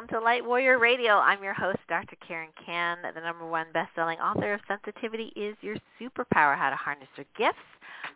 [0.00, 1.18] welcome to Light Warrior Radio.
[1.18, 2.16] I'm your host, Dr.
[2.26, 7.08] Karen Kan, the number one best-selling author of Sensitivity is Your Superpower, How to Harness
[7.16, 7.58] Your Gifts,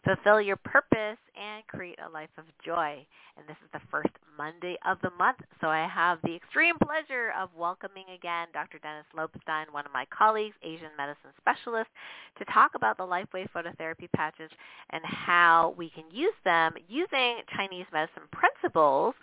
[0.03, 3.05] Fulfill Your Purpose, and Create a Life of Joy.
[3.37, 7.33] And this is the first Monday of the month, so I have the extreme pleasure
[7.39, 8.79] of welcoming again Dr.
[8.79, 11.91] Dennis Lobstein, one of my colleagues, Asian medicine specialist,
[12.39, 14.51] to talk about the LifeWave phototherapy patches
[14.91, 19.15] and how we can use them using Chinese medicine principles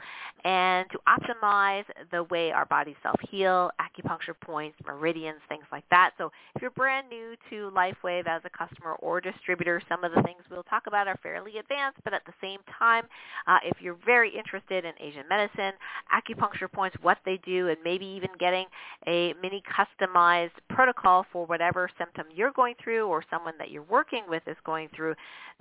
[0.44, 6.12] and to optimize the way our bodies self-heal, acupuncture points, meridians, things like that.
[6.18, 10.22] So if you're brand new to LifeWave as a customer or distributor, some of the
[10.24, 13.06] things we'll talk about are fairly advanced, but at the same time,
[13.48, 15.74] uh, if you're very interested in Asian medicine,
[16.14, 18.66] acupuncture points, what they do, and maybe even getting
[19.08, 24.24] a mini customized protocol for whatever symptom you're going through or someone that you're working
[24.28, 25.16] with is going through,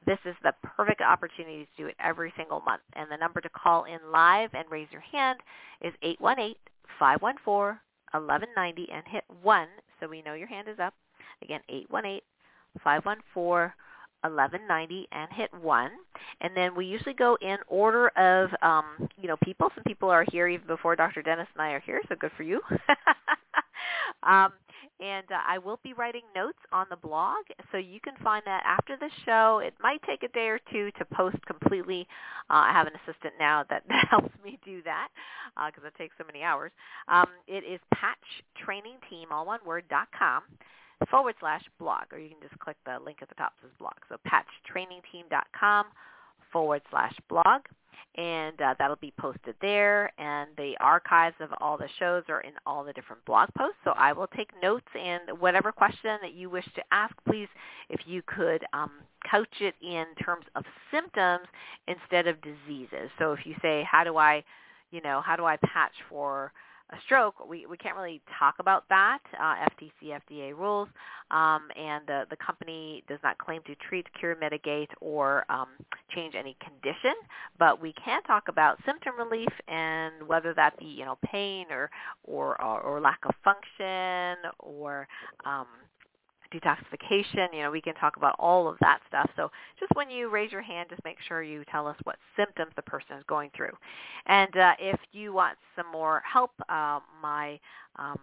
[0.07, 2.83] this is the perfect opportunity to do it every single month.
[2.95, 5.41] And the number to call in live and raise your hand
[5.83, 5.93] is
[7.01, 7.77] 818-514-1190
[8.93, 9.69] and hit 1
[10.01, 10.95] so we know your hand is up.
[11.43, 11.61] Again,
[12.87, 13.73] 818-514
[14.23, 15.91] 1190 and hit 1.
[16.41, 19.71] And then we usually go in order of, um, you know, people.
[19.75, 21.23] Some people are here even before Dr.
[21.23, 22.61] Dennis and I are here, so good for you.
[24.23, 24.53] um,
[25.01, 27.39] and uh, I will be writing notes on the blog,
[27.73, 29.61] so you can find that after the show.
[29.65, 32.07] It might take a day or two to post completely.
[32.51, 35.09] Uh, I have an assistant now that helps me do that
[35.67, 36.71] because uh, it takes so many hours.
[37.09, 40.43] Um, it is patchtrainingteam, all one word, dot com
[41.09, 43.95] forward slash blog, or you can just click the link at the top says blog.
[44.09, 45.87] So patchtrainingteam.com
[46.53, 47.63] forward slash blog,
[48.17, 50.13] and uh, that'll be posted there.
[50.19, 53.79] And the archives of all the shows are in all the different blog posts.
[53.85, 57.49] So I will take notes, and whatever question that you wish to ask, please,
[57.89, 58.91] if you could um,
[59.31, 61.47] couch it in terms of symptoms
[61.87, 63.11] instead of diseases.
[63.19, 64.43] So if you say, how do I,
[64.91, 66.53] you know, how do I patch for
[66.93, 69.21] a stroke, we, we can't really talk about that.
[69.39, 70.89] Uh, FTC, FDA rules,
[71.31, 75.69] um, and the, the company does not claim to treat, cure, mitigate, or um,
[76.15, 77.15] change any condition.
[77.59, 81.91] But we can talk about symptom relief and whether that be you know pain or
[82.25, 85.07] or or, or lack of function or
[85.45, 85.67] um,
[86.53, 87.49] detoxification.
[87.53, 89.31] You know, we can talk about all of that stuff.
[89.37, 92.73] So just when you raise your hand, just make sure you tell us what symptoms
[92.77, 93.73] the person is going through.
[94.27, 97.59] And uh, if you want some more help, uh, my
[97.97, 98.19] um,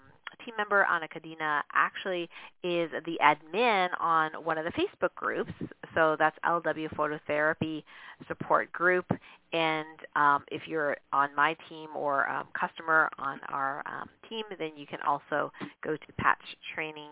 [0.45, 2.29] team member Anna Kadina actually
[2.63, 5.51] is the admin on one of the Facebook groups.
[5.95, 7.83] So that's LW Phototherapy
[8.27, 9.05] Support Group.
[9.53, 9.85] And
[10.15, 14.85] um, if you're on my team or um, customer on our um, team, then you
[14.85, 15.51] can also
[15.83, 16.41] go to Patch
[16.75, 17.09] Training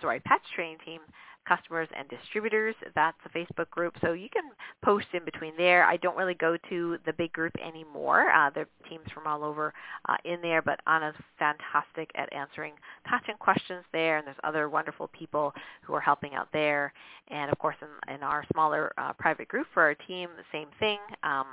[0.00, 1.00] sorry, Patch Training Team
[1.46, 2.74] customers and distributors.
[2.94, 3.94] That's a Facebook group.
[4.00, 4.44] So you can
[4.84, 5.84] post in between there.
[5.84, 8.30] I don't really go to the big group anymore.
[8.30, 9.72] Uh, there are teams from all over
[10.08, 12.72] uh, in there, but Anna's fantastic at answering
[13.04, 15.52] patching questions there, and there's other wonderful people
[15.82, 16.92] who are helping out there.
[17.28, 20.68] And of course, in, in our smaller uh, private group for our team, the same
[20.78, 20.98] thing.
[21.22, 21.46] Um,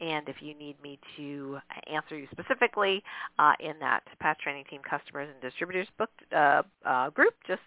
[0.00, 1.58] and if you need me to
[1.92, 3.02] answer you specifically
[3.38, 7.62] uh, in that Patch Training Team customers and distributors book uh, uh, group, just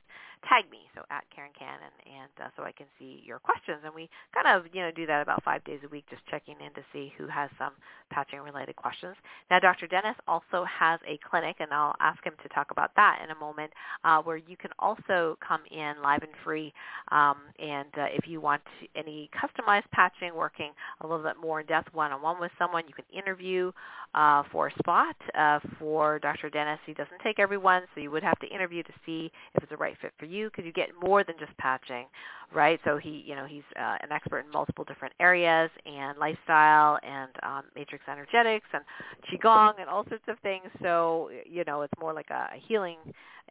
[0.47, 3.79] tag me, so at Karen Cannon, and uh, so I can see your questions.
[3.83, 6.55] And we kind of, you know, do that about five days a week, just checking
[6.61, 7.73] in to see who has some
[8.09, 9.15] patching-related questions.
[9.49, 9.87] Now, Dr.
[9.87, 13.39] Dennis also has a clinic, and I'll ask him to talk about that in a
[13.39, 13.71] moment,
[14.03, 16.73] uh, where you can also come in live and free.
[17.11, 18.61] Um, and uh, if you want
[18.95, 20.71] any customized patching, working
[21.01, 23.71] a little bit more in depth one-on-one with someone, you can interview
[24.17, 26.49] uh, for a spot uh, for Dr.
[26.49, 26.79] Dennis.
[26.87, 29.77] He doesn't take everyone, so you would have to interview to see if it's a
[29.77, 32.05] right fit for you because you get more than just patching,
[32.51, 32.79] right?
[32.83, 37.29] So he, you know, he's uh, an expert in multiple different areas and lifestyle and
[37.43, 38.83] um, matrix energetics and
[39.31, 40.65] qigong and all sorts of things.
[40.81, 42.97] So you know, it's more like a, healing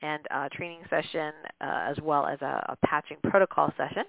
[0.02, 4.04] and training session uh, as well as a, a, patching protocol session.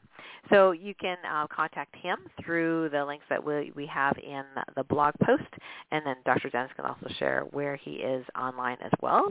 [0.50, 4.44] So you can uh, contact him through the links that we, we have in
[4.76, 5.44] the blog post,
[5.92, 6.47] and then Dr.
[6.50, 9.26] Dennis can also share where he is online as well.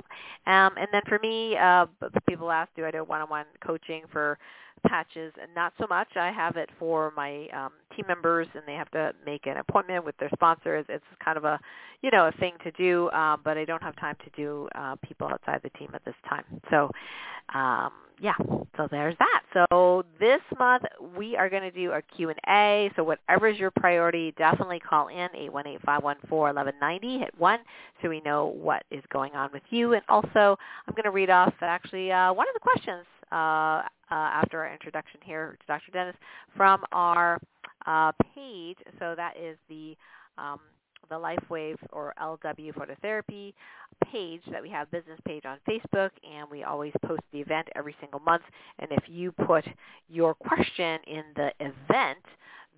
[0.47, 1.87] Um, and then for me, uh,
[2.29, 4.39] people ask, do I do one-on-one coaching for
[4.87, 6.09] patches and not so much.
[6.17, 10.05] I have it for my um, team members and they have to make an appointment
[10.05, 10.85] with their sponsors.
[10.89, 11.59] It's kind of a
[12.03, 14.97] you know a thing to do uh, but i don't have time to do uh,
[14.97, 16.45] people outside the team at this time.
[16.71, 16.91] So
[17.55, 18.35] um, yeah.
[18.77, 19.43] So there's that.
[19.53, 20.85] So this month
[21.17, 25.29] we are going to do a q&a so whatever is your priority definitely call in
[25.87, 27.59] 818-514-1190 hit 1
[28.03, 29.93] so we know what is going on with you.
[29.95, 34.15] And also i'm going to read off actually uh, one of the questions uh, uh,
[34.15, 35.93] after our introduction here to Dr.
[35.93, 36.17] Dennis
[36.57, 37.41] from our
[37.87, 38.79] uh, page.
[38.99, 39.97] So that is the
[40.39, 40.61] um,
[41.09, 43.55] the LifeWave or LW Phototherapy
[44.11, 47.95] page that we have, business page on Facebook, and we always post the event every
[48.01, 48.43] single month.
[48.79, 49.65] And if you put
[50.09, 52.19] your question in the event,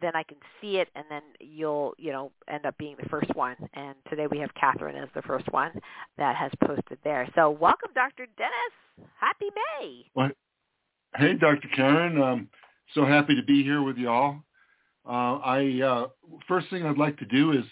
[0.01, 3.35] then I can see it, and then you'll, you know, end up being the first
[3.35, 3.57] one.
[3.75, 5.73] And today we have Catherine as the first one
[6.19, 7.29] that has posted there.
[7.35, 8.27] So welcome, Dr.
[8.37, 9.09] Dennis.
[9.19, 9.47] Happy
[9.81, 10.05] May.
[10.15, 10.37] What?
[11.17, 11.69] Hey, Dr.
[11.75, 12.21] Karen.
[12.21, 12.49] Um,
[12.95, 14.37] so happy to be here with y'all.
[15.07, 16.07] Uh, I uh,
[16.47, 17.65] first thing I'd like to do is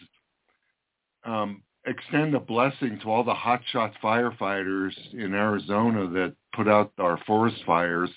[1.24, 7.18] um, extend a blessing to all the hotshot firefighters in Arizona that put out our
[7.26, 8.10] forest fires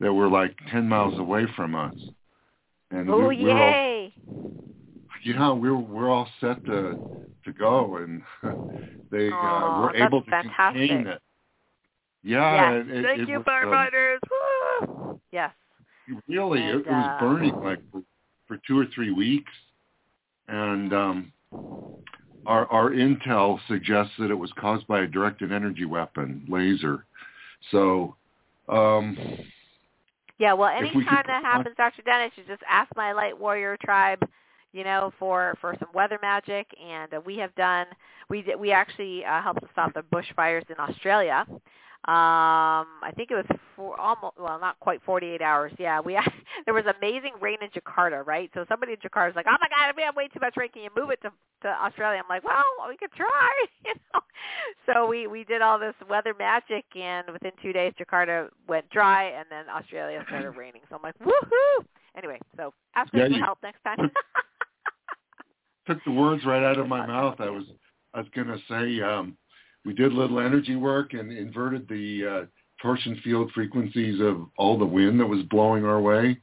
[0.00, 1.94] that were like 10 miles away from us.
[2.90, 4.14] And oh, we're, yay!
[4.28, 4.40] All,
[5.24, 6.96] yeah, we're we're all set to
[7.44, 8.22] to go, and
[9.10, 10.88] they oh, uh, were able to fantastic.
[10.88, 11.20] contain it.
[12.22, 14.14] Yeah, it, thank it you, was, firefighters.
[14.14, 14.20] Um,
[15.34, 15.52] yes.
[16.28, 18.02] Really, and, it, was uh, burning like for,
[18.46, 19.52] for two or three weeks,
[20.48, 21.32] and um,
[22.46, 27.04] our our intel suggests that it was caused by a directed energy weapon, laser.
[27.70, 28.16] So.
[28.68, 29.16] Um,
[30.38, 32.02] yeah, well, we anytime could- that happens, Dr.
[32.02, 34.18] Dennis, you just ask my Light Warrior tribe,
[34.72, 37.86] you know, for for some weather magic, and uh, we have done.
[38.28, 41.46] We we actually uh, helped to stop the bushfires in Australia.
[42.06, 45.72] Um, I think it was for almost well, not quite 48 hours.
[45.78, 46.18] Yeah, we
[46.66, 48.50] there was amazing rain in Jakarta, right?
[48.52, 50.68] So somebody in Jakarta is like, "Oh my God, we have way too much rain.
[50.68, 51.30] Can you move it to
[51.62, 53.50] to Australia?" I'm like, "Well, we could try."
[53.86, 54.20] you know.
[54.84, 59.30] So we we did all this weather magic, and within two days, Jakarta went dry,
[59.30, 60.82] and then Australia started raining.
[60.90, 61.86] So I'm like, "Woohoo!"
[62.16, 64.10] Anyway, so ask Yeah, for help next time.
[65.86, 67.36] took the words right out of my mouth.
[67.38, 67.64] I was
[68.12, 69.36] I was gonna say um,
[69.84, 72.46] we did a little energy work and inverted the uh,
[72.80, 76.38] torsion field frequencies of all the wind that was blowing our way,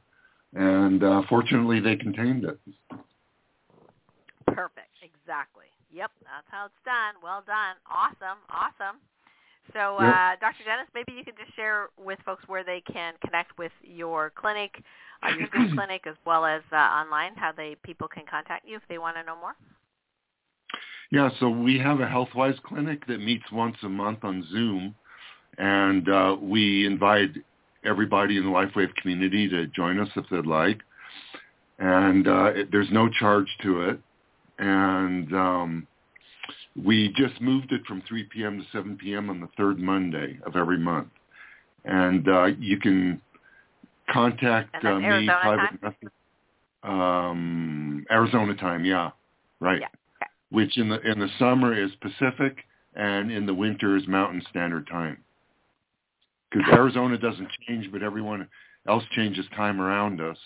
[0.54, 2.58] and uh, fortunately they contained it.
[4.46, 4.88] Perfect.
[5.02, 5.66] Exactly.
[5.92, 7.14] Yep, that's how it's done.
[7.22, 7.76] Well done.
[7.90, 8.38] Awesome.
[8.50, 8.98] Awesome.
[9.72, 10.08] So, Yep.
[10.08, 10.64] uh, Dr.
[10.64, 14.82] Dennis, maybe you could just share with folks where they can connect with your clinic,
[15.22, 18.76] uh, your Zoom clinic, as well as uh, online, how they people can contact you
[18.76, 19.54] if they want to know more.
[21.12, 24.94] Yeah, so we have a HealthWise clinic that meets once a month on Zoom,
[25.58, 27.32] and uh, we invite
[27.84, 30.80] everybody in the LifeWave community to join us if they'd like.
[31.78, 34.00] And uh, it, there's no charge to it,
[34.58, 35.86] and um,
[36.82, 38.60] we just moved it from 3 p.m.
[38.60, 39.28] to 7 p.m.
[39.28, 41.08] on the third Monday of every month.
[41.84, 43.20] And uh, you can
[44.10, 46.12] contact uh, me Arizona private message.
[46.82, 49.10] Um, Arizona time, yeah,
[49.60, 49.88] right Yeah.
[50.52, 52.58] Which in the in the summer is Pacific
[52.94, 55.16] and in the winter is Mountain Standard Time.
[56.50, 58.46] Because Arizona doesn't change, but everyone
[58.86, 60.36] else changes time around us,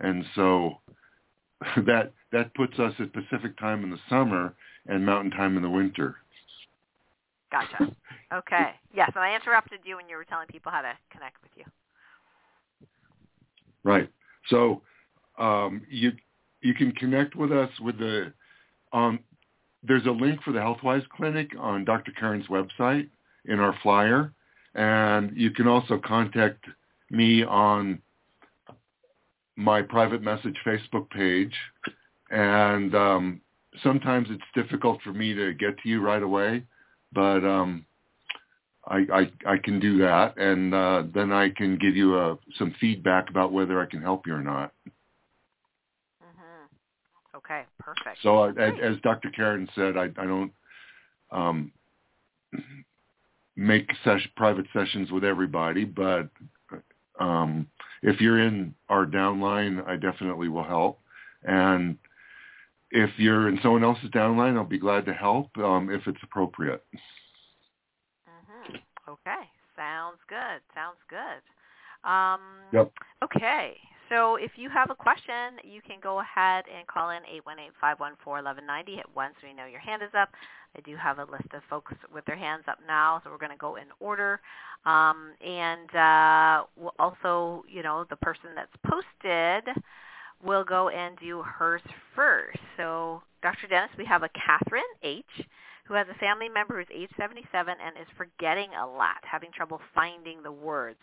[0.00, 0.80] and so
[1.86, 4.54] that that puts us at Pacific time in the summer
[4.88, 6.16] and Mountain time in the winter.
[7.50, 7.94] Gotcha.
[8.32, 8.70] Okay.
[8.92, 11.64] Yes, and I interrupted you when you were telling people how to connect with you.
[13.84, 14.10] Right.
[14.48, 14.82] So
[15.38, 16.12] um, you
[16.60, 18.32] you can connect with us with the
[18.92, 19.20] um,
[19.86, 22.12] there's a link for the HealthWise Clinic on Dr.
[22.12, 23.08] Karen's website
[23.46, 24.32] in our flyer,
[24.74, 26.64] and you can also contact
[27.10, 28.00] me on
[29.56, 31.54] my private message Facebook page.
[32.30, 33.40] And um,
[33.82, 36.64] sometimes it's difficult for me to get to you right away,
[37.12, 37.84] but um,
[38.86, 42.74] I, I I can do that, and uh, then I can give you a, some
[42.80, 44.72] feedback about whether I can help you or not.
[47.44, 47.64] Okay.
[47.78, 48.22] Perfect.
[48.22, 49.30] So uh, as, as Dr.
[49.30, 50.52] Karen said, I, I don't
[51.30, 51.72] um,
[53.56, 53.90] make
[54.36, 56.28] private sessions with everybody, but
[57.20, 57.68] um,
[58.02, 61.00] if you're in our downline, I definitely will help.
[61.44, 61.98] And
[62.90, 66.84] if you're in someone else's downline, I'll be glad to help um, if it's appropriate.
[68.26, 68.76] hmm
[69.08, 69.48] Okay.
[69.76, 70.62] Sounds good.
[70.74, 72.08] Sounds good.
[72.08, 72.40] Um,
[72.72, 72.92] Yep.
[73.24, 73.76] Okay.
[74.08, 77.22] So if you have a question, you can go ahead and call in
[77.82, 78.96] 818-514-1190.
[78.96, 80.30] Hit 1 so we know your hand is up.
[80.76, 83.52] I do have a list of folks with their hands up now, so we're going
[83.52, 84.40] to go in order.
[84.84, 89.74] Um, and uh, we'll also, you know, the person that's posted
[90.44, 91.82] will go and do hers
[92.14, 92.58] first.
[92.76, 93.66] So Dr.
[93.68, 95.24] Dennis, we have a Catherine H
[95.86, 99.80] who has a family member who's age 77 and is forgetting a lot, having trouble
[99.94, 100.98] finding the words.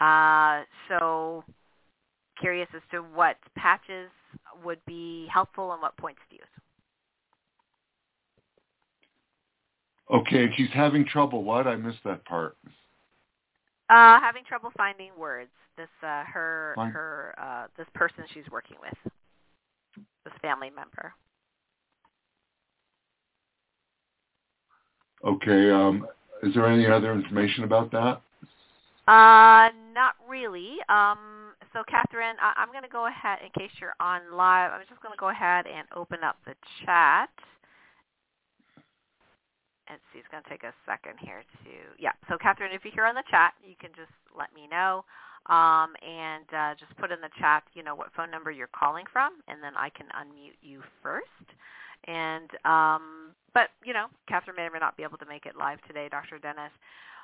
[0.00, 1.44] Uh, so
[2.40, 4.10] curious as to what patches
[4.64, 6.44] would be helpful and what points to use.
[10.10, 11.44] Okay, and she's having trouble.
[11.44, 11.66] What?
[11.66, 12.56] I missed that part.
[13.90, 15.50] Uh, having trouble finding words.
[15.76, 16.90] This uh, her Fine.
[16.90, 19.12] her uh, this person she's working with,
[20.24, 21.12] this family member.
[25.24, 25.70] Okay.
[25.70, 26.06] Um,
[26.42, 28.20] is there any other information about that?
[29.06, 30.76] Uh, not really.
[30.88, 31.37] Um,
[31.72, 35.02] so Catherine, I- I'm going to go ahead, in case you're on live, I'm just
[35.02, 37.30] going to go ahead and open up the chat.
[39.88, 42.12] And see, it's going to take a second here to, yeah.
[42.28, 45.04] So Catherine, if you're here on the chat, you can just let me know.
[45.48, 49.04] Um, and uh, just put in the chat, you know, what phone number you're calling
[49.10, 51.24] from, and then I can unmute you first.
[52.04, 55.56] And um, but you know, Catherine may or may not be able to make it
[55.56, 56.38] live today, Dr.
[56.38, 56.72] Dennis.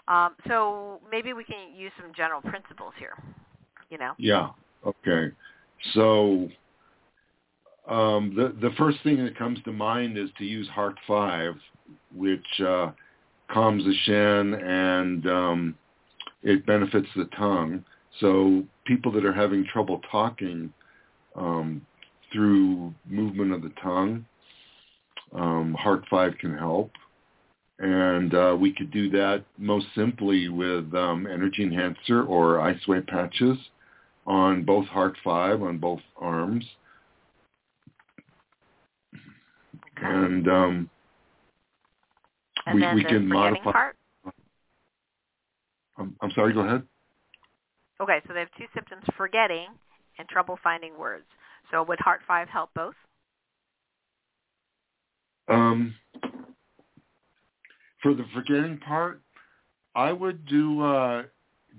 [0.09, 3.15] Um, so maybe we can use some general principles here.
[3.95, 4.13] You know.
[4.19, 4.49] Yeah.
[4.85, 5.33] Okay.
[5.93, 6.49] So
[7.89, 11.55] um, the the first thing that comes to mind is to use Heart Five,
[12.13, 12.91] which uh,
[13.49, 15.75] calms the shen and um,
[16.43, 17.85] it benefits the tongue.
[18.19, 20.73] So people that are having trouble talking
[21.37, 21.87] um,
[22.33, 24.25] through movement of the tongue,
[25.33, 26.91] um, Heart 5 can help.
[27.81, 33.59] And uh, we could do that most simply with um, Energy Enhancer or IceWave patches
[34.27, 36.65] on both Heart 5, on both arms.
[39.97, 40.91] And, um,
[42.67, 43.73] and we, we can modify.
[43.73, 43.97] Part?
[45.97, 46.83] I'm, I'm sorry, go ahead.
[48.01, 49.69] Okay, so they have two symptoms, forgetting
[50.19, 51.25] and trouble finding words.
[51.71, 52.95] So would Heart 5 help both?
[55.49, 55.95] Um,
[58.03, 59.21] for the forgetting part,
[59.95, 61.23] I would do uh,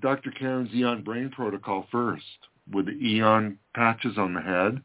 [0.02, 0.32] Dr.
[0.32, 2.24] Karen's Aeon Brain Protocol first
[2.72, 4.82] with the Aeon patches on the head,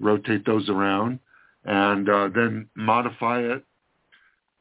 [0.00, 1.18] rotate those around,
[1.64, 3.64] and uh, then modify it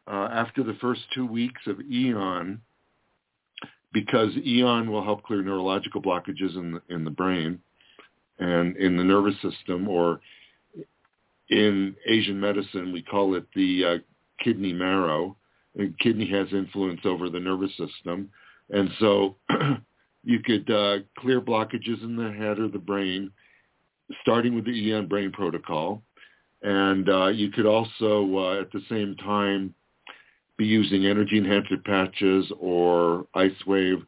[0.08, 2.62] uh, after the first two weeks of Aeon
[3.91, 7.60] because Aeon will help clear neurological blockages in the, in the brain
[8.39, 10.22] and in the nervous system, or
[11.50, 13.98] in Asian medicine, we call it the uh,
[14.44, 15.36] kidney marrow.
[15.75, 18.29] And kidney has influence over the nervous system.
[18.70, 19.36] And so
[20.23, 23.31] you could uh, clear blockages in the head or the brain,
[24.21, 26.01] starting with the Aeon brain protocol.
[26.61, 29.73] And uh, you could also, uh, at the same time,
[30.57, 33.99] be using energy enhancer patches or ice wave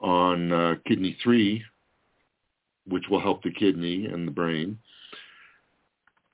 [0.00, 1.62] on uh, kidney 3,
[2.88, 4.76] which will help the kidney and the brain.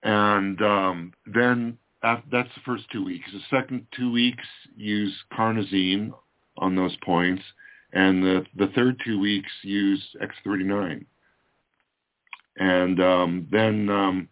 [0.02, 3.28] And um, then after, that's the first two weeks.
[3.32, 4.44] The second two weeks,
[4.74, 6.12] use carnosine
[6.56, 7.42] on those points.
[7.92, 11.04] And the, the third two weeks, use X39.
[12.56, 14.28] And um, then um,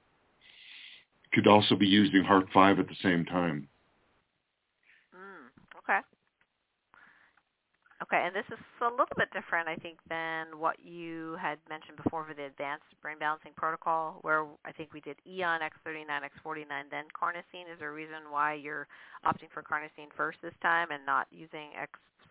[1.32, 3.68] could also be using Heart 5 at the same time.
[5.78, 6.00] Okay,
[8.00, 11.96] OK, and this is a little bit different, I think, than what you had mentioned
[11.96, 16.68] before for the advanced brain balancing protocol, where I think we did Aeon, X39, X49,
[16.90, 17.66] then carnosine.
[17.72, 18.86] Is there a reason why you're
[19.26, 21.70] opting for carnosine first this time and not using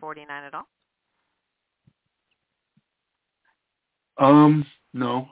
[0.00, 0.66] X49 at all?
[4.18, 5.28] Um, no.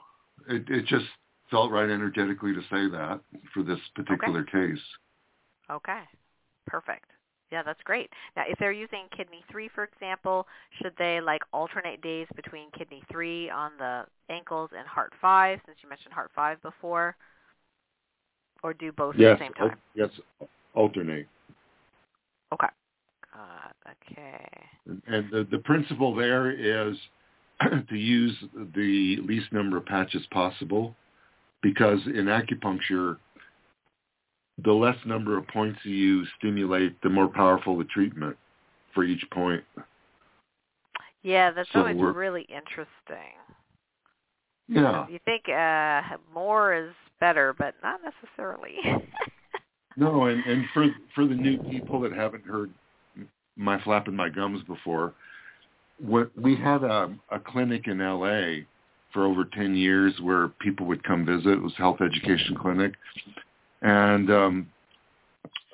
[0.49, 1.05] It, it just
[1.51, 3.19] felt right energetically to say that
[3.53, 4.69] for this particular okay.
[4.69, 4.83] case.
[5.69, 6.01] Okay,
[6.65, 7.11] perfect.
[7.51, 8.09] Yeah, that's great.
[8.35, 10.47] Now, if they're using kidney 3, for example,
[10.81, 15.77] should they like alternate days between kidney 3 on the ankles and heart 5, since
[15.81, 17.15] you mentioned heart 5 before?
[18.63, 19.77] Or do both yes, at the same time?
[19.95, 20.09] yes,
[20.73, 21.27] alternate.
[22.53, 22.67] Okay.
[23.33, 24.47] Uh, okay.
[25.07, 26.97] And the, the principle there is
[27.89, 28.35] to use
[28.75, 30.95] the least number of patches possible
[31.61, 33.17] because in acupuncture,
[34.63, 38.35] the less number of points you stimulate, the more powerful the treatment
[38.93, 39.63] for each point.
[41.23, 43.35] Yeah, that's so always really interesting.
[44.67, 45.07] Yeah.
[45.09, 48.75] You think uh, more is better, but not necessarily.
[49.97, 52.71] no, and, and for for the new people that haven't heard
[53.55, 55.13] my flapping my gums before,
[55.99, 58.63] what we had a, a clinic in LA
[59.13, 61.53] for over 10 years where people would come visit.
[61.53, 62.93] It was health education clinic
[63.81, 64.67] and um,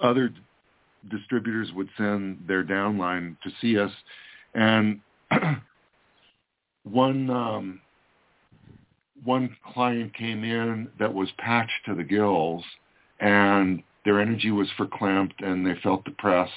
[0.01, 0.34] other
[1.10, 3.92] distributors would send their downline to see us,
[4.53, 5.00] and
[6.84, 7.82] one um,
[9.24, 12.63] one client came in that was patched to the gills,
[13.20, 16.51] and their energy was verklamped, and they felt depressed.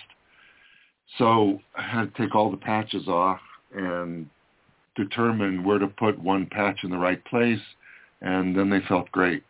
[1.18, 3.40] So I had to take all the patches off
[3.74, 4.28] and
[4.96, 7.60] determine where to put one patch in the right place,
[8.22, 9.42] and then they felt great.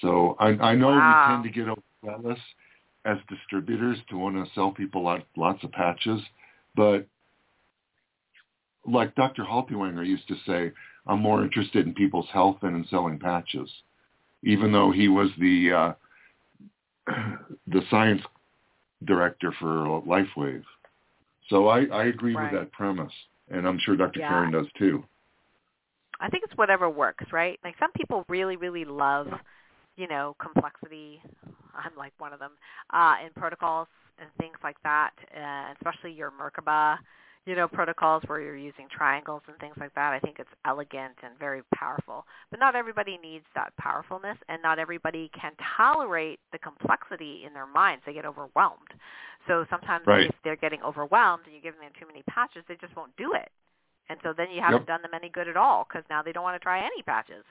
[0.00, 1.42] So I, I know wow.
[1.42, 2.38] we tend to get jealous
[3.04, 6.20] as distributors to want to sell people lot, lots of patches,
[6.76, 7.06] but
[8.86, 9.44] like Dr.
[9.44, 10.72] Haltiwanger used to say,
[11.06, 13.70] I'm more interested in people's health than in selling patches,
[14.42, 15.92] even though he was the uh,
[17.66, 18.22] the science
[19.04, 20.62] director for LifeWave.
[21.50, 22.52] So I, I agree Right.
[22.52, 23.12] with that premise,
[23.50, 24.20] and I'm sure Dr.
[24.20, 24.28] Yeah.
[24.28, 25.04] Karen does too.
[26.20, 27.58] I think it's whatever works, right?
[27.64, 29.26] Like some people really, really love,
[29.96, 31.20] you know, complexity.
[31.74, 32.52] I'm like one of them.
[32.92, 33.88] Uh, in protocols
[34.18, 36.98] and things like that, uh, especially your Merkaba,
[37.46, 40.12] you know, protocols where you're using triangles and things like that.
[40.12, 42.26] I think it's elegant and very powerful.
[42.50, 47.66] But not everybody needs that powerfulness, and not everybody can tolerate the complexity in their
[47.66, 48.02] minds.
[48.06, 48.92] They get overwhelmed.
[49.48, 50.26] So sometimes Right.
[50.28, 53.32] if they're getting overwhelmed and you're giving them too many patches, they just won't do
[53.34, 53.50] it.
[54.10, 54.86] And so then you haven't Yep.
[54.86, 57.44] done them any good at all because now they don't want to try any patches.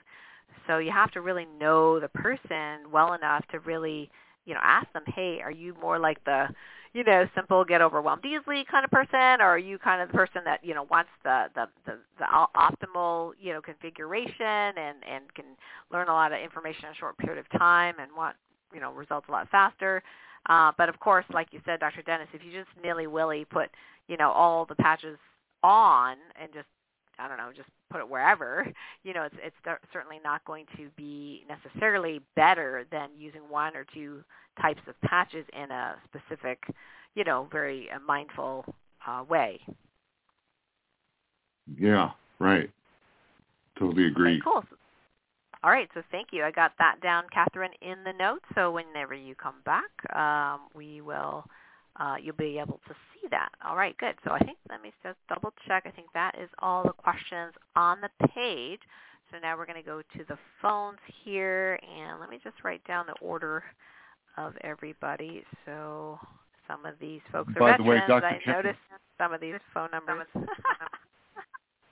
[0.66, 4.10] So you have to really know the person well enough to really,
[4.44, 6.48] you know, ask them, hey, are you more like the,
[6.92, 10.14] you know, simple, get overwhelmed easily kind of person, or are you kind of the
[10.14, 12.24] person that you know wants the the the, the
[12.56, 15.44] optimal, you know, configuration and and can
[15.92, 18.34] learn a lot of information in a short period of time and want,
[18.74, 20.02] you know, results a lot faster.
[20.48, 22.02] Uh, but of course, like you said, Dr.
[22.02, 23.68] Dennis, if you just nilly willy put,
[24.08, 25.18] you know, all the patches
[25.62, 26.66] on and just
[27.18, 28.66] I don't know, just put it wherever,
[29.02, 29.56] you know, it's it's
[29.92, 34.22] certainly not going to be necessarily better than using one or two
[34.60, 36.62] types of patches in a specific,
[37.14, 38.64] you know, very uh, mindful
[39.06, 39.60] uh, way.
[41.78, 42.70] Yeah, right.
[43.78, 44.34] Totally agree.
[44.34, 44.64] Okay, cool.
[45.62, 46.42] All right, so thank you.
[46.42, 48.44] I got that down, Catherine, in the notes.
[48.54, 51.44] So whenever you come back, um, we will
[51.98, 53.50] uh, you'll be able to see that.
[53.66, 54.14] All right, good.
[54.24, 55.84] So I think let me just double check.
[55.86, 58.80] I think that is all the questions on the page.
[59.30, 62.84] So now we're going to go to the phones here, and let me just write
[62.86, 63.62] down the order
[64.36, 65.44] of everybody.
[65.64, 66.18] So
[66.66, 68.22] some of these folks are By the way, veterans.
[68.22, 68.26] Dr.
[68.26, 68.80] I Karen- noticed
[69.18, 70.26] some of these phone numbers.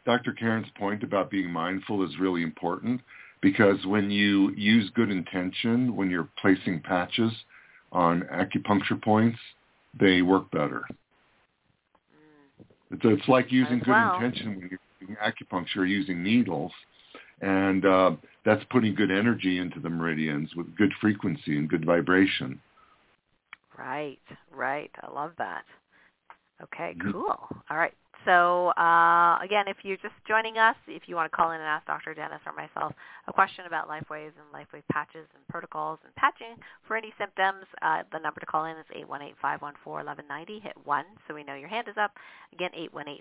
[0.05, 0.33] Dr.
[0.33, 3.01] Karen's point about being mindful is really important
[3.43, 7.31] because when you use good intention, when you're placing patches
[7.93, 9.39] on acupuncture points,
[9.99, 10.83] they work better.
[12.13, 14.15] Mm, It's, it's like using good well.
[14.15, 16.73] intention when you're doing acupuncture using needles,
[17.41, 18.13] and uh,
[18.45, 22.61] that's putting good energy into the meridians with good frequency and good vibration.
[23.77, 24.19] Right,
[24.51, 24.91] right.
[25.03, 25.65] I love that.
[26.63, 27.13] Okay, Mhm.
[27.13, 27.49] cool.
[27.71, 27.95] All right.
[28.25, 31.65] So uh, again, if you're just joining us, if you want to call in and
[31.65, 32.15] ask Dr.
[32.15, 32.93] Dennis or myself
[33.27, 38.03] a question about LifeWaves and LifeWave patches and protocols and patching for any symptoms, uh,
[38.13, 38.87] the number to call in is
[39.43, 40.63] 818-514-1190.
[40.63, 42.13] Hit 1 so we know your hand is up.
[42.53, 42.71] Again,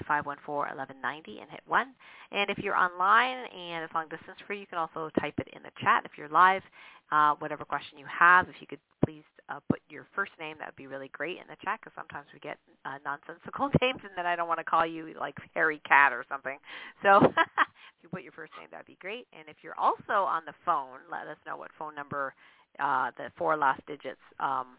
[0.10, 1.88] 818-514-1190 and hit 1.
[2.31, 5.63] And if you're online and it's long distance free, you can also type it in
[5.63, 6.03] the chat.
[6.05, 6.63] If you're live,
[7.12, 10.67] uh, whatever question you have, if you could please uh, put your first name, that
[10.67, 14.11] would be really great in the chat because sometimes we get uh, nonsensical names and
[14.17, 16.57] then I don't want to call you like Harry Cat or something.
[17.01, 19.25] So if you put your first name, that would be great.
[19.31, 22.33] And if you're also on the phone, let us know what phone number,
[22.79, 24.75] uh, the four last digits, um,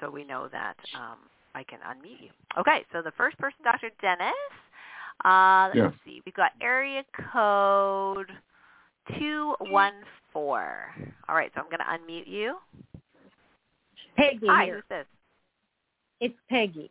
[0.00, 1.18] so we know that um,
[1.54, 2.30] I can unmute you.
[2.58, 3.90] Okay, so the first person, Dr.
[4.02, 4.34] Dennis.
[5.24, 5.90] Uh, let's Yeah.
[6.04, 6.22] see.
[6.26, 8.30] We've got area code
[9.18, 10.02] 214.
[11.28, 12.56] All right, so I'm going to unmute you.
[14.18, 14.74] Peggy Hi, here.
[14.74, 15.06] who's this?
[16.20, 16.90] It's Peggy.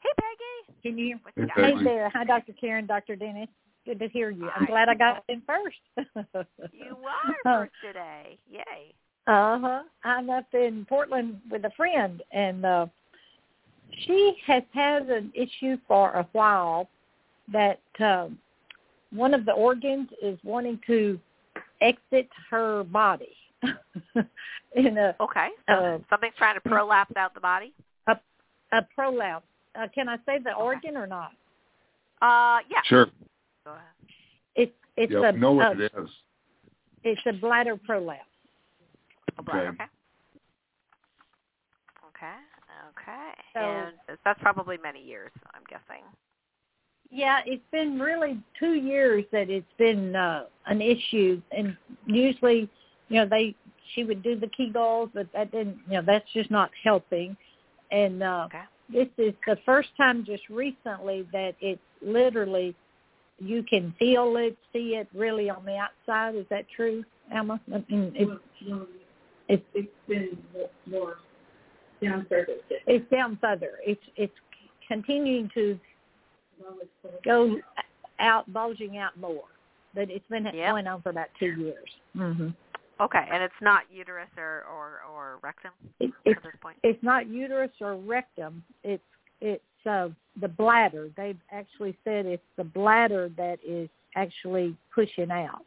[0.00, 0.78] Hey, Peggy.
[0.82, 1.18] Can you?
[1.34, 1.44] hear?
[1.44, 1.74] you Hey.
[1.74, 2.08] Hey there.
[2.14, 2.52] Hi, Dr.
[2.52, 3.16] Karen, Dr.
[3.16, 3.48] Dennis.
[3.84, 4.48] Good to hear you.
[4.54, 4.66] I'm Hi.
[4.66, 5.76] glad I got in first.
[6.72, 8.38] You are first today.
[8.50, 8.94] Yay.
[9.26, 9.82] Uh huh.
[10.04, 12.86] I'm up in Portland with a friend, and uh,
[14.04, 16.88] she has had an issue for a while
[17.52, 18.38] that um,
[19.10, 21.18] one of the organs is wanting to
[21.80, 23.34] exit her body.
[24.74, 25.48] in a Okay.
[25.68, 27.72] So Uh, something's trying to prolapse out the body.
[28.72, 29.46] a prolapse.
[29.74, 31.30] Uh, can I say the organ or not?
[32.20, 32.80] Uh, yeah.
[32.84, 33.06] Sure.
[33.64, 33.82] Go ahead.
[34.56, 35.34] It's it's Yep.
[35.34, 36.10] a know what uh, it is.
[37.04, 38.22] it's a bladder prolapse.
[39.44, 39.56] Blood.
[39.56, 39.68] Okay.
[39.68, 39.84] Okay.
[42.08, 42.34] Okay.
[42.88, 43.34] Okay.
[43.52, 46.02] So- and that's probably many years, I'm guessing.
[47.10, 51.76] Yeah, it's been really two years that it's been uh, an issue, and
[52.06, 52.68] usually,
[53.08, 53.54] you know, they
[53.94, 57.36] she would do the Kegels, but that didn't, you know, that's just not helping.
[57.90, 58.62] And uh, Okay.
[58.92, 62.74] this is the first time just recently that it's literally
[63.38, 66.34] you can feel it, see it really on the outside.
[66.34, 67.60] Is that true, Emma?
[67.72, 68.32] I mean, it's,
[69.48, 70.38] it's It's been
[70.86, 71.16] more
[72.02, 72.54] down further.
[72.86, 73.72] it's down further.
[73.86, 74.32] It's it's
[74.88, 75.78] continuing to
[77.24, 77.56] go
[78.18, 79.44] out, bulging out more.
[79.94, 80.54] But it's been Yep.
[80.54, 81.88] going on for about two years.
[82.16, 82.48] Mm-hmm.
[83.00, 83.24] Okay.
[83.30, 86.76] And it's not uterus or, or, or rectum It, it's at this point?
[86.82, 88.62] it's not uterus or rectum.
[88.84, 89.02] It's
[89.40, 90.08] it's uh,
[90.40, 91.10] the bladder.
[91.16, 95.62] They've actually said it's the bladder that is actually pushing out.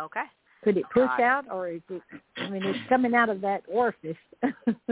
[0.00, 0.24] Okay.
[0.64, 2.00] Could it push out, or is it?
[2.38, 4.16] I mean, it's coming out of that orifice.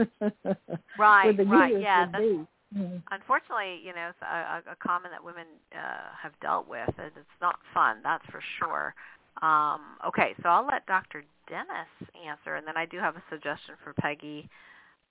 [0.99, 2.47] Right, right, yeah, would that's- be.
[2.77, 3.03] Mhm.
[3.11, 4.25] unfortunately, you know, it's a,
[4.69, 6.89] a, a common that women uh, have dealt with.
[6.97, 8.95] and It's not fun, that's for sure.
[9.41, 11.23] Um, okay, so I'll let Dr.
[11.49, 14.47] Dennis answer, and then I do have a suggestion for Peggy,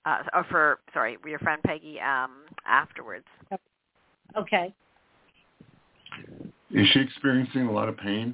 [0.05, 3.25] uh, or for sorry, your friend Peggy um, afterwards.
[4.35, 4.73] Okay.
[6.71, 8.33] Is she experiencing a lot of pain?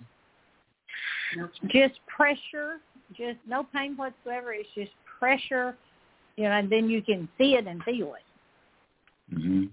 [1.68, 2.78] Just pressure,
[3.16, 4.54] just no pain whatsoever.
[4.54, 5.76] It's just pressure,
[6.38, 9.36] you know, and then you can see it and feel it.
[9.36, 9.66] hmm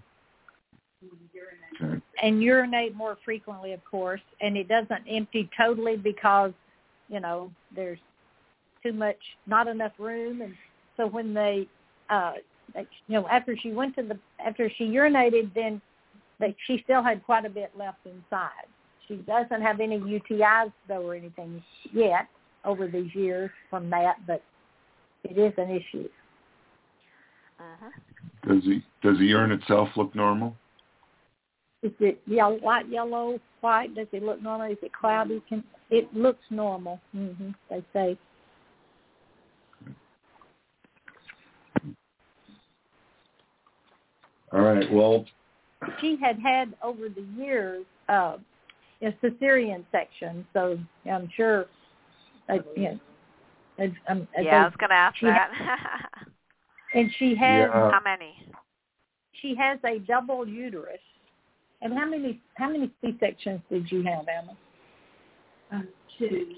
[1.81, 2.01] Okay.
[2.21, 6.51] And urinate more frequently, of course, and it doesn't empty totally because,
[7.09, 7.99] you know, there's
[8.83, 10.53] too much, not enough room, and
[10.95, 11.67] so when they,
[12.09, 12.33] uh,
[12.75, 15.81] you know, after she went to the, after she urinated, then
[16.39, 18.67] that she still had quite a bit left inside.
[19.07, 22.27] She doesn't have any UTIs though or anything yet
[22.65, 24.43] over these years from that, but
[25.23, 26.09] it is an issue.
[27.57, 27.89] hmm
[28.47, 30.55] Does the does the urine itself look normal?
[31.83, 33.93] Is it yellow, light yellow, white?
[33.93, 34.71] Does it look normal?
[34.71, 35.41] Is it cloudy?
[35.47, 36.99] Can it looks normal?
[37.11, 38.17] hmm They say.
[44.53, 44.91] All right.
[44.91, 45.25] Well,
[45.99, 48.37] She had had over the years uh,
[49.01, 51.65] a cesarean section, so I'm sure.
[52.47, 52.83] That, you
[53.77, 55.51] know, um, as Yeah, I was going to ask she that.
[56.93, 57.91] and she has Yeah.
[57.91, 58.49] How many?
[59.41, 60.99] she has a double uterus.
[61.81, 64.57] And how many how many C sections did you have, Emma?
[65.71, 65.87] Um,
[66.17, 66.55] two.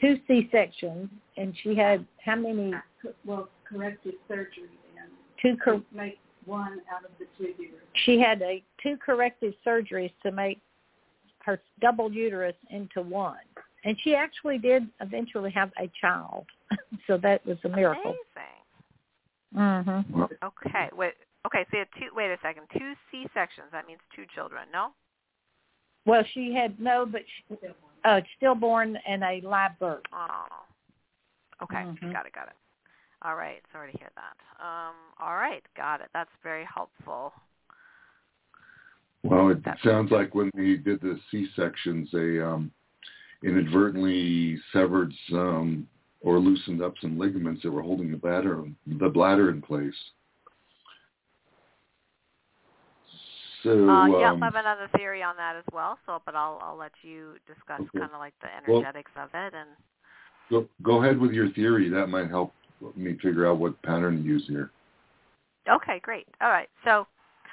[0.00, 2.72] Two C sections, and she had how many?
[3.02, 4.68] Co- Well, corrective surgery
[5.00, 5.56] and Two.
[5.62, 7.80] Cor- make one out of the two uterus.
[8.04, 10.60] she had a two corrective surgeries to make
[11.40, 13.38] her double uterus into one.
[13.84, 16.44] And she actually did eventually have a child.
[17.06, 18.14] so that was a miracle.
[19.54, 20.04] Amazing.
[20.04, 20.28] Mhm.
[20.42, 21.14] Okay, wait.
[21.46, 22.08] Okay, so you had two.
[22.14, 22.64] Wait a second.
[22.76, 23.68] Two C sections.
[23.72, 24.64] That means two children.
[24.72, 24.88] No.
[26.04, 27.56] Well, she had no but she,
[28.04, 30.02] uh stillborn and a live birth.
[30.12, 30.46] Oh.
[31.62, 32.12] Okay, Mhm.
[32.12, 32.54] got it, got it.
[33.22, 34.64] All right, sorry to hear that.
[34.64, 36.08] Um, all right, got it.
[36.12, 37.32] That's very helpful.
[39.22, 42.70] well, it sounds like when they did the C sections, they um,
[43.42, 45.88] inadvertently severed some
[46.20, 49.94] or loosened up some ligaments that were holding the bladder the bladder in place.
[53.66, 55.98] So Uh, yeah, um, I have another theory on that as well.
[56.06, 57.98] So, but I'll I'll let you discuss Okay.
[57.98, 59.70] kind of like the Well- energetics of it and.
[60.50, 61.88] go, go ahead with your theory.
[61.88, 62.52] That might help
[62.94, 64.70] me figure out what pattern to use here.
[65.68, 66.28] Okay, great.
[66.40, 66.68] All right.
[66.84, 67.08] So,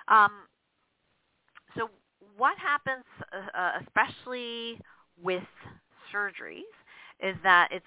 [0.08, 0.32] um,
[1.76, 1.89] so
[2.38, 4.80] what happens, uh, uh, especially
[5.23, 5.43] with
[6.13, 6.62] surgeries,
[7.23, 7.86] is that it's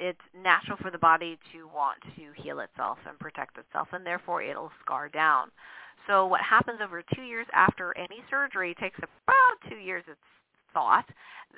[0.00, 4.42] it's natural for the body to want to heal itself and protect itself, and therefore
[4.42, 5.50] it'll scar down.
[6.06, 10.18] So what happens over two years after any surgery takes about two years, it's
[10.72, 11.04] thought,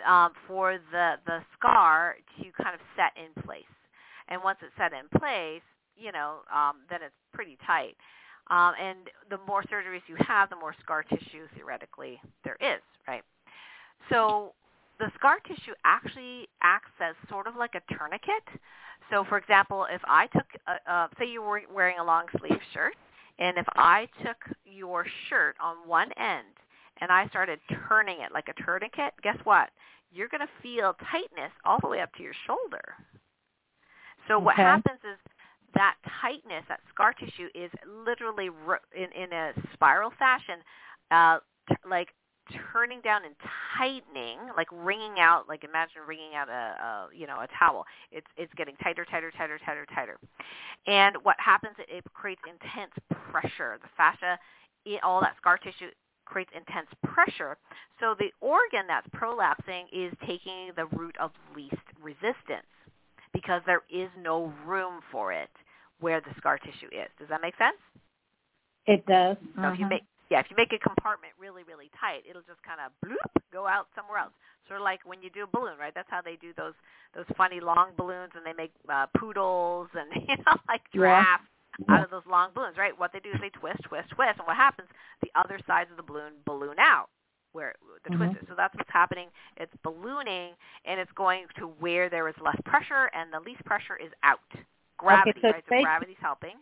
[0.06, 3.62] um, for the the scar to kind of set in place.
[4.28, 5.62] And once it's set in place,
[5.96, 7.96] you know, um, then it's pretty tight.
[8.50, 8.98] Um, and
[9.30, 13.22] the more surgeries you have, the more scar tissue theoretically there is, right?
[14.08, 14.54] So
[15.00, 18.44] the scar tissue actually acts as sort of like a tourniquet.
[19.10, 22.60] So, for example, if I took, a, uh, say you were wearing a long sleeve
[22.72, 22.94] shirt,
[23.38, 26.46] and if I took your shirt on one end
[27.00, 27.58] and I started
[27.88, 29.70] turning it like a tourniquet, guess what?
[30.12, 32.94] You're going to feel tightness all the way up to your shoulder.
[34.28, 35.18] So what happens is
[35.74, 37.70] that tightness, that scar tissue, is
[38.06, 38.50] literally
[38.94, 40.56] in in a spiral fashion,
[41.10, 42.08] uh, t- like
[42.72, 43.34] turning down and
[43.78, 45.48] tightening, like wringing out.
[45.48, 47.84] Like imagine wringing out a, a you know a towel.
[48.12, 50.18] It's it's getting tighter, tighter, tighter, tighter, tighter.
[50.86, 51.74] And what happens?
[51.78, 52.92] It, it creates intense
[53.30, 53.78] pressure.
[53.82, 54.38] The fascia,
[54.84, 55.90] it, all that scar tissue
[56.24, 57.56] creates intense pressure.
[57.98, 62.66] So the organ that's prolapsing is taking the route of least resistance
[63.32, 65.50] because there is no room for it
[66.00, 67.08] where the scar tissue is.
[67.18, 67.76] Does that make sense?
[68.86, 69.36] It does.
[69.56, 69.90] So if you Mhm.
[69.90, 73.42] make yeah, if you make a compartment really, really tight, it'll just kind of bloop
[73.52, 74.32] go out somewhere else.
[74.68, 75.92] Sort of like when you do a balloon, right?
[75.94, 76.74] That's how they do those
[77.14, 81.02] those funny long balloons, and they make uh, poodles and you know like Yeah.
[81.02, 81.44] giraffes
[81.90, 82.96] out of those long balloons, right?
[82.98, 84.88] What they do is they twist, twist, twist, and what happens?
[85.22, 87.08] The other sides of the balloon balloon out
[87.52, 88.16] where the Mhm.
[88.18, 88.48] twist is.
[88.48, 89.28] So that's what's happening.
[89.56, 93.96] It's ballooning, and it's going to where there is less pressure, and the least pressure
[93.96, 94.38] is out.
[94.98, 95.64] Gravity, so right?
[95.66, 96.54] So gravity's helping.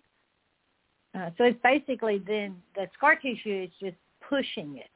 [1.18, 3.96] Uh, so it's basically then the scar tissue is just
[4.28, 4.90] pushing it.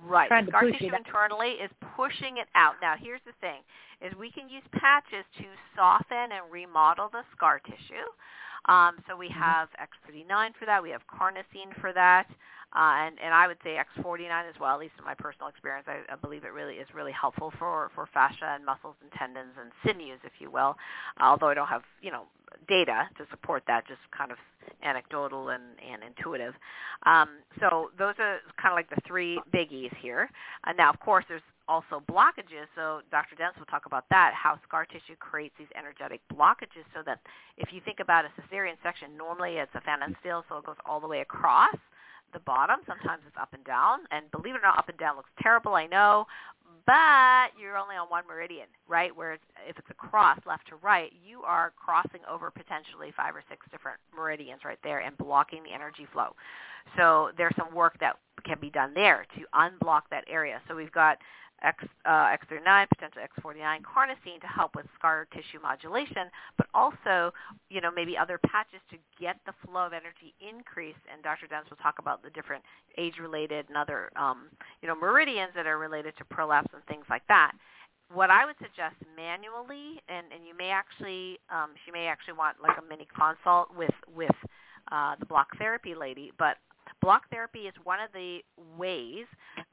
[0.00, 0.28] Right.
[0.28, 2.74] trying scar tissue internally is pushing it out.
[2.80, 3.60] Now, here's the thing:
[4.00, 5.44] is we can use patches to
[5.76, 8.08] soften and remodel the scar tissue.
[8.66, 9.32] Um, so we Mhm.
[9.32, 10.82] have X39 for that.
[10.82, 12.26] We have carnosine for that,
[12.74, 14.74] uh, and and I would say X49 as well.
[14.74, 17.90] At least in my personal experience, I, I believe it really is really helpful for
[17.94, 20.76] for fascia and muscles and tendons and sinews, if you will.
[21.20, 22.26] although I don't have you know
[22.68, 24.38] data to support that, just kind of
[24.82, 26.54] anecdotal and, and intuitive.
[27.04, 27.28] Um,
[27.60, 30.30] so those are kind of like the three biggies here.
[30.64, 32.68] Uh, now, of course, there's also blockages.
[32.74, 33.36] So Dr.
[33.36, 37.20] Dennis will talk about that, how scar tissue creates these energetic blockages so that
[37.56, 41.00] if you think about a cesarean section, normally it's a Pfannenstiel, so it goes all
[41.00, 41.76] the way across
[42.32, 42.80] the bottom.
[42.86, 44.00] Sometimes it's up and down.
[44.10, 46.26] And believe it or not, up and down looks terrible, I know,
[46.86, 49.14] but you're only on one meridian, right?
[49.14, 53.66] Where if it's across left to right, you are crossing over potentially five or six
[53.70, 56.34] different meridians right there and blocking the energy flow.
[56.96, 60.60] So there's some work that can be done there to unblock that area.
[60.68, 61.18] So we've got
[61.62, 67.32] X, uh, X39, potential X49 carnosine to help with scar tissue modulation, but also,
[67.70, 70.98] you know, maybe other patches to get the flow of energy increase.
[71.12, 71.46] And Dr.
[71.46, 72.62] Dennis will talk about the different
[72.98, 74.50] age-related and other, um,
[74.82, 77.52] you know, meridians that are related to prolapse and things like that.
[78.12, 82.60] What I would suggest manually, and, and you may actually, um, she may actually want
[82.62, 84.36] like a mini consult with with
[84.92, 86.58] uh, the block therapy lady, but
[87.04, 88.38] block therapy is one of the
[88.78, 89.26] ways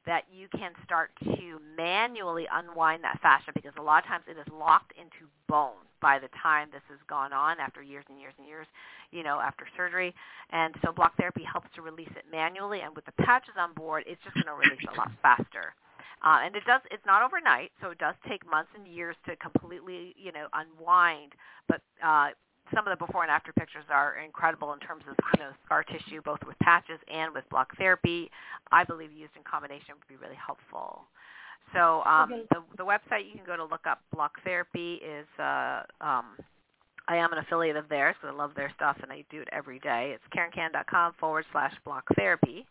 [0.04, 4.36] that you can start to manually unwind that fascia because a lot of times it
[4.36, 8.34] is locked into bone by the time this has gone on after years and years
[8.36, 8.66] and years,
[9.12, 10.14] you know, after surgery.
[10.50, 14.04] And so block therapy helps to release it manually and with the patches on board,
[14.06, 15.72] it's just going to release it a lot faster.
[16.22, 19.34] Uh, and it does it's not overnight, so it does take months and years to
[19.36, 21.32] completely, you know, unwind,
[21.66, 22.28] but uh
[22.74, 25.84] some of the before and after pictures are incredible in terms of you know scar
[25.84, 28.30] tissue, both with patches and with block therapy.
[28.70, 31.02] I believe used in combination would be really helpful.
[31.74, 32.42] So um, Okay.
[32.50, 36.36] the the website you can go to look up block therapy is uh, um,
[37.08, 39.48] I am an affiliate of theirs because I love their stuff and I do it
[39.52, 40.14] every day.
[40.14, 42.66] It's karenkan.com forward slash block therapy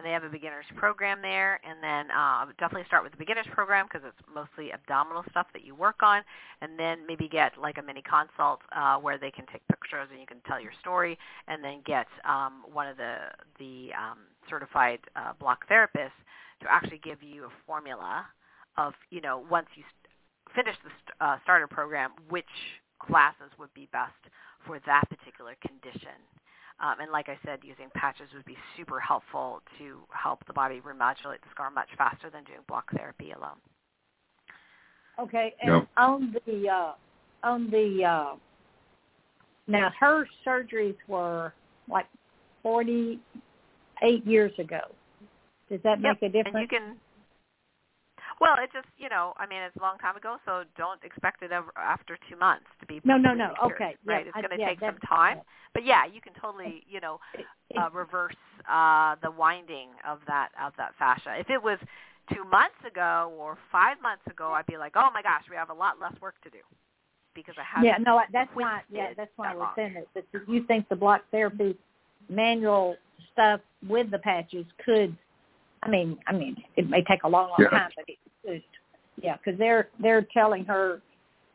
[0.00, 1.60] and they have a beginner's program there.
[1.62, 5.62] And then uh, definitely start with the beginner's program because it's mostly abdominal stuff that
[5.62, 6.22] you work on,
[6.62, 10.18] and then maybe get like a mini consult uh, where they can take pictures and
[10.18, 13.16] you can tell your story, and then get um, one of the
[13.58, 16.16] the um, certified uh, block therapists
[16.62, 18.24] to actually give you a formula
[18.78, 19.84] of you know once you
[20.54, 22.44] finish the st- uh, starter program, which
[23.00, 24.16] classes would be best
[24.66, 26.16] for that particular condition.
[26.82, 30.80] Um, and like I said, using patches would be super helpful to help the body
[30.80, 33.58] remodulate the scar much faster than doing block therapy alone.
[35.18, 35.88] Okay, and Yep.
[35.98, 36.92] on the uh,
[37.42, 38.36] on the uh,
[39.66, 41.52] now her surgeries were
[41.88, 42.06] like
[42.62, 43.20] forty
[44.02, 44.80] eight years ago.
[45.68, 46.70] Does that Yep, make a And you difference?
[46.70, 46.96] can,
[48.40, 51.42] well, it just, you know, I mean, it's a long time ago, so don't expect
[51.42, 53.52] it ever after two months to be No, no, no.
[53.58, 54.26] cured, Okay, yeah, right?
[54.26, 55.40] it's going to yeah, take some that's- time,
[55.74, 57.20] but yeah, you can totally, you know,
[57.76, 58.34] uh, reverse
[58.68, 61.38] uh, the winding of that of that fascia.
[61.38, 61.78] If it was
[62.32, 65.70] two months ago or five months ago, I'd be like, oh my gosh, we have
[65.70, 66.58] a lot less work to do
[67.34, 68.82] because I have yeah, no, that's why.
[68.90, 70.06] Yeah, that's why I was saying that.
[70.32, 71.76] That you think the block therapy
[72.28, 72.96] manual
[73.32, 75.16] stuff with the patches could.
[75.82, 77.70] I mean, I mean, it may take a long, long Yeah.
[77.70, 78.62] time, but it could.
[79.22, 81.02] Yeah, because they're they're telling her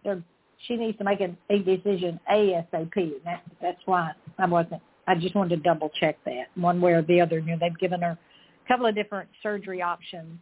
[0.03, 0.21] they're
[0.67, 4.81] she needs to make a, a decision ASAP, and that that's why I wasn't.
[5.07, 7.39] I just wanted to double check that one way or the other.
[7.39, 10.39] You know, they've given her a couple of different surgery options.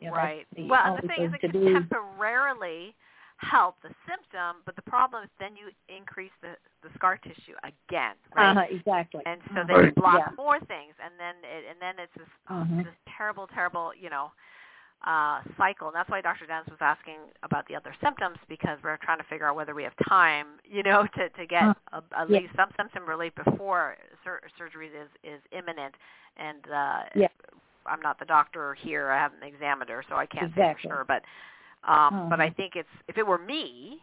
[0.00, 0.46] You know, right.
[0.56, 1.72] the Well, the thing is, it to can do.
[1.72, 2.94] temporarily
[3.38, 8.14] help the symptom, but the problem is then you increase the the scar tissue again,
[8.34, 8.50] right?
[8.50, 9.22] Uh-huh, exactly.
[9.26, 9.94] And so you Right.
[9.94, 10.28] block Yeah.
[10.36, 12.84] more things, and then it, and then it's this Mhm.
[12.84, 14.32] this terrible, terrible, you know,
[15.04, 15.88] uh, cycle.
[15.88, 16.46] And that's why Dr.
[16.46, 19.82] Dennis was asking about the other symptoms because we're trying to figure out whether we
[19.84, 22.38] have time, you know, to to get Uh, a, at yeah.
[22.40, 25.94] least some symptom relief before sur- surgery is is imminent.
[26.36, 27.28] And uh, Yeah.
[27.86, 30.62] I'm not the doctor here; I haven't examined her, so I can't Exactly.
[30.62, 31.04] say for sure.
[31.06, 31.22] But
[31.90, 32.56] um, but I Mhm.
[32.56, 34.00] think it's if it were me,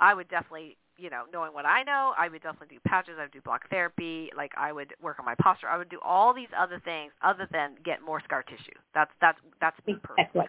[0.00, 3.14] I would definitely you know, knowing what I know, I would definitely do patches.
[3.18, 4.30] I would do block therapy.
[4.36, 5.68] Like I would work on my posture.
[5.68, 8.78] I would do all these other things other than get more scar tissue.
[8.94, 10.46] That's that's that's me personally.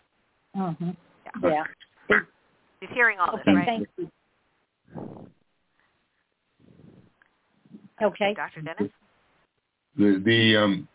[0.53, 0.85] Exactly.
[0.85, 0.91] hmm
[1.43, 1.63] Yeah.
[2.09, 2.17] Yeah.
[2.81, 3.65] He's hearing all Okay, this, right?
[3.65, 4.11] thank you.
[8.03, 8.33] Okay.
[8.35, 8.61] Dr.
[8.61, 8.91] Dennis?
[9.97, 10.87] The the um,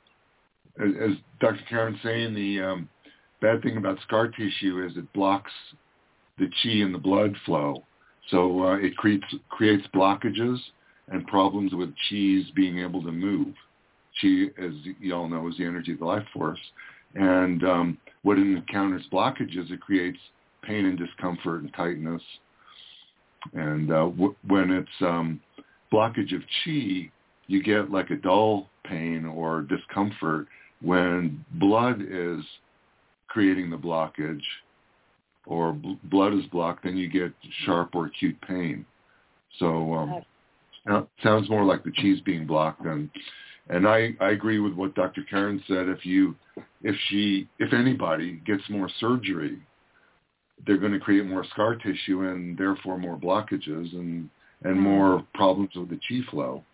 [0.78, 1.60] as, as Dr.
[1.68, 2.88] Karen's saying, the um,
[3.40, 5.52] bad thing about scar tissue is it blocks
[6.38, 7.82] the chi and the blood flow,
[8.30, 10.58] so uh, it creates creates blockages
[11.08, 13.48] and problems with chi's being able to move.
[14.20, 16.58] Chi, as you all know, is the energy of the life force,
[17.14, 20.18] And um, when it encounters blockages, it creates
[20.62, 22.22] pain and discomfort and tightness.
[23.54, 25.40] And uh, w- when it's um,
[25.92, 27.10] blockage of chi,
[27.46, 30.46] you get like a dull pain or discomfort.
[30.82, 32.44] When blood is
[33.28, 34.42] creating the blockage
[35.50, 37.32] or bl- blood is blocked, then you get
[37.64, 38.86] sharp or acute pain.
[39.58, 43.10] So um, sounds more like the chi's being blocked and
[43.70, 45.22] and I, I agree with what Dr.
[45.30, 45.88] Karen said.
[45.88, 46.34] If you,
[46.82, 49.58] if she, if anybody gets more surgery,
[50.66, 54.28] they're going to create more scar tissue and therefore more blockages and
[54.62, 54.82] and mm-hmm.
[54.82, 56.64] more problems with the chi flow.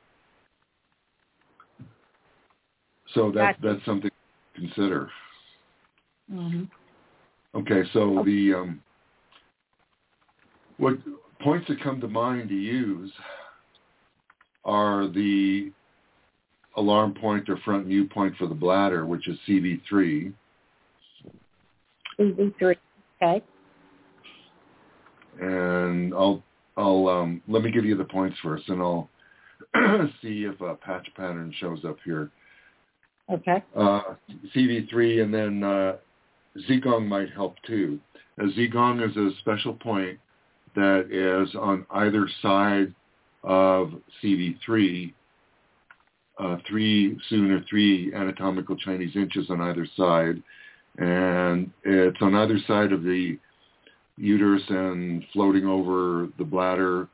[3.14, 5.10] So that's that's something to consider.
[6.32, 6.64] Mm-hmm.
[7.56, 8.82] Okay, so the um,
[10.76, 10.98] what
[11.40, 13.10] points that come to mind to use
[14.66, 15.72] are the
[16.76, 20.34] alarm point or front mu point for the bladder, which is CV3.
[22.20, 22.76] CV3,
[23.22, 23.42] okay.
[25.40, 26.42] And I'll
[26.76, 29.08] I'll um, let me give you the points first, and I'll
[30.20, 32.30] see if a patch pattern shows up here.
[33.32, 33.64] Okay.
[33.74, 34.02] Uh,
[34.54, 35.96] CV3, and then uh,
[36.68, 38.00] Zigong might help too.
[38.38, 40.18] A Zigong is a special point
[40.74, 42.94] that is on either side
[43.42, 43.92] of
[44.22, 45.12] CV3
[46.38, 50.42] uh, three cun or three anatomical Chinese inches on either side,
[50.98, 53.38] and it's on either side of the
[54.18, 57.08] uterus and floating over the bladder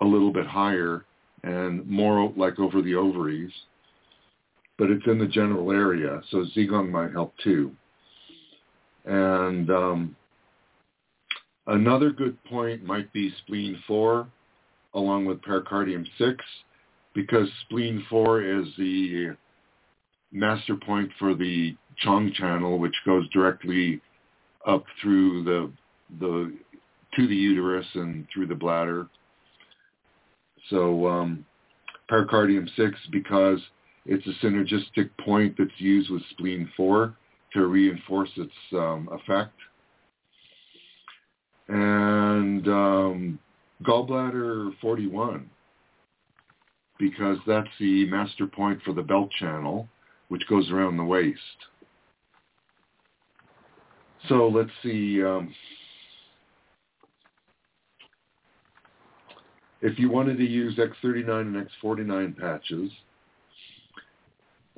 [0.00, 1.04] a little bit higher
[1.44, 3.52] and more like over the ovaries,
[4.78, 7.72] but it's in the general area, so Zigong might help too.
[9.04, 10.16] And um,
[11.66, 14.26] another good point might be spleen 4
[14.94, 16.44] along with pericardium 6
[17.14, 19.36] because spleen 4 is the
[20.30, 24.00] master point for the Chong channel, which goes directly
[24.66, 25.70] up through the
[26.20, 26.52] the
[27.14, 29.08] to the uterus and through the bladder.
[30.70, 31.44] So um,
[32.08, 33.58] pericardium 6 because
[34.06, 37.14] it's a synergistic point that's used with spleen 4
[37.54, 39.54] to reinforce its um, effect.
[41.68, 43.38] And um,
[43.82, 45.48] gallbladder 41
[46.98, 49.88] because that's the master point for the belt channel,
[50.28, 51.38] which goes around the waist.
[54.28, 55.20] So let's see.
[55.22, 55.52] Um,
[59.80, 62.92] if you wanted to use X39 and X49 patches,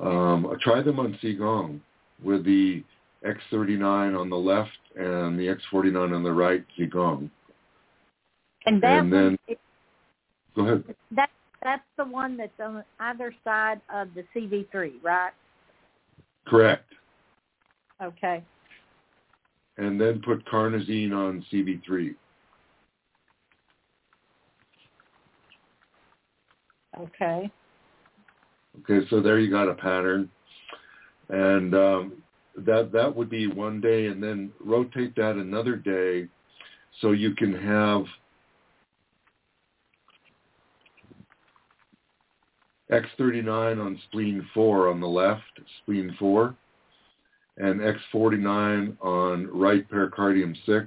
[0.02, 1.80] um, try them on Zigong
[2.22, 2.85] with the
[3.24, 7.31] X39 on the left and the X49 on the right Zigong.
[8.66, 9.57] And that and then, one,
[10.55, 10.85] go ahead.
[11.11, 11.31] That
[11.62, 15.33] that's the one that's on either side of the CV3, right?
[16.46, 16.85] Correct.
[18.03, 18.42] Okay.
[19.79, 22.14] And then put carnosine on CV3.
[27.00, 27.50] Okay.
[28.81, 30.31] Okay, so there you got a pattern,
[31.28, 32.12] and um,
[32.56, 36.28] that that would be one day, and then rotate that another day,
[37.00, 38.04] so you can have
[42.90, 45.42] X39 on spleen 4 on the left,
[45.82, 46.54] spleen 4,
[47.56, 50.87] and X49 on right pericardium 6,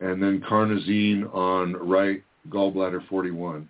[0.00, 3.68] and then carnosine on right gallbladder 41.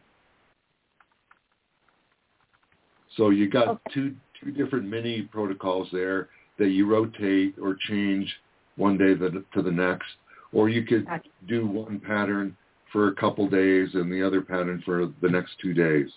[3.18, 3.80] So you got okay.
[3.92, 6.28] two two different mini protocols there
[6.58, 8.32] that you rotate or change
[8.76, 10.06] one day to the next,
[10.52, 11.06] or you could
[11.48, 12.56] do one pattern
[12.92, 16.08] for a couple days and the other pattern for the next two days.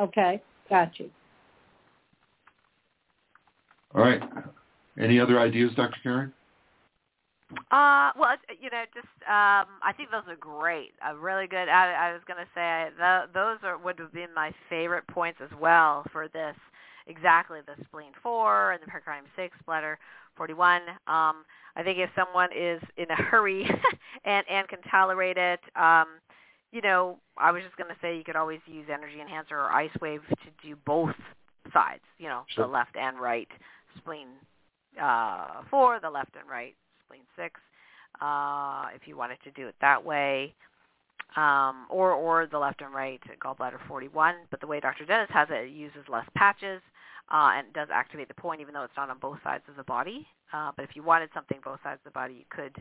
[0.00, 0.40] Okay,
[0.70, 1.10] got you.
[3.94, 4.22] All right.
[4.98, 5.96] Any other ideas, Dr.
[6.02, 6.32] Karen?
[7.70, 10.92] Uh, well, you know, just um, I think those are great.
[11.06, 11.68] Uh, really good.
[11.68, 15.40] I, I was going to say the, those are would have been my favorite points
[15.42, 16.56] as well for this.
[17.06, 19.98] Exactly, the spleen four and the pericardium six bladder
[20.36, 20.82] forty one.
[21.06, 21.44] Um,
[21.74, 23.68] I think if someone is in a hurry
[24.24, 26.06] and and can tolerate it, um,
[26.70, 29.72] you know, I was just going to say you could always use energy enhancer or
[29.72, 31.16] ice wave to do both
[31.72, 32.02] sides.
[32.18, 32.66] You know, sure.
[32.66, 33.48] the left and right
[33.98, 34.28] spleen
[35.00, 36.74] uh, four, the left and right
[37.12, 37.60] spleen six.
[38.20, 40.54] Uh, if you wanted to do it that way,
[41.36, 44.34] um, or or the left and right gallbladder 41.
[44.50, 45.04] But the way Dr.
[45.04, 46.80] Dennis has it, it uses less patches
[47.32, 49.84] uh, and does activate the point, even though it's not on both sides of the
[49.84, 50.26] body.
[50.52, 52.76] Uh, but if you wanted something both sides of the body, you could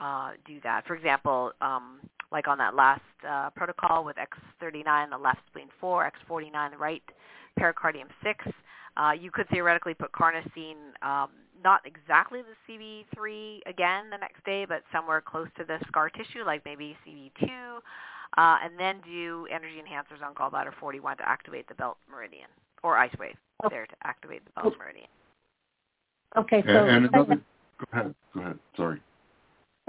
[0.00, 0.86] uh, do that.
[0.86, 1.98] For example, um,
[2.30, 7.02] like on that last uh, protocol with X39, the left spleen 4, X49, the right
[7.58, 8.46] pericardium 6,
[8.96, 11.30] Uh, you could theoretically put carnosine, um,
[11.62, 16.44] not exactly the CV3 again the next day, but somewhere close to the scar tissue,
[16.44, 17.78] like maybe CV2,
[18.38, 22.48] uh, and then do energy enhancers on gallbladder 41 to activate the belt meridian,
[22.82, 23.74] or ice wave Okay.
[23.76, 25.08] there to activate the belt meridian.
[26.36, 28.58] Okay, so And, and another, go ahead, go ahead.
[28.76, 29.02] Sorry.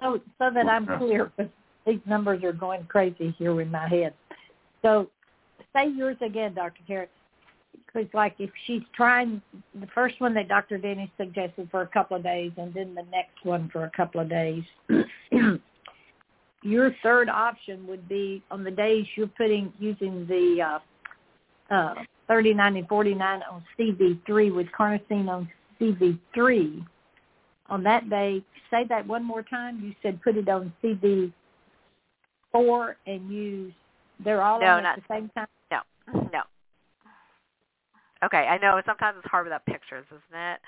[0.01, 0.97] so so that I'm Yeah.
[0.97, 1.51] clear, because
[1.85, 4.13] these numbers are going crazy here in my head.
[4.81, 5.09] So
[5.73, 6.81] say yours again, Dr.
[6.87, 7.07] Terry.
[7.85, 9.41] Because like if she's trying
[9.79, 10.77] the first one that Dr.
[10.77, 14.21] Dennis suggested for a couple of days, and then the next one for a couple
[14.21, 14.63] of days.
[16.63, 21.95] your third option would be on the days you're putting using the uh, uh,
[22.27, 25.49] 39 and 49 on CV3 with carnosine on
[25.79, 26.85] CV3.
[27.69, 29.81] On that day, say that one more time.
[29.81, 31.33] You said put it on CV4
[33.07, 33.73] and use.
[34.23, 35.47] They're all No, on not- at the same time.
[35.71, 35.81] No,
[36.31, 36.41] no.
[38.23, 40.59] Okay, I know sometimes it's hard without pictures, isn't it?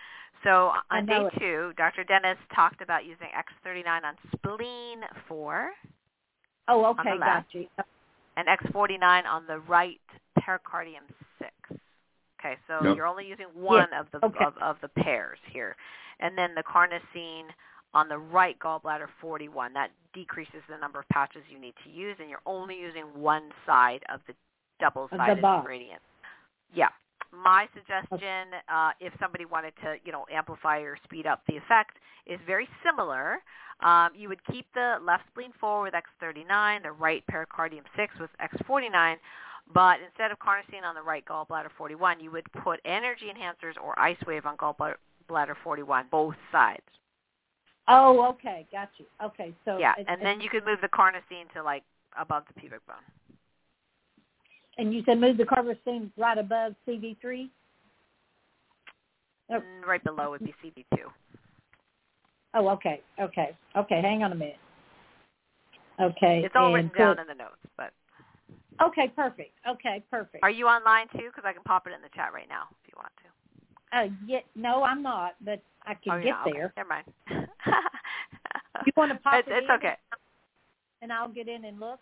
[0.43, 1.39] So on know day it.
[1.39, 2.03] two, Dr.
[2.03, 5.69] Dennis talked about using X39 on spleen 4
[6.67, 7.53] Oh, okay, left.
[7.53, 7.67] got you.
[8.37, 9.99] and X49 on the right
[10.39, 11.03] pericardium
[11.39, 11.51] 6.
[12.39, 12.97] Okay, so Yep.
[12.97, 14.43] you're only using one of the okay.
[14.45, 15.75] of, of the pairs here.
[16.19, 17.45] And then the carnosine
[17.93, 19.73] on the right gallbladder 41.
[19.73, 23.51] That decreases the number of patches you need to use, and you're only using one
[23.65, 24.33] side of the
[24.79, 25.65] double-sided box.
[25.65, 26.01] gradient.
[26.73, 26.89] Yeah.
[27.33, 31.97] My suggestion, uh, if somebody wanted to, you know, amplify or speed up the effect,
[32.27, 33.39] is very similar.
[33.81, 38.29] Um, you would keep the left spleen 4 with X39, the right pericardium 6 with
[38.39, 39.15] X49,
[39.73, 43.97] but instead of carnosine on the right gallbladder 41, you would put energy enhancers or
[43.99, 46.81] ice wave on gallbladder 41, both sides.
[47.87, 49.05] Oh, okay, got you.
[49.23, 51.83] Okay, so yeah, and then you could move the carnosine to like
[52.17, 52.95] above the pubic bone.
[54.77, 57.49] And you said move the carnosine right above CV3.
[59.51, 59.53] Oh.
[59.55, 60.99] Mm, Right below would be CB2.
[62.55, 64.01] Oh, okay, okay, okay.
[64.01, 64.57] Hang on a minute.
[65.99, 67.93] Okay, It's all written down in the notes, but
[68.81, 69.51] Okay, perfect.
[69.67, 70.43] Okay, perfect.
[70.43, 71.27] are you online too?
[71.29, 73.97] Because I can pop it in the chat right now if you want to.
[73.97, 76.47] Uh, yeah, no, I'm not, but I can oh, get not?
[76.47, 76.73] Okay, there.
[76.75, 77.05] Never mind.
[78.85, 79.75] You want to pop it's, it it's in?
[79.75, 79.95] okay.
[81.01, 81.99] And I'll get in and look.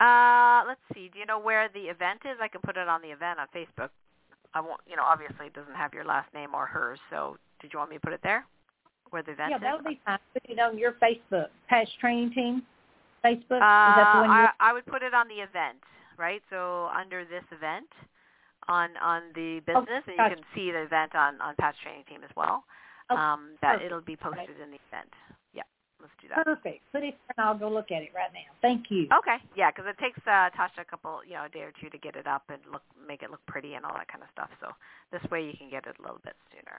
[0.00, 1.10] Uh, let's see.
[1.12, 2.38] Do you know where the event is?
[2.40, 3.90] I can put it on the event on Facebook.
[4.54, 4.80] I won't.
[4.86, 6.98] You know, obviously it doesn't have your last name or hers.
[7.10, 8.44] So, did you want me to put it there?
[9.10, 9.62] Where the event yeah, is?
[9.62, 10.18] that would be fine.
[10.34, 12.62] Put it on your Facebook, Patch Training Team
[13.24, 13.60] Facebook.
[13.60, 14.30] Uh, Is that the one?
[14.30, 15.82] I, I would put it on the event,
[16.18, 16.42] right?
[16.50, 17.88] So under this event
[18.68, 22.20] on on the business, and you can see the event on on Patch training team
[22.22, 22.64] as well.
[23.10, 25.08] Oh, um, that it'll be posted in the event.
[26.08, 26.44] Yeah, let's do that.
[26.44, 26.82] Perfect.
[26.92, 28.52] Put it, and I'll go look at it right now.
[28.62, 29.08] Thank you.
[29.18, 31.90] Okay, yeah, because it takes uh, Tasha a couple, you know, a day or two
[31.90, 34.28] to get it up and look, make it look pretty and all that kind of
[34.32, 34.50] stuff.
[34.60, 34.68] So
[35.12, 36.78] this way you can get it a little bit sooner.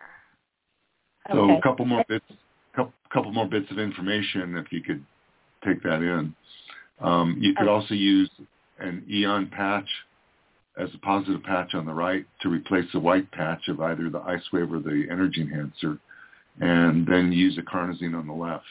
[1.32, 2.26] So a couple more bits,
[2.76, 5.04] couple, couple more bits of information if you could
[5.66, 6.34] take that in.
[7.02, 7.72] Um, you could Okay.
[7.72, 8.30] also use
[8.80, 9.88] an Aeon patch
[10.78, 14.20] as a positive patch on the right to replace the white patch of either the
[14.20, 16.00] ice wave or the energy enhancer,
[16.62, 18.66] and then use a carnosine on the left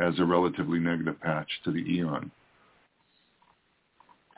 [0.00, 2.30] as a relatively negative patch to the Aeon.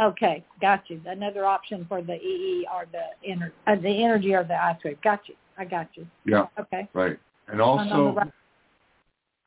[0.00, 1.00] Okay, got you.
[1.06, 5.00] Another option for the EE or the ener- uh, the energy or the ice wave.
[5.02, 5.34] Got you.
[5.56, 6.06] I got you.
[6.24, 6.88] Yeah, Okay.
[6.92, 7.18] right.
[7.48, 8.32] And also, right.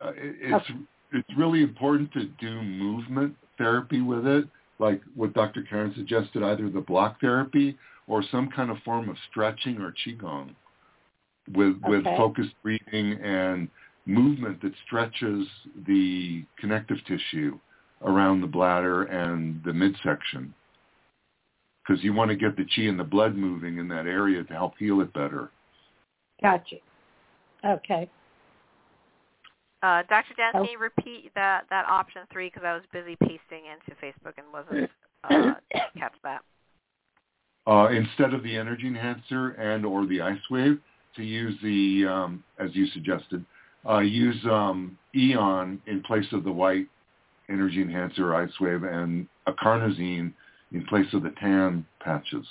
[0.01, 0.71] uh, it- it's
[1.13, 4.47] it's really important to do movement therapy with it,
[4.79, 5.61] like what Dr.
[5.63, 10.53] Karen suggested, either the block therapy or some kind of form of stretching or qigong
[11.53, 13.69] with with focused breathing and
[14.05, 15.47] movement that stretches
[15.87, 17.57] the connective tissue
[18.03, 20.53] around the bladder and the midsection.
[21.85, 24.53] Because you want to get the chi and the blood moving in that area to
[24.53, 25.49] help heal it better.
[26.41, 26.79] Got you.
[27.65, 28.09] Okay.
[29.83, 30.33] Uh, Dr.
[30.37, 30.61] Dan, Oh.
[30.63, 32.47] can you repeat that that option three?
[32.47, 34.89] Because I was busy pasting into Facebook and wasn't
[35.23, 35.53] uh,
[35.97, 36.41] catch that.
[37.67, 40.79] uh, instead of the energy enhancer and or the ice wave
[41.15, 43.43] to use the um, as you suggested
[43.89, 46.87] uh, use um, Aeon in place of the white
[47.49, 50.31] energy enhancer or ice wave and a carnosine
[50.71, 52.45] in place of the tan patches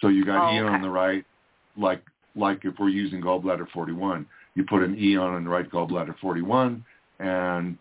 [0.00, 0.74] so you got Oh, Aeon okay.
[0.74, 1.24] on the right
[1.76, 2.02] like
[2.36, 6.84] like if we're using gallbladder 41 you put an Aeon on the right gallbladder 41
[7.20, 7.78] and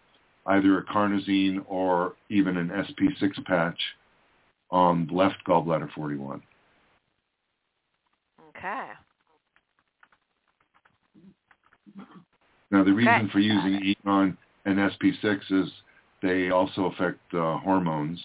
[0.47, 3.79] either a carnosine or even an sp6 patch
[4.71, 6.41] on left gallbladder 41.
[8.49, 8.87] Okay.
[12.73, 15.71] Now, the reason Okay, for using Aeon and SP6 is
[16.23, 18.19] they also affect uh, hormones.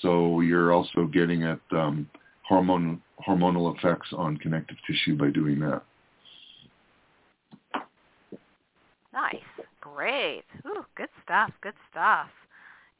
[0.00, 2.08] So you're also getting at um,
[2.48, 5.82] hormone hormonal effects on connective tissue by doing that.
[9.12, 9.34] Nice.
[9.80, 10.44] Great.
[10.66, 11.50] Ooh, good stuff.
[11.60, 12.28] Good stuff.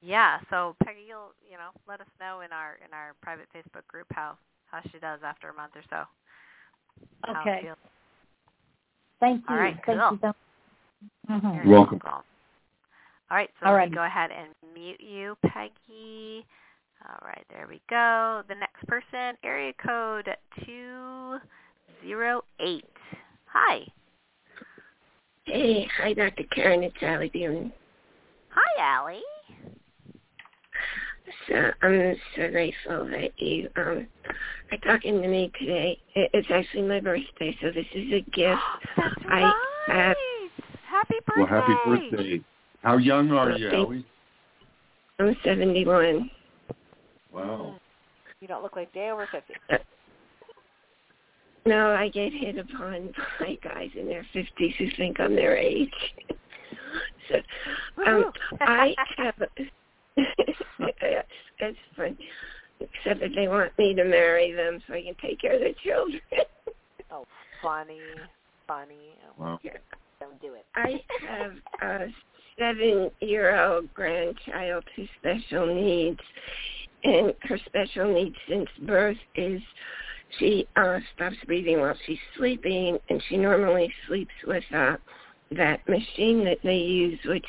[0.03, 0.41] Yeah.
[0.51, 4.09] So Peggy, you'll you know let us know in our in our private Facebook group
[4.11, 4.37] how
[4.67, 6.03] how she does after a month or so.
[7.31, 7.69] Okay.
[9.21, 9.55] Thank you.
[9.55, 9.95] All right, Thank cool.
[9.95, 10.35] you so Mhm.
[11.29, 12.01] You're You're welcome.
[12.05, 12.23] All
[13.31, 13.91] right, so All let right.
[13.91, 16.45] me go ahead and mute you, Peggy.
[17.09, 18.43] All right, there we go.
[18.49, 20.29] The next person, area code
[20.67, 22.85] 208.
[23.47, 23.81] Hi.
[25.45, 26.43] Hey, hi, Dr.
[26.55, 26.83] Karen.
[26.83, 27.73] It's Allie Beeman.
[28.51, 29.23] Hi, Allie.
[31.49, 34.07] So I'm so grateful that you um
[34.73, 35.99] are talking to me today.
[36.15, 38.61] It- It's actually my birthday, so this is a gift.
[38.97, 39.55] That's I right.
[39.87, 40.17] have-
[41.01, 41.41] happy birthday.
[41.41, 41.75] Well, happy
[42.11, 42.45] birthday.
[42.83, 44.05] How young are you, thank- Ellie?
[45.19, 46.31] I'm 71.
[47.33, 47.77] Wow.
[48.41, 49.55] You don't look like day over 50.
[51.67, 55.93] No, I get hit upon by guys in their 50s who think I'm their age.
[57.29, 57.35] so,
[58.07, 58.33] um,
[58.63, 59.35] I have.
[59.57, 59.71] it's,
[60.17, 62.17] it's fun,
[62.81, 65.75] except that they want me to marry them so I can take care of their
[65.85, 66.23] children.
[67.13, 67.25] oh,
[67.61, 68.01] funny,
[68.67, 69.15] funny.
[69.29, 69.61] Oh, Wow.
[70.21, 70.67] Don't do it.
[70.75, 71.53] I have
[71.83, 72.07] a
[72.59, 76.21] seven-year-old grandchild who's special needs,
[77.03, 79.63] and her special needs since birth is
[80.39, 84.97] she uh, stops breathing while she's sleeping, and she normally sleeps with uh,
[85.53, 87.47] that machine that they use, which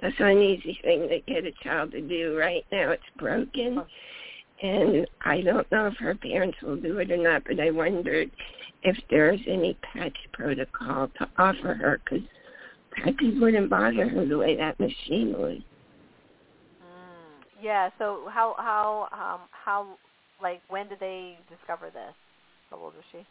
[0.00, 2.36] that's an easy thing to get a child to do.
[2.38, 3.82] Right now, it's broken,
[4.62, 7.44] and I don't know if her parents will do it or not.
[7.46, 8.30] But I wondered
[8.82, 12.26] if there's any patch protocol to offer her because
[12.92, 15.64] patches wouldn't bother her the way that machine would.
[16.82, 17.44] Mm.
[17.62, 17.90] Yeah.
[17.98, 19.98] So how how um how
[20.42, 22.14] like when did they discover this?
[22.70, 23.26] How old was she?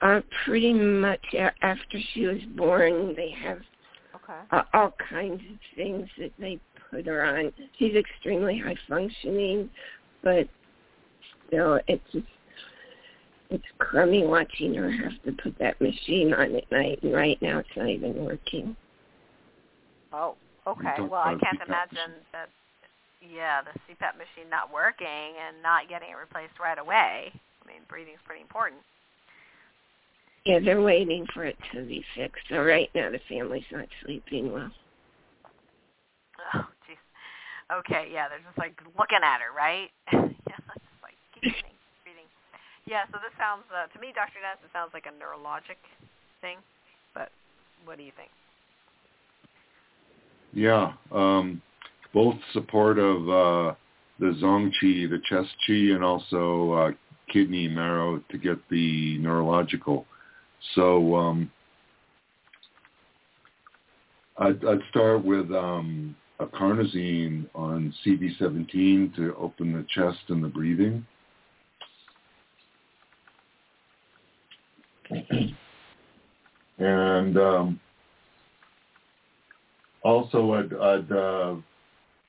[0.00, 3.58] Uh, pretty much after she was born, they have
[4.14, 4.40] Okay.
[4.52, 6.60] uh, all kinds of things that they
[6.90, 7.52] put her on.
[7.78, 9.68] She's extremely high functioning,
[10.22, 10.48] but
[11.46, 12.26] still, it's just
[13.50, 17.02] it's crummy watching her have to put that machine on at night.
[17.02, 18.76] And right now, it's not even working.
[20.12, 20.36] Oh.
[20.66, 20.96] Okay.
[20.96, 22.50] talked Well, I can't CPAP imagine that.
[23.20, 27.32] Yeah, the CPAP machine not working and not getting it replaced right away.
[27.32, 28.82] I mean, breathing's pretty important.
[30.44, 32.44] Yeah, they're waiting for it to be fixed.
[32.48, 34.70] So right now, the family's not sleeping well.
[37.70, 37.78] Jeez.
[37.78, 39.90] Okay, yeah, they're just like looking at her, right?
[40.12, 40.68] yeah, just
[41.02, 42.28] like keep breathing, keep breathing.
[42.86, 44.40] Yeah, so this sounds uh, to me, Dr.
[44.42, 45.80] Ness, it sounds like a neurologic
[46.40, 46.58] thing.
[47.14, 47.30] But
[47.84, 48.30] what do you think?
[50.52, 50.92] Yeah.
[51.12, 51.60] Um,
[52.14, 53.74] both support of uh,
[54.18, 56.90] the zong qi, the chest qi, and also uh,
[57.32, 60.06] kidney marrow to get the neurological.
[60.74, 61.50] So um,
[64.38, 70.48] I'd, I'd start with um, a carnosine on CV17 to open the chest and the
[70.48, 71.04] breathing.
[76.78, 77.80] and um,
[80.02, 81.54] also I'd, I'd uh,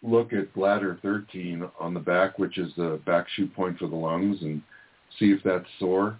[0.01, 3.95] look at bladder 13 on the back, which is the back shu point for the
[3.95, 4.62] lungs, and
[5.20, 6.20] see if that's sore.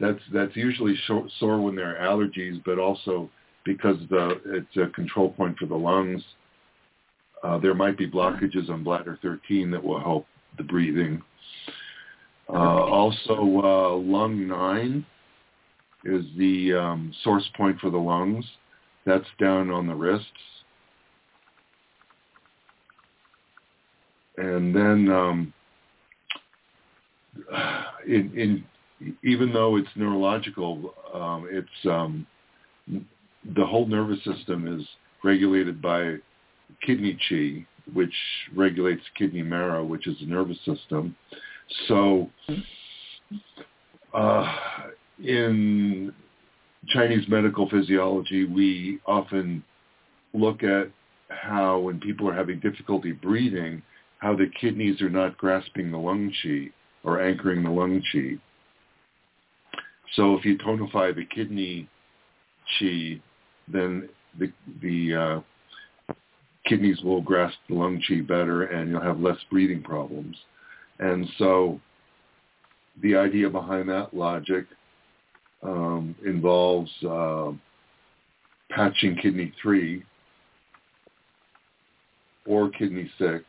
[0.00, 3.30] That's that's usually sho- sore when there are allergies, but also
[3.64, 6.22] because the it's a control point for the lungs.
[7.44, 10.26] Uh, there might be blockages on bladder 13 that will help
[10.56, 11.22] the breathing.
[12.48, 15.04] Uh, also, uh, lung 9
[16.06, 18.44] is the um, source point for the lungs.
[19.04, 20.26] That's down on the wrists.
[24.38, 25.52] And then um,
[28.06, 28.64] in, in
[29.22, 32.26] even though it's neurological, um, it's um,
[32.88, 34.86] the whole nervous system is
[35.22, 36.16] regulated by
[36.82, 38.14] kidney chi, which
[38.54, 41.16] regulates kidney marrow, which is the nervous system.
[41.88, 42.30] So
[44.12, 44.56] uh,
[45.22, 46.12] in
[46.88, 49.62] Chinese medical physiology, we often
[50.32, 50.90] look at
[51.28, 53.82] how when people are having difficulty breathing,
[54.18, 56.72] how the kidneys are not grasping the lung qi
[57.02, 58.38] or anchoring the lung qi.
[60.14, 61.88] So if you tonify the kidney
[62.80, 63.20] qi,
[63.72, 64.08] then
[64.38, 64.52] the
[64.82, 65.40] the uh,
[66.66, 70.36] kidneys will grasp the lung qi better, and you'll have less breathing problems.
[70.98, 71.80] And so,
[73.02, 74.66] the idea behind that logic
[75.62, 77.52] um, involves uh,
[78.70, 80.04] patching kidney three
[82.46, 83.44] or kidney six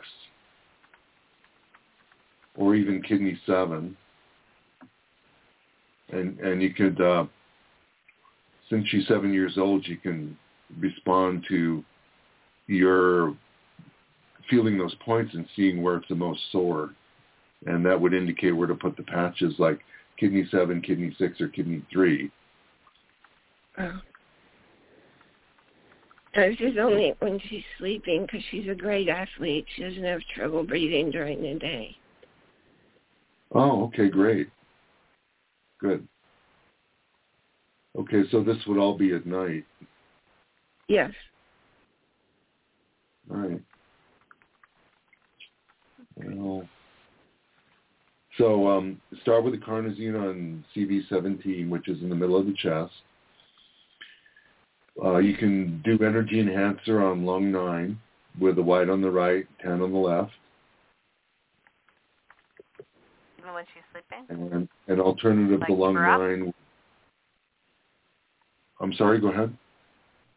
[2.55, 3.95] or even kidney seven
[6.09, 7.25] and and you could uh,
[8.69, 10.37] since she's seven years old, you can
[10.79, 11.83] respond to
[12.67, 13.35] your
[14.49, 16.91] feeling those points and seeing where it's the most sore,
[17.65, 19.79] and that would indicate where to put the patches, like
[20.19, 22.31] kidney seven, kidney six, or kidney three.
[23.77, 23.99] Oh.
[26.35, 29.65] This is only when she's sleeping because she's a great athlete.
[29.75, 31.95] She doesn't have trouble breathing during the day.
[33.53, 34.49] Oh, okay, great.
[35.79, 36.05] Good.
[37.97, 39.63] Okay, so this would all be at night.
[40.89, 41.11] Yes.
[43.31, 43.61] All right.
[46.17, 46.67] Well,
[48.37, 52.53] so um, start with the carnosine on CV17, which is in the middle of the
[52.53, 52.91] chest.
[55.03, 57.99] Uh, you can do energy enhancer on lung 9
[58.39, 60.31] with the white on the right, 10 on the left.
[63.39, 64.25] Even when she's sleeping?
[64.29, 66.53] And an alternative Like to lung 9.
[68.81, 69.55] I'm sorry, go ahead.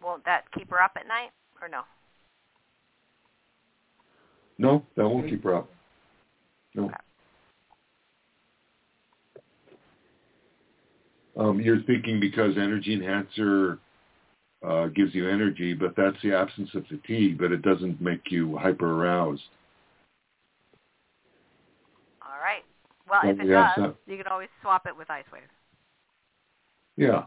[0.03, 1.31] Won't that keep her up at night
[1.61, 1.83] or no?
[4.59, 5.71] No, that won't keep her up.
[6.75, 6.91] No.
[11.37, 13.79] Um, you're thinking because energy enhancer
[14.67, 18.57] uh, gives you energy, but that's the absence of fatigue, but it doesn't make you
[18.59, 19.43] hyper aroused.
[22.21, 22.65] All right.
[23.09, 25.43] Well, if it yeah, does, so- you can always swap it with ice wave.
[26.97, 27.25] Yeah.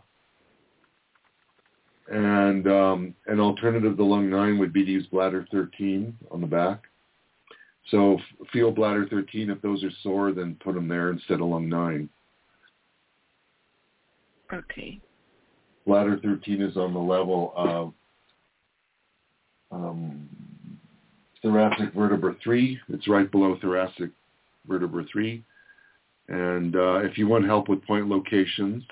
[2.10, 6.48] And um, an alternative to lung 9 would be to use bladder 13 on the
[6.48, 6.84] back.
[7.92, 8.18] So
[8.54, 9.50] feel bladder 13.
[9.50, 12.10] If those are sore, then put them there instead of lung 9.
[14.54, 15.00] Okay.
[15.86, 17.94] Bladder 13 is on the level of
[19.72, 20.30] um,
[21.42, 22.80] thoracic vertebra 3.
[22.90, 24.12] It's right below thoracic
[24.68, 25.44] vertebra 3.
[26.30, 28.84] And uh, if you want help with point locations,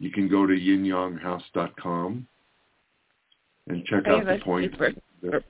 [0.00, 2.26] you can go to yinyanghouse.com
[3.68, 4.76] and check I out the a points.
[5.22, 5.44] super.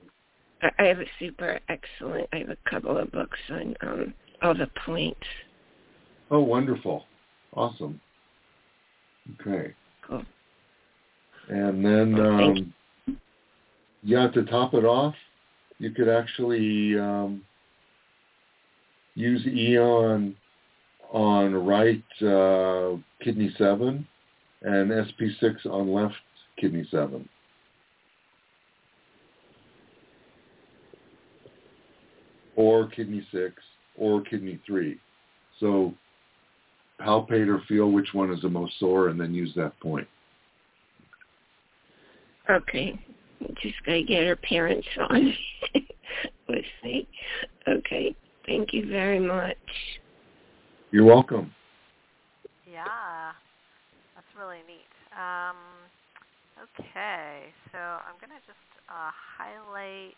[0.61, 2.27] I have a super excellent.
[2.33, 5.19] I have a couple of books on um all the points.
[6.29, 7.05] Oh, wonderful.
[7.53, 7.99] Awesome.
[9.41, 9.73] Okay.
[10.07, 10.23] Cool.
[11.49, 12.73] And then, Well, um,
[14.03, 15.13] yeah, to top it off,
[15.79, 17.43] you could actually um,
[19.15, 20.35] use Aeon
[21.11, 24.07] on right uh, kidney 7
[24.63, 26.15] and SP6 on left
[26.57, 27.27] kidney 7.
[32.55, 33.53] Or kidney 6
[33.97, 34.97] or kidney 3.
[35.59, 35.93] So
[36.99, 40.07] palpate or feel which one is the most sore and then use that point.
[42.49, 42.99] Okay.
[43.61, 45.33] Just gotta get her parents on
[46.47, 47.07] with me.
[47.67, 48.15] Okay.
[48.45, 49.57] Thank you very much.
[50.91, 51.53] You're welcome.
[52.69, 53.31] Yeah,
[54.15, 54.91] that's really neat.
[55.15, 55.55] Um,
[56.59, 60.15] okay, so I'm gonna just uh, highlight,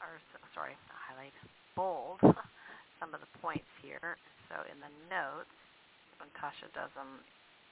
[0.00, 0.18] or
[0.56, 1.36] sorry, not highlight,
[1.76, 2.20] bold
[3.00, 4.16] some of the points here.
[4.48, 5.52] So in the notes,
[6.18, 7.24] when Tasha does them,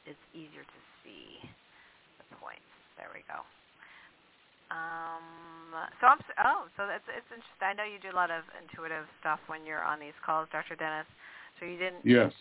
[0.08, 1.42] it's easier to see
[2.20, 2.68] the points.
[2.96, 3.44] There we go.
[4.68, 7.64] Um, so I'm oh, so that's it's interesting.
[7.64, 10.76] I know you do a lot of intuitive stuff when you're on these calls, Dr.
[10.76, 11.08] Dennis.
[11.56, 12.32] So you didn't Yes.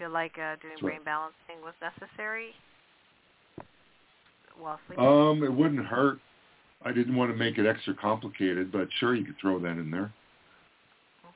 [0.00, 1.00] feel like uh, doing That's right.
[1.00, 2.56] brain balancing was necessary
[4.58, 5.04] while sleeping?
[5.04, 6.18] Um, it wouldn't hurt.
[6.86, 9.90] I didn't want to make it extra complicated, but sure, you could throw that in
[9.90, 10.12] there.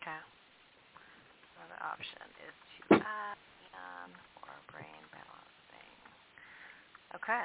[0.01, 0.17] okay.
[1.59, 2.55] Another option is
[2.89, 5.91] to add Aeon for brain balancing.
[7.17, 7.43] Okay.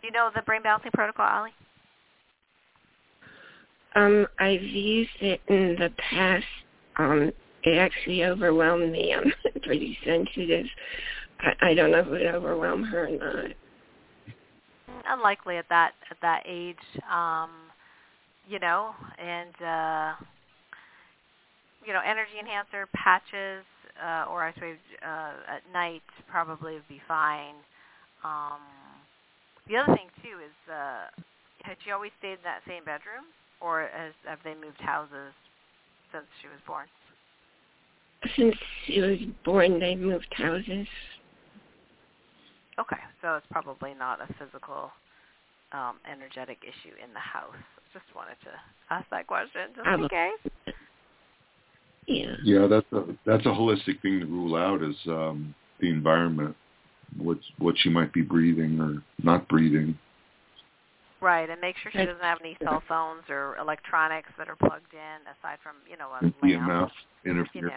[0.00, 1.50] Do you know the brain balancing protocol, Ali?
[3.94, 6.46] Um, I've used it in the past.
[6.96, 7.30] Um,
[7.62, 9.12] it actually overwhelmed me.
[9.12, 9.30] I'm
[9.64, 10.64] pretty sensitive.
[11.40, 13.54] I, I don't know if it would overwhelm her or not.
[15.08, 16.76] Unlikely at that at that age,
[17.10, 17.50] um,
[18.46, 20.12] you know, and uh,
[21.86, 23.64] you know, energy enhancer patches
[24.04, 27.54] uh, or ice wave uh, at night probably would be fine.
[28.24, 28.60] Um,
[29.68, 31.08] the other thing too is, uh,
[31.62, 33.24] had she always stayed in that same bedroom,
[33.60, 35.32] or has, have they moved houses
[36.12, 36.86] since she was born?
[38.36, 38.56] Since
[38.86, 40.86] she was born, they moved houses.
[42.78, 44.90] Okay, so it's probably not a physical,
[45.72, 47.56] um, energetic issue in the house.
[47.92, 48.50] Just wanted to
[48.90, 50.74] ask that question, just in case.
[52.06, 52.36] Yeah.
[52.42, 56.56] Yeah, that's a that's a holistic thing to rule out is um, the environment,
[57.18, 59.98] what what you might be breathing or not breathing.
[61.20, 64.94] Right, and make sure she doesn't have any cell phones or electronics that are plugged
[64.94, 66.68] in aside from, you know, a lamp.
[66.70, 66.90] EMF
[67.24, 67.72] You interference.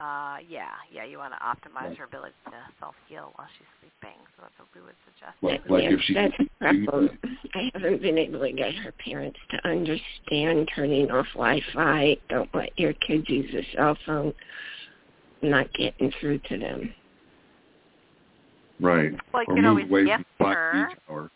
[0.00, 1.98] know, uh, yeah, yeah, you want to optimize Right.
[1.98, 4.16] her ability to self-heal while she's sleeping.
[4.36, 5.36] So that's what we would suggest.
[5.42, 7.18] Like, like yes, if she that's a problem.
[7.54, 12.16] I haven't been able to get her parents to understand turning off Wi-Fi.
[12.28, 14.32] Don't let your kids use a cell phone.
[15.42, 16.94] Not getting through to them.
[18.80, 19.12] right.
[19.32, 20.88] Well, you or can move always away from the her.
[20.92, 21.30] 5G tower.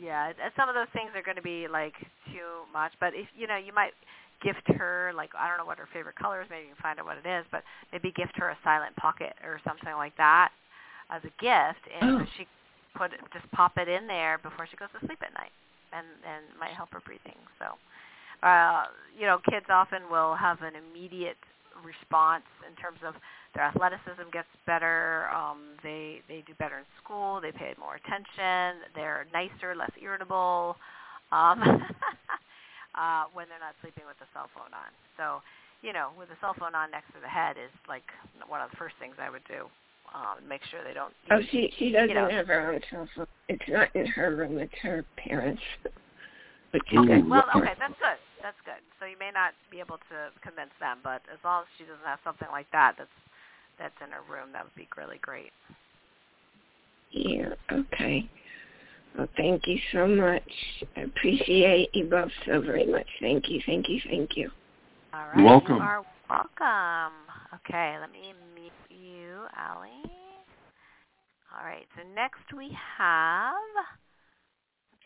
[0.00, 1.94] Yeah, some of those things are going to be like
[2.32, 3.92] too much, but if you know, you might
[4.42, 6.48] gift her like I don't know what her favorite color is.
[6.50, 9.34] Maybe you can find out what it is, but maybe gift her a silent pocket
[9.42, 10.50] or something like that
[11.10, 12.26] as a gift, and Oh.
[12.36, 12.46] she
[12.94, 15.52] put it, just pop it in there before she goes to sleep at night,
[15.92, 17.38] and and might help her breathing.
[17.58, 17.74] So,
[18.46, 18.86] uh,
[19.18, 21.38] you know, kids often will have an immediate
[21.82, 23.14] response in terms of
[23.54, 28.82] their athleticism gets better, um, they they do better in school, they pay more attention,
[28.94, 30.76] they're nicer, less irritable,
[31.32, 31.60] um,
[32.94, 34.90] uh, when they're not sleeping with the cell phone on.
[35.16, 35.40] So,
[35.82, 38.06] you know, with the cell phone on next to the head is like
[38.46, 39.66] one of the first things I would do.
[40.08, 41.12] Um, make sure they don't.
[41.30, 42.30] Oh, she she doesn't know.
[42.30, 43.26] have her own cell phone.
[43.48, 44.56] It's not in her room.
[44.58, 45.60] It's her parents.
[46.72, 48.20] But Okay, well, okay, that's good.
[48.42, 48.80] That's good.
[49.00, 52.04] So you may not be able to convince them, but as long as she doesn't
[52.04, 53.08] have something like that, that's
[53.78, 55.52] that's in her room, that would be really great.
[57.10, 58.28] Yeah, okay.
[59.16, 60.42] Well, thank you so much.
[60.96, 63.06] I appreciate you both so very much.
[63.20, 64.50] Thank you, thank you, thank you.
[65.14, 65.36] All right.
[65.36, 65.76] You're welcome.
[65.76, 67.14] You are welcome.
[67.54, 70.02] Okay, let me meet you, Allie.
[71.56, 71.86] All right.
[71.96, 73.54] So next we have.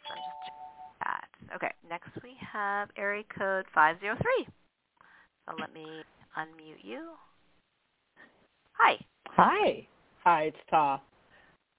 [0.08, 1.56] So I'm just checking that.
[1.56, 1.72] Okay.
[1.88, 4.46] Next we have area code five zero three.
[5.46, 6.02] So let me
[6.36, 7.10] unmute you.
[8.84, 8.98] Hi.
[9.28, 9.86] Hi.
[10.24, 11.00] Hi, it's Ta.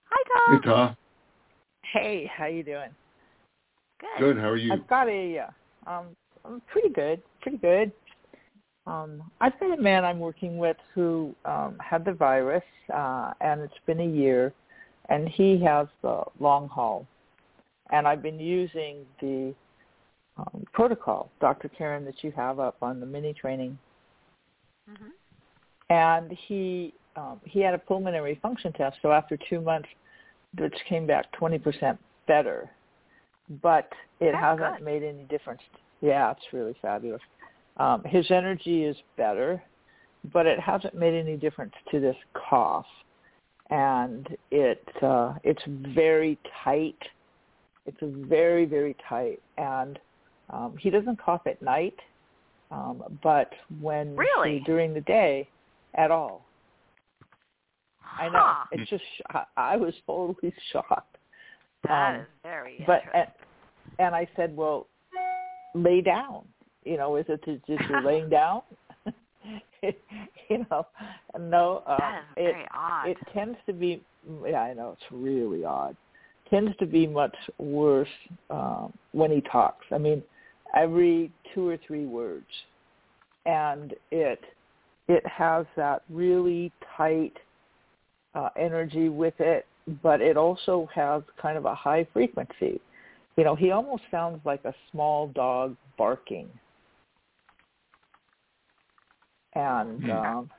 [0.06, 0.62] Hi, Hey, Tom.
[0.64, 0.98] Ta.
[1.92, 2.92] Hey, how you doing?
[4.00, 4.20] Good.
[4.20, 4.38] Good.
[4.38, 4.72] How are you?
[4.72, 6.06] I've got a uh, um
[6.46, 7.92] I'm pretty good, pretty good.
[8.88, 13.60] Um I've got a man I'm working with who um had the virus uh and
[13.62, 14.54] it's been a year
[15.10, 17.06] and he has the long haul.
[17.92, 19.54] And I've been using the
[20.38, 21.70] um, protocol, Dr.
[21.70, 23.78] Karen, that you have up on the mini training
[24.88, 25.10] hmm
[25.94, 28.98] and he um, he had a pulmonary function test.
[29.04, 29.90] So after two months,
[30.58, 32.70] which came back twenty percent better,
[33.62, 33.88] but
[34.20, 34.86] it That's hasn't good.
[34.86, 35.62] made any difference.
[36.02, 37.22] Yeah, it's really fabulous.
[37.78, 39.62] Um, his energy is better,
[40.34, 42.92] but it hasn't made any difference to this cough,
[43.70, 45.64] and it uh, it's
[45.96, 47.02] very tight.
[47.86, 50.00] It's very very tight, and
[50.50, 52.00] um, he doesn't cough at night,
[52.72, 54.60] um, but when Really?
[54.60, 55.48] he, during the day,
[55.96, 56.46] at all.
[58.20, 58.40] I know.
[58.40, 58.66] Huh.
[58.72, 61.18] It's just I, I was totally shocked.
[61.88, 63.22] That um, is very But interesting.
[64.00, 64.88] and, and I said, well,
[65.76, 66.46] lay down.
[66.84, 68.62] You know, is it just you're laying down?
[69.82, 70.86] you know,
[71.40, 71.84] no.
[71.86, 73.08] Uh, that is it very odd.
[73.10, 74.02] it tends to be.
[74.46, 75.96] Yeah, I know it's really odd.
[76.50, 78.08] Tends to be much worse
[78.50, 79.86] um, when he talks.
[79.92, 80.22] I mean,
[80.76, 82.46] every two or three words,
[83.46, 84.40] and it
[85.08, 87.34] it has that really tight
[88.36, 89.66] uh, energy with it,
[90.02, 92.80] but it also has kind of a high frequency.
[93.36, 96.50] You know, he almost sounds like a small dog barking.
[99.56, 100.10] And Hmm.
[100.10, 100.50] um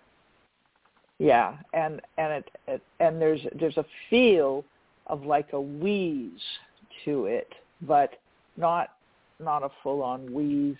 [1.18, 4.64] yeah, and and it, it and there's there's a feel
[5.06, 6.40] of like a wheeze
[7.04, 8.18] to it, but
[8.56, 8.90] not
[9.40, 10.76] not a full on wheeze.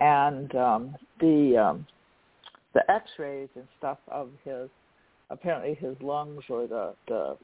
[0.00, 1.86] And um the um
[2.76, 4.68] the x-rays and stuff of his
[5.30, 7.34] apparently his lungs or the the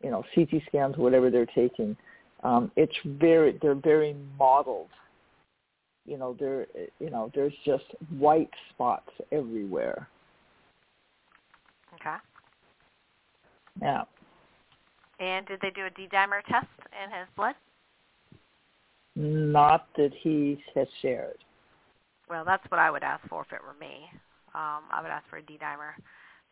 [0.00, 1.96] you know CT scans whatever they're taking
[2.44, 4.86] um it's very they're very mottled
[6.06, 6.66] you know there
[7.00, 7.84] you know there's just
[8.16, 10.06] white spots everywhere
[11.94, 12.16] okay.
[13.82, 14.04] yeah
[15.18, 16.68] And did they do a D-dimer test
[17.02, 17.56] in his blood?
[19.16, 21.38] not that he has shared
[22.30, 24.08] Well, that's what I would ask for if it were me.
[24.54, 25.92] Um, I would ask for a D-dimer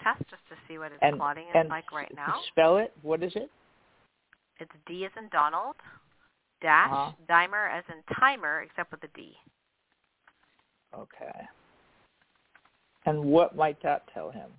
[0.02, 2.34] test just to see what his and clotting is and like right now.
[2.52, 3.50] spell it what is it
[4.60, 5.76] It's D as in Donald,
[6.62, 7.10] dash, Uh-huh.
[7.28, 9.36] dimer as in timer, except with a D.
[10.96, 11.48] okay
[13.06, 14.50] and what might that tell him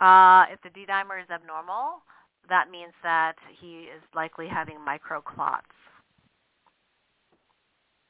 [0.00, 2.02] Uh, if the D-dimer is abnormal,
[2.48, 5.62] that means that he is likely having microclots,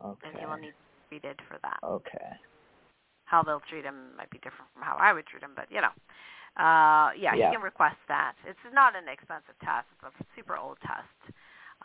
[0.04, 0.74] okay and he will need to
[1.10, 1.80] be treated for that.
[1.84, 2.30] okay
[3.32, 5.80] How they'll treat him might be different from how I would treat him, but you
[5.80, 5.88] know.
[6.60, 7.48] Uh, yeah, Yeah.
[7.48, 8.34] he can request that.
[8.44, 9.88] It's not an expensive test.
[10.04, 11.32] It's a super old test.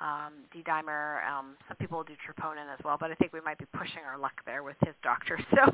[0.01, 1.23] Um, D-dimer.
[1.25, 4.17] Um, some people do troponin as well, but I think we might be pushing our
[4.19, 5.39] luck there with his doctor.
[5.55, 5.71] So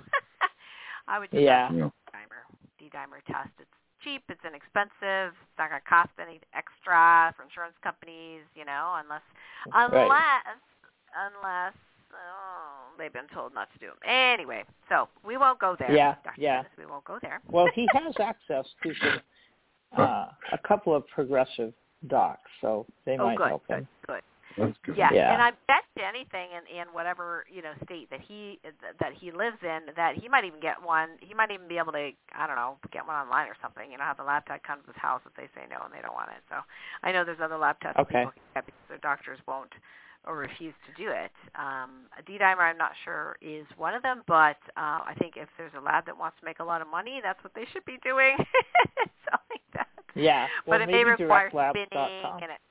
[1.07, 1.67] I would just Yeah.
[1.69, 2.45] D-dimer.
[2.77, 3.49] D-dimer test.
[3.59, 3.73] It's
[4.05, 4.21] cheap.
[4.29, 5.33] It's inexpensive.
[5.33, 8.45] It's not going to cost any extra for insurance companies.
[8.53, 9.25] You know, unless
[9.73, 10.05] Right.
[10.05, 10.61] unless
[11.17, 11.73] unless
[12.15, 13.97] oh, they've been told not to do them.
[14.05, 15.91] Anyway, so we won't go there.
[15.91, 16.41] Yeah, Dr.
[16.41, 16.55] yeah.
[16.57, 17.41] Dennis, we won't go there.
[17.51, 19.19] Well, he has access to some,
[19.97, 21.73] uh, a couple of progressive
[22.07, 23.87] docs, so they oh, might good, help good, him.
[24.07, 24.21] good.
[24.57, 24.97] That's good.
[24.97, 25.33] Yeah, Yeah.
[25.33, 28.59] and I bet anything in in whatever you know state that he
[28.99, 31.09] that he lives in that he might even get one.
[31.21, 33.91] He might even be able to I don't know get one online or something.
[33.91, 35.93] You know, have the lab test come to his house if they say no and
[35.93, 36.43] they don't want it.
[36.49, 36.57] So
[37.03, 38.25] I know there's other lab tests Okay.
[38.25, 39.71] people can get because their doctors won't
[40.25, 41.31] or refuse to do it.
[41.55, 45.49] Um, a D-dimer, I'm not sure is one of them, but uh, I think if
[45.57, 47.85] there's a lab that wants to make a lot of money, that's what they should
[47.85, 48.35] be doing.
[49.29, 49.87] Something like that.
[50.15, 52.61] Yeah, well, but it may require spinning and it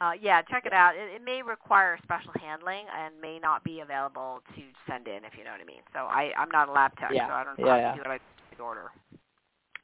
[0.00, 0.96] uh, yeah, check it out.
[0.96, 5.36] It, it may require special handling and may not be available to send in, if
[5.36, 5.82] you know what I mean.
[5.92, 7.92] So I, I'm not a lab tech, Yeah, so I don't know yeah, how yeah.
[7.92, 8.20] to do it.
[8.58, 8.90] I order.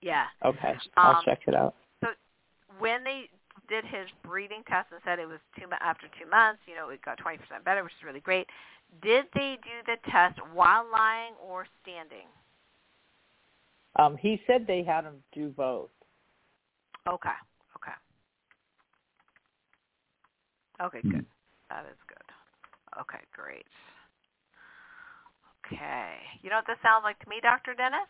[0.01, 0.27] Yeah.
[0.45, 1.75] Okay, I'll Um, check it out.
[2.03, 2.09] So
[2.79, 3.29] when they
[3.69, 7.01] did his breathing test and said it was two after two months, you know, it
[7.03, 8.47] got 20% better, which is really great.
[9.03, 12.29] Did they do the test while lying or standing?
[13.97, 15.91] Um, he said they had him do both.
[17.09, 17.29] Okay.
[17.77, 17.97] Okay.
[20.83, 21.11] Okay, Hmm.
[21.11, 21.27] good.
[21.71, 23.01] That is good.
[23.01, 23.67] Okay, great.
[25.67, 26.15] Okay.
[26.43, 27.75] You know what this sounds like to me, Dr.
[27.75, 28.07] Dennis?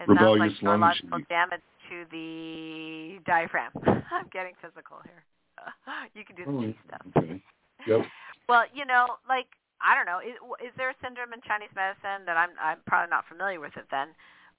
[0.00, 1.28] It sounds Rebellious like lung neurological sheath.
[1.28, 1.60] damage
[1.92, 3.72] to the diaphragm.
[3.84, 5.22] I'm getting physical here.
[6.14, 7.06] You can do the Oh, stuff.
[7.16, 7.42] okay.
[7.86, 8.00] Yep.
[8.48, 9.46] Well, you know, like
[9.80, 13.10] I don't know, is, is there a syndrome in Chinese medicine that I'm I'm probably
[13.10, 14.08] not familiar with it then,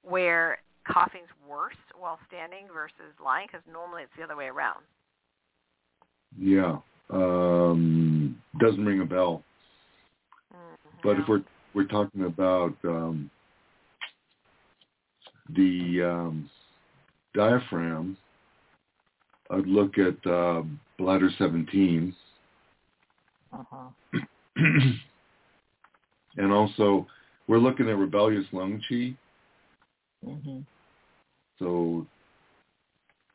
[0.04, 3.48] where coughing's worse while standing versus lying?
[3.48, 4.84] Because normally it's the other way around.
[6.38, 6.78] Yeah.
[7.10, 9.44] Um, doesn't ring a bell.
[11.04, 13.30] But if we're we're talking about um,
[15.56, 16.50] the um,
[17.34, 18.18] diaphragm,
[19.50, 20.64] I'd look at uh,
[20.98, 22.16] bladder 17,
[23.54, 23.90] Uh-huh.
[26.38, 27.06] and also
[27.48, 29.16] we're looking at rebellious lung qi.
[30.24, 30.60] hmm
[31.60, 32.08] So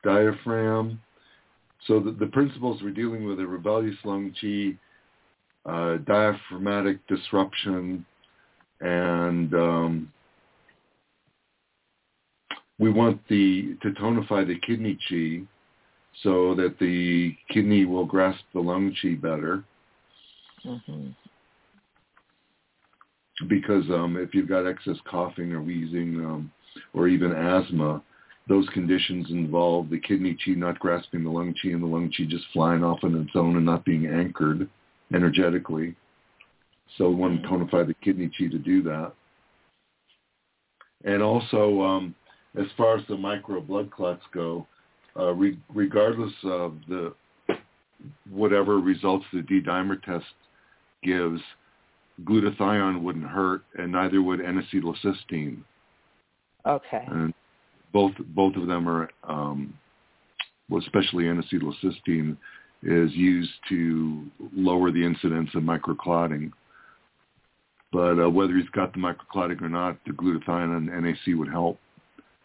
[0.03, 1.01] diaphragm.
[1.87, 4.77] So the, the principles we're dealing with are rebellious lung qi,
[5.67, 8.05] uh, diaphragmatic disruption,
[8.81, 10.13] and um,
[12.79, 15.47] we want the to tonify the kidney qi
[16.23, 19.65] so that the kidney will grasp the lung qi better.
[20.63, 21.11] hmm
[23.47, 26.51] because um, if you've got excess coughing or wheezing um,
[26.95, 28.03] or even asthma,
[28.49, 32.25] those conditions involve the kidney chi not grasping the lung chi and the lung chi
[32.25, 34.69] just flying off on its own and not being anchored
[35.15, 35.95] energetically.
[36.97, 39.13] So we want to tonify the kidney chi to do that.
[41.05, 42.15] And also, um,
[42.59, 44.67] as far as the micro blood clots go,
[45.17, 47.15] uh, re- regardless of the
[48.31, 50.25] whatever results the D-dimer test
[51.03, 51.41] gives,
[52.25, 55.59] glutathione wouldn't hurt, and neither would N-acetylcysteine.
[56.67, 57.05] Okay.
[57.07, 57.35] And
[57.93, 59.75] both both of them are, um,
[60.69, 62.37] well, especially N-acetylcysteine,
[62.83, 66.53] is used to lower the incidence of microclotting.
[67.93, 71.79] But uh, whether he's got the microclotting or not, the glutathione and NAC would help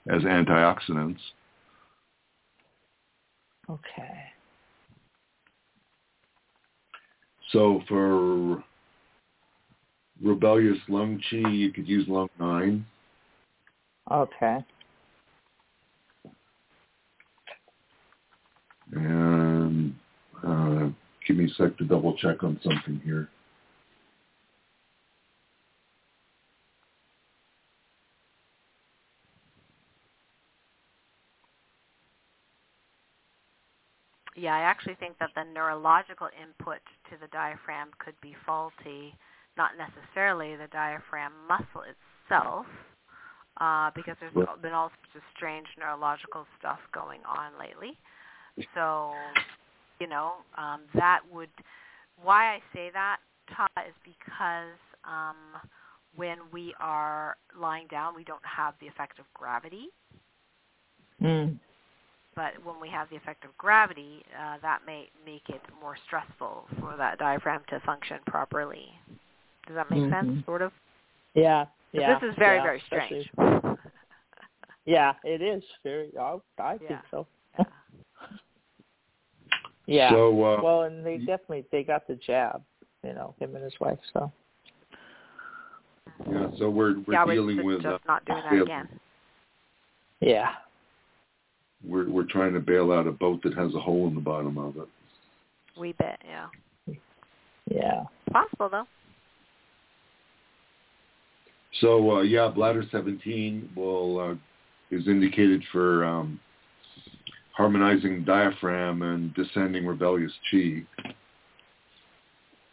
[0.10, 1.20] as antioxidants.
[3.70, 4.34] Okay.
[7.51, 8.64] So for
[10.22, 12.86] rebellious lung chi, you could use lung nine.
[14.12, 14.58] Okay.
[18.91, 19.95] And
[20.45, 20.89] uh,
[21.26, 23.30] give me a sec to double check on something here.
[34.44, 36.80] Yeah, I actually think that the neurological input
[37.10, 39.16] to the diaphragm could be faulty,
[39.56, 42.66] not necessarily the diaphragm muscle itself,
[43.62, 47.98] uh, because there's Well- been all sorts of strange neurological stuff going on lately.
[48.74, 49.16] So,
[50.00, 51.52] you know, um, that would,
[52.18, 55.58] why I say that, Todd, is because um,
[56.16, 59.88] when we are lying down, we don't have the effect of gravity
[61.22, 61.58] Mm.
[62.36, 66.66] But when we have the effect of gravity, uh, that may make it more stressful
[66.80, 68.88] for that diaphragm to function properly.
[69.68, 70.10] Does that make Mhm.
[70.12, 70.46] sense?
[70.46, 70.72] Sort of.
[71.34, 71.66] Yeah.
[71.92, 72.20] But Yeah.
[72.20, 73.78] this is very yeah, very especially- strange.
[74.86, 76.12] Yeah, it is very.
[76.18, 77.26] I, I think so.
[77.58, 77.66] Yeah.
[79.86, 80.10] Yeah.
[80.12, 82.64] So uh, well, and they definitely they got the jab.
[83.04, 84.00] You know, him and his wife.
[84.14, 84.32] So.
[86.30, 89.00] yeah, so we're we're yeah, we're dealing just, with uh, not doing that again.
[90.22, 90.54] Yeah.
[91.88, 94.58] We're we're trying to bail out a boat that has a hole in the bottom
[94.58, 94.88] of it.
[95.78, 96.48] We bet, yeah.
[97.70, 98.04] Yeah.
[98.32, 98.88] Possible though.
[101.82, 106.40] So uh, yeah, bladder 17 will uh, is indicated for um,
[107.54, 110.84] harmonizing diaphragm and descending rebellious chi.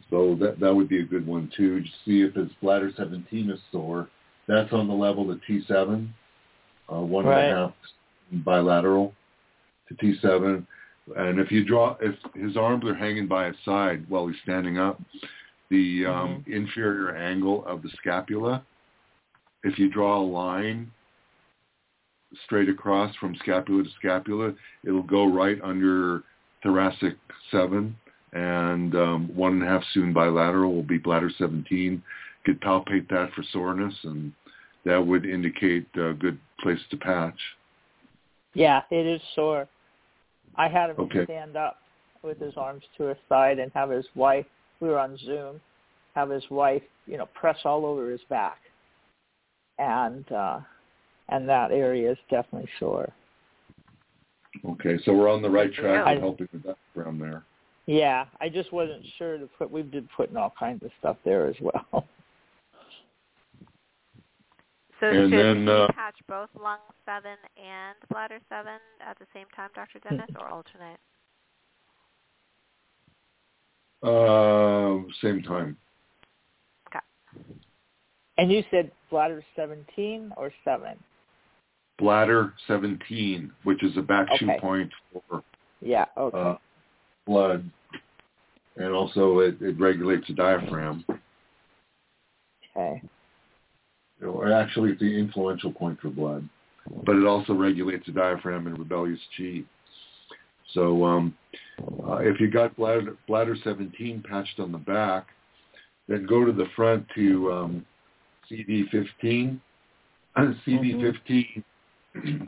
[0.09, 1.81] So that that would be a good one too.
[1.81, 4.09] Just see if his bladder 17 is sore.
[4.47, 6.09] That's on the level of T7,
[6.91, 7.73] uh, one and a half
[8.31, 9.13] bilateral
[9.87, 10.65] to T7.
[11.17, 14.77] And if you draw, if his arms are hanging by his side while he's standing
[14.77, 15.01] up,
[15.69, 18.63] the um, inferior angle of the scapula
[19.63, 20.91] if you draw a line
[22.45, 24.53] straight across from scapula to scapula,
[24.85, 26.23] it'll go right under
[26.63, 27.17] thoracic
[27.51, 27.95] 7
[28.33, 32.01] and um, one and a half cun bilateral will be bladder 17.
[32.45, 34.31] Could palpate that for soreness and
[34.85, 37.37] that would indicate a good place to patch.
[38.53, 39.67] Yeah, it is sore.
[40.55, 41.23] I had him Okay.
[41.25, 41.77] stand up
[42.23, 44.45] with his arms to his side and have his wife.
[44.79, 45.61] We were on Zoom.
[46.15, 48.59] Have his wife, you know, press all over his back,
[49.79, 50.59] and uh,
[51.29, 53.13] and that area is definitely sore.
[54.65, 57.43] Okay, so we're on the right track I- with helping with that around there.
[57.85, 59.71] Yeah, I just wasn't sure to put.
[59.71, 62.05] We've been putting all kinds of stuff there as well.
[65.01, 69.25] So And should then, he uh, patch both lung seven and bladder seven at the
[69.33, 69.99] same time, Dr.
[69.99, 70.99] Dennis, or alternate?
[74.03, 75.75] Uh, same time.
[76.87, 76.99] Okay.
[78.37, 80.97] And you said bladder 17 or 7?
[81.97, 84.59] Bladder 17, which is a back shu Okay.
[84.59, 85.43] point for
[85.81, 86.37] Yeah, okay.
[86.37, 86.55] uh,
[87.25, 87.69] blood,
[88.77, 91.03] and also it, it regulates the diaphragm.
[92.75, 93.01] okay.
[94.21, 96.47] Or actually, it's the influential point for blood,
[97.05, 99.63] but it also regulates the diaphragm and rebellious chi.
[100.73, 101.35] So um,
[102.07, 105.27] uh, if you got bladder, bladder 17 patched on the back,
[106.07, 107.85] then go to the front to um,
[108.49, 109.59] CV15.
[110.37, 111.63] CV15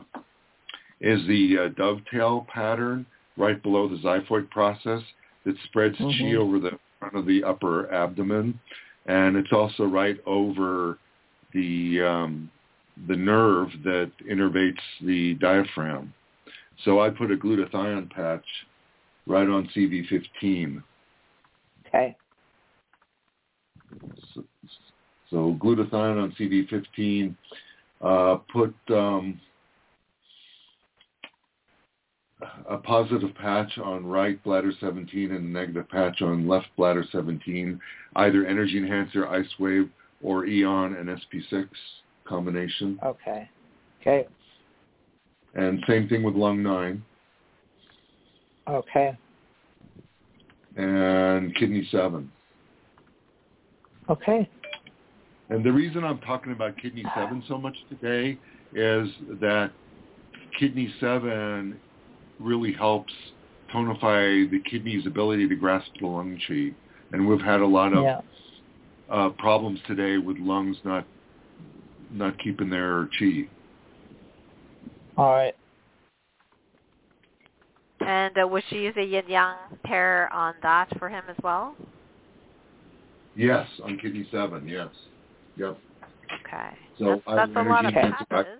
[1.00, 3.04] is the uh, dovetail pattern
[3.36, 5.02] right below the xiphoid process
[5.44, 6.36] that spreads chi Mhm.
[6.36, 8.58] over the front of the upper abdomen,
[9.06, 10.98] and it's also right over
[11.54, 12.50] the um,
[13.08, 16.12] the nerve that innervates the diaphragm.
[16.84, 18.44] So I put a glutathione patch
[19.26, 20.82] right on CV15.
[21.86, 22.16] Okay.
[24.34, 24.44] So,
[25.30, 27.34] so glutathione on CV15.
[28.00, 29.40] Uh, put um,
[32.68, 37.80] a positive patch on right bladder 17 and a negative patch on left bladder 17,
[38.16, 39.88] either energy enhancer, ice wave,
[40.22, 41.68] or Aeon and SP6
[42.24, 42.98] combination.
[43.04, 43.48] Okay.
[44.00, 44.26] Okay.
[45.54, 47.02] And same thing with lung 9
[48.68, 49.16] Okay.
[50.76, 52.30] and kidney 7.
[54.08, 54.48] Okay.
[55.50, 58.38] And the reason I'm talking about kidney 7 so much today
[58.74, 59.08] is
[59.40, 59.70] that
[60.58, 61.78] kidney 7
[62.40, 63.12] really helps
[63.72, 66.70] tonify the kidney's ability to grasp the lung chi.
[67.12, 68.20] And we've had a lot of Yeah.
[69.10, 71.06] Uh, problems today with lungs not
[72.10, 73.48] not keeping their chi.
[75.16, 75.54] All right.
[78.00, 81.74] And uh, would she use a yin yang pair on that for him as well?
[83.36, 84.88] Yes, on kidney 7, yes.
[85.56, 85.78] Yep.
[86.46, 86.68] Okay.
[86.98, 88.58] So that's, that's a lot of energy enhancer-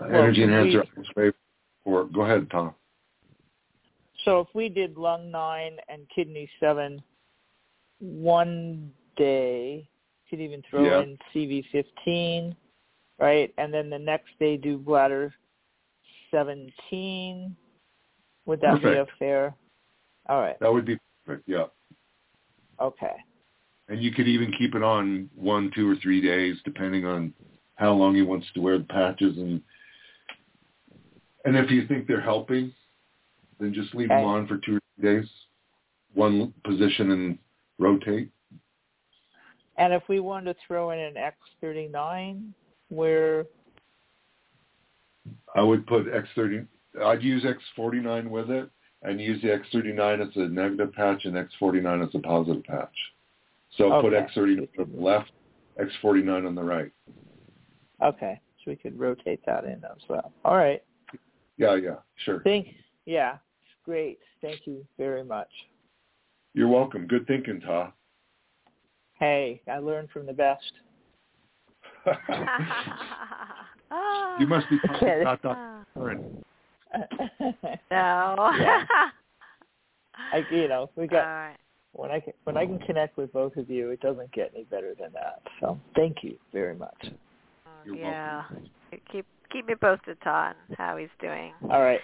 [0.00, 0.84] Well, energy enhancer,
[1.16, 1.32] ice
[1.84, 2.74] or go ahead, Tom.
[4.24, 7.02] So if we did lung 9 and kidney 7
[7.98, 9.88] one day,
[10.28, 11.00] could even throw Yeah.
[11.00, 12.56] in CV15,
[13.18, 13.52] right?
[13.58, 15.34] And then the next day do bladder
[16.30, 17.56] 17.
[18.46, 19.54] Would that be a fair?
[20.28, 20.58] All right.
[20.60, 21.66] That would be perfect, yeah.
[22.80, 23.16] Okay.
[23.88, 27.34] And you could even keep it on one, two, or three days, depending on
[27.74, 29.36] how long he wants to wear the patches.
[29.38, 29.62] And
[31.44, 32.72] and if you think they're helping,
[33.62, 35.28] then just leave them on for two or three days,
[36.14, 37.38] one position and
[37.78, 38.30] rotate.
[39.78, 41.14] And if we wanted to throw in an
[41.62, 42.42] X39,
[42.88, 43.46] where
[45.54, 46.66] I would put X30.
[47.02, 48.68] I'd use X49 with it,
[49.02, 52.94] and use the X39 as a negative patch and X49 as a positive patch.
[53.76, 55.30] So put X39 on the left
[55.80, 56.92] X49 on the right.
[58.02, 60.32] Okay, so we could rotate that in as well.
[60.44, 60.82] All right.
[61.56, 62.42] Yeah, yeah, sure.
[62.44, 62.68] Thank.
[63.06, 63.38] Yeah,
[63.84, 64.18] great.
[64.40, 65.48] Thank you very much.
[66.54, 67.06] You're welcome.
[67.06, 67.92] Good thinking, Ta.
[69.18, 70.72] Hey, I learned from the best.
[74.38, 75.20] you must be talking Okay.
[75.20, 75.84] about Dr.
[75.94, 76.42] Curran.
[77.90, 78.50] no.
[78.58, 78.84] Yeah.
[80.32, 81.56] I, you know, we got right.
[81.92, 84.64] when I can when I can connect with both of you, it doesn't get any
[84.64, 85.42] better than that.
[85.60, 87.10] So thank you very much.
[87.84, 88.44] You're yeah.
[89.10, 91.52] Keep keep me posted, Todd, how he's doing.
[91.70, 92.00] All right,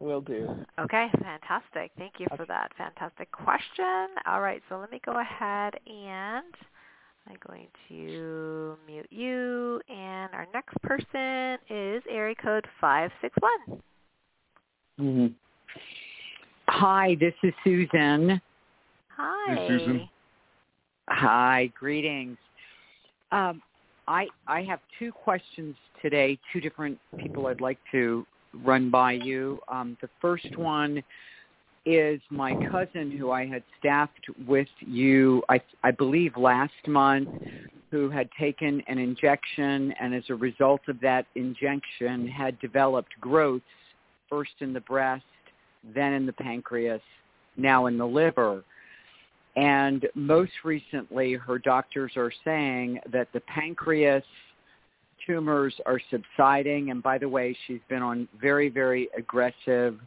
[0.00, 0.64] will do.
[0.78, 1.90] Okay, fantastic.
[1.98, 4.08] Thank you for that fantastic question.
[4.26, 6.54] All right, so let me go ahead and
[7.28, 9.80] I'm going to mute you.
[9.88, 13.80] And our next person is area code 561.
[15.00, 15.26] Mm-hmm.
[16.68, 18.40] Hi, this is Susan.
[19.16, 19.68] Hi.
[19.68, 20.08] Susan.
[21.08, 22.36] Hi, greetings.
[23.32, 23.62] Um,
[24.06, 26.38] I I have two questions today.
[26.52, 28.26] Two different people I'd like to
[28.64, 29.60] run by you.
[29.68, 31.02] Um, the first one
[31.86, 37.28] is my cousin who I had staffed with you, I I believe last month,
[37.90, 43.64] who had taken an injection and as a result of that injection had developed growths
[44.28, 45.24] first in the breast,
[45.94, 47.00] then in the pancreas,
[47.56, 48.62] now in the liver.
[49.56, 54.22] And most recently, her doctors are saying that the pancreas
[55.28, 56.90] tumors are subsiding.
[56.90, 59.98] And by the way, she's been on very, very aggressive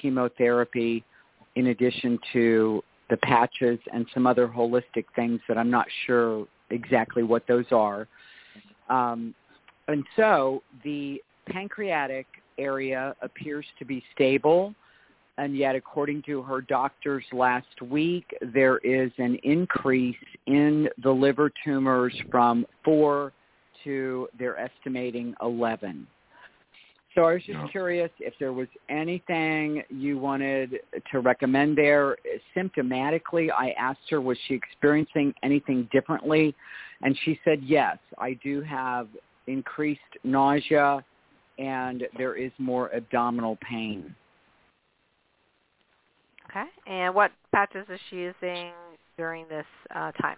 [0.00, 1.04] chemotherapy
[1.56, 7.22] in addition to the patches and some other holistic things that I'm not sure exactly
[7.22, 8.06] what those are.
[8.88, 9.34] Um,
[9.88, 12.26] and so the pancreatic
[12.58, 14.74] area appears to be stable
[15.38, 20.16] and yet according to her doctors last week there is an increase
[20.46, 23.32] in the liver tumors from 4
[23.84, 26.06] to they're estimating 11
[27.14, 27.66] so i was just Yeah.
[27.70, 32.16] curious if there was anything you wanted to recommend there
[32.56, 36.54] symptomatically i asked her was she experiencing anything differently
[37.02, 39.08] and she said yes i do have
[39.46, 41.04] increased nausea
[41.58, 44.14] and there is more abdominal pain
[46.50, 46.64] Okay.
[46.86, 48.72] And what patches is she using
[49.16, 50.36] during this uh, time?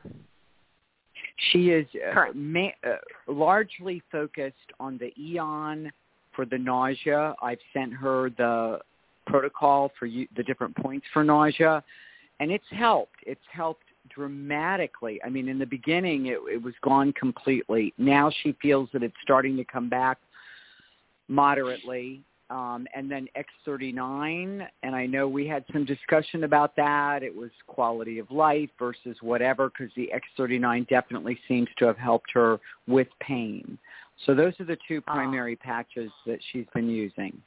[1.51, 5.91] She is uh, ma- uh, largely focused on the Aeon
[6.35, 7.35] for the nausea.
[7.43, 8.81] I've sent her the
[9.27, 11.83] protocol for you, the different points for nausea,
[12.41, 13.17] and it's helped.
[13.27, 15.21] It's helped dramatically.
[15.25, 17.95] I mean, in the beginning, it, it was gone completely.
[17.97, 20.19] Now she feels that it's starting to come back
[21.29, 22.23] moderately.
[22.51, 27.23] Um, and then X39, and I know we had some discussion about that.
[27.23, 32.31] It was quality of life versus whatever, because the X39 definitely seems to have helped
[32.35, 33.79] her with pain.
[34.27, 37.41] So those are the two primary patches that she's been using.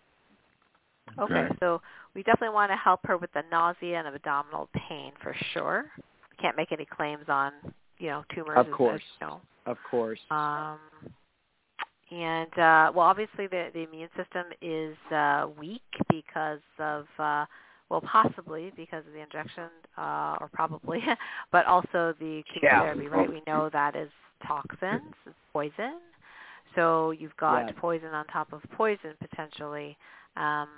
[1.20, 1.56] Okay, Okay.
[1.60, 1.82] so
[2.16, 5.92] we definitely want to help her with the nausea and abdominal pain for sure.
[5.98, 7.52] We can't make any claims on,
[8.00, 8.58] you know, tumors.
[8.58, 9.04] Of as- as course.
[9.20, 9.42] you know.
[9.66, 10.20] Of course.
[10.32, 10.80] Um,
[12.12, 17.46] and uh, well, obviously the the immune system is uh, weak because of uh,
[17.90, 21.04] well, possibly because of the injection, uh, or probably,
[21.52, 22.80] but also the Yeah.
[22.82, 23.08] chemotherapy.
[23.08, 23.30] Right?
[23.30, 24.10] We know that is
[24.48, 26.00] toxins, it's poison.
[26.76, 27.76] So you've got Yes.
[27.80, 29.98] poison on top of poison potentially.
[30.36, 30.70] Um,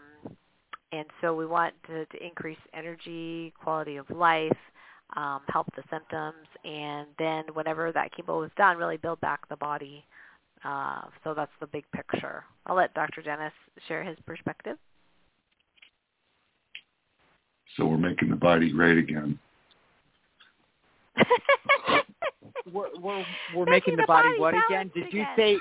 [0.91, 4.57] and so we want to, to increase energy, quality of life,
[5.15, 9.55] um, help the symptoms, and then whenever that chemo is done, really build back the
[9.57, 10.05] body.
[10.65, 12.43] Uh, so that's the big picture.
[12.65, 13.21] I'll let Dr.
[13.21, 13.53] Dennis
[13.87, 14.77] share his perspective.
[17.77, 19.37] So we're making the body great again.
[22.73, 23.25] we're we're,
[23.55, 24.91] we're making, the body, what again?
[24.93, 25.33] Did you again.
[25.37, 25.57] say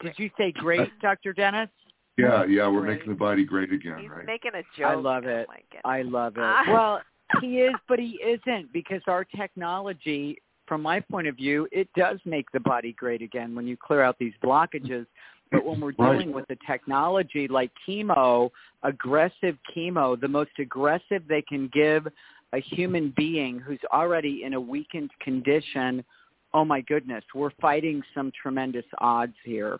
[0.00, 1.32] did you say great, Dr.
[1.32, 1.68] Dennis?
[2.16, 2.98] Yeah, yeah, we're Great.
[2.98, 4.24] making the body great again, He's right?
[4.24, 4.86] making a joke.
[4.86, 5.48] I love Oh it.
[5.48, 5.82] my goodness.
[5.84, 6.42] I love it.
[6.42, 6.64] Ah.
[6.68, 7.00] well,
[7.42, 12.18] he is, but he isn't because our technology, from my point of view, it does
[12.24, 15.06] make the body great again when you clear out these blockages.
[15.50, 16.12] But when we're Right.
[16.12, 18.50] dealing with the technology like chemo,
[18.82, 22.08] aggressive chemo, the most aggressive they can give
[22.52, 26.04] a human being who's already in a weakened condition,
[26.52, 29.78] oh my goodness, we're fighting some tremendous odds here.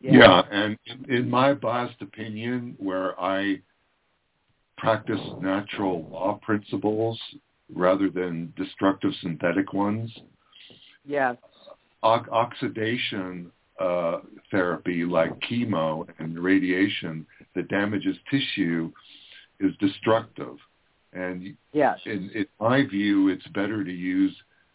[0.00, 3.60] Yeah, and in- in my biased opinion, where I
[4.76, 7.18] practice natural law principles
[7.74, 10.10] rather than destructive synthetic ones,
[11.04, 11.36] Yes.
[12.02, 14.20] o- oxidation uh,
[14.50, 18.90] therapy like chemo and radiation that damages tissue
[19.60, 20.56] is destructive.
[21.12, 21.98] And Yes.
[22.06, 24.34] in, in my view, it's better to use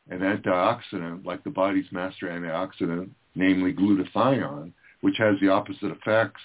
[0.09, 6.41] an antioxidant like the body's master antioxidant, namely glutathione, which has the opposite effects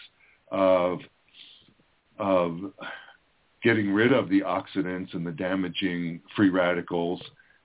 [0.51, 1.01] of
[2.19, 2.73] of
[3.67, 7.21] getting rid of the oxidants and the damaging free radicals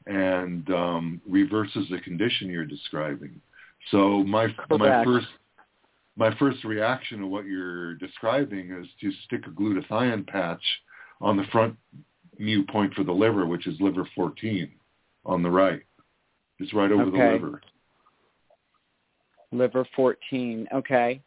[0.07, 3.39] and um, reverses the condition you're describing.
[3.91, 4.71] So my Correct.
[4.79, 5.27] my first
[6.17, 10.63] my first reaction to what you're describing is to stick a glutathione patch
[11.21, 11.75] on the front
[12.39, 14.71] mu point for the liver, which is liver 14
[15.23, 15.83] on the right.
[16.59, 17.17] It's right over Okay.
[17.17, 17.61] the liver.
[19.51, 20.67] Liver 14.
[20.73, 21.21] Okay.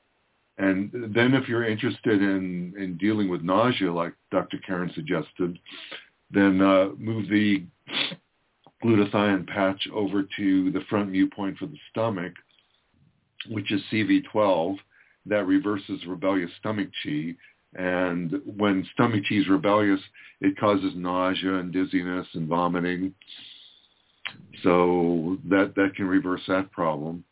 [0.59, 4.59] And then if you're interested in, in dealing with nausea, like Dr.
[4.65, 5.59] Karen suggested,
[6.31, 7.65] then uh, move the
[8.85, 12.33] glutathione patch over to the front mu point for the stomach,
[13.49, 14.77] which is CV12.
[15.27, 17.35] That reverses rebellious stomach chi.
[17.77, 20.01] And when stomach chi is rebellious,
[20.41, 23.15] it causes nausea and dizziness and vomiting.
[24.63, 27.25] So that, that can reverse that problem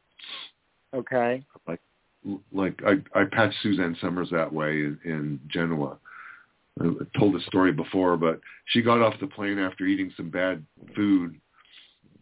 [0.94, 1.42] Okay.
[1.66, 1.80] like
[2.26, 5.98] I, I patched Suzanne Somers that way in, in Genoa.
[6.80, 6.88] I
[7.18, 10.64] told this story before, but she got off the plane after eating some bad
[10.96, 11.38] food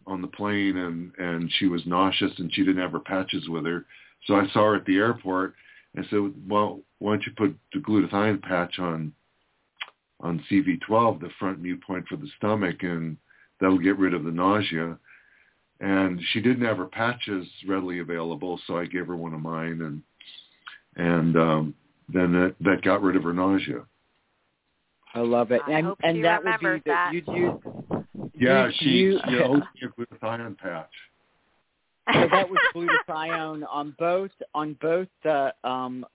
[0.07, 3.65] on the plane and, and she was nauseous and she didn't have her patches with
[3.65, 3.85] her.
[4.25, 5.55] So I saw her at the airport
[5.95, 9.13] and said, well, why don't you put the glutathione patch on
[10.21, 13.17] on CV12, the front mu point for the stomach, and
[13.59, 14.95] that'll get rid of the nausea
[15.81, 19.81] and she didn't have her patches readily available, so I gave her one of mine,
[19.81, 20.01] and
[20.95, 21.73] and um,
[22.13, 23.83] then that, that got rid of her nausea.
[25.13, 25.61] I love it.
[25.67, 27.11] I and and that would be that that.
[27.13, 27.59] you'd use
[28.37, 30.91] Yeah, You- she you- she owes me a glutathione patch.
[32.13, 36.05] so that was glutathione on both on both the um,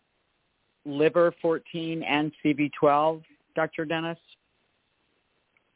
[0.85, 3.23] liver 14 and CV12,
[3.55, 3.85] Dr.
[3.85, 4.19] Dennis.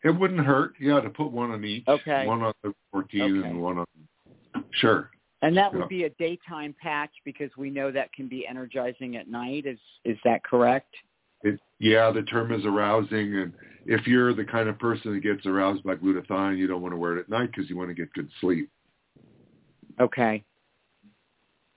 [0.02, 1.86] It wouldn't hurt, yeah, to put one on each.
[1.86, 2.26] Okay.
[2.26, 3.48] One on the 14 Okay.
[3.48, 3.86] and one on.
[4.72, 5.10] Sure.
[5.42, 5.86] And that would Yeah.
[5.86, 9.66] be a daytime patch because we know that can be energizing at night.
[9.66, 10.94] Is is that correct?
[11.42, 13.54] It, yeah, the term is arousing, and
[13.86, 16.98] if you're the kind of person that gets aroused by glutathione, you don't want to
[16.98, 18.70] wear it at night because you want to get good sleep.
[19.98, 20.44] Okay.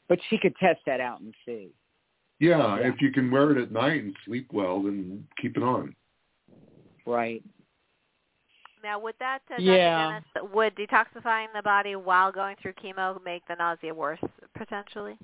[0.09, 1.73] But she could test that out and see.
[2.39, 2.87] Yeah, Yeah.
[2.89, 5.95] if you can wear it at night and sleep well, then keep it on.
[7.05, 7.43] Right.
[8.83, 10.19] Now, would that, uh, Yeah.
[10.35, 14.19] Dennis, would detoxifying the body while going through chemo make the nausea worse
[14.55, 15.17] potentially?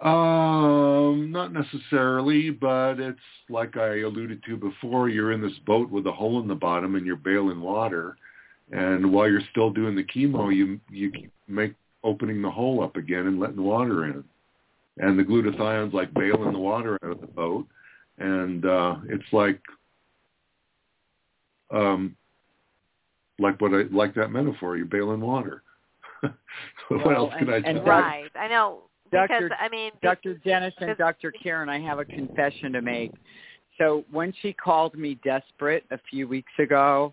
[0.00, 5.08] Um, not necessarily, but it's like I alluded to before.
[5.08, 8.16] You're in this boat with a hole in the bottom, and you're bailing water.
[8.72, 11.12] And while you're still doing the chemo, you you
[11.48, 14.24] make opening the hole up again and letting water in.
[14.96, 17.66] And the glutathione's like bailing the water out of the boat,
[18.18, 19.60] and uh, it's like
[21.70, 22.16] um,
[23.38, 24.76] like what I like that metaphor.
[24.76, 25.62] You're bailing water.
[26.20, 27.84] what Well, else can I and- and say?
[27.84, 28.30] Right.
[28.38, 28.82] I know.
[29.10, 29.50] Because, Dr.
[29.60, 30.34] I mean, Dr.
[30.34, 31.32] Dennis and Dr.
[31.32, 33.10] Karen, I have a confession to make.
[33.76, 37.12] So when she called me desperate a few weeks ago,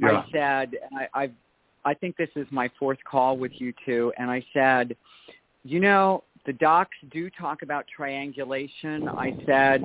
[0.00, 0.22] Yeah.
[0.22, 1.32] I said, I, I've,
[1.84, 4.96] I think this is my fourth call with you two, and I said,
[5.62, 9.08] you know, the docs do talk about triangulation.
[9.08, 9.84] I said,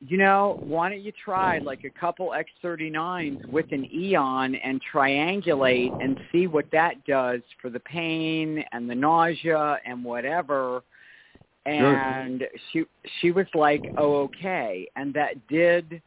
[0.00, 5.94] you know, why don't you try like a couple X39s with an Aeon and triangulate
[6.00, 10.82] and see what that does for the pain and the nausea and whatever.
[11.64, 12.84] And she
[13.20, 16.00] she was like, "Oh, okay," and that did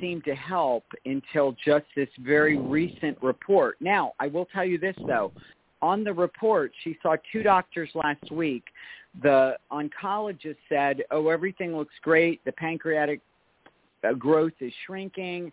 [0.00, 3.76] seem to help until just this very recent report.
[3.80, 5.32] Now, I will tell you this though.
[5.82, 8.64] On the report, she saw two doctors last week.
[9.20, 12.42] The oncologist said, "Oh, everything looks great.
[12.44, 13.20] The pancreatic
[14.04, 15.52] uh, growth is shrinking."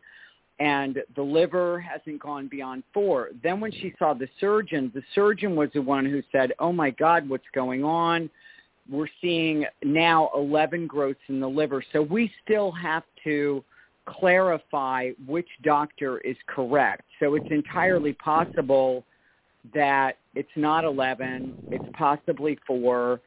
[0.60, 3.30] And the liver hasn't gone beyond four.
[3.44, 6.92] Then when she saw the surgeon, the surgeon was the one who said, "Oh my
[6.92, 8.30] God, what's going on?"
[8.90, 11.84] We're seeing now 11 growths in the liver.
[11.94, 13.64] So we still have to
[14.06, 17.04] clarify which doctor is correct.
[17.20, 19.04] So it's entirely possible
[19.74, 23.20] that it's not 11, it's possibly 4,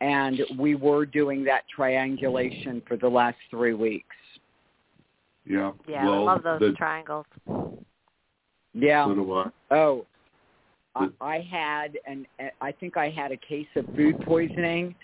[0.00, 4.14] and we were doing that triangulation for the last three weeks.
[5.44, 5.72] Yeah.
[5.88, 7.26] yeah, well, I love those the, triangles.
[8.74, 9.06] Yeah.
[9.06, 9.50] So do I.
[9.70, 10.06] Oh,
[10.96, 12.26] I, I had, and
[12.60, 14.94] I think I had a case of food poisoning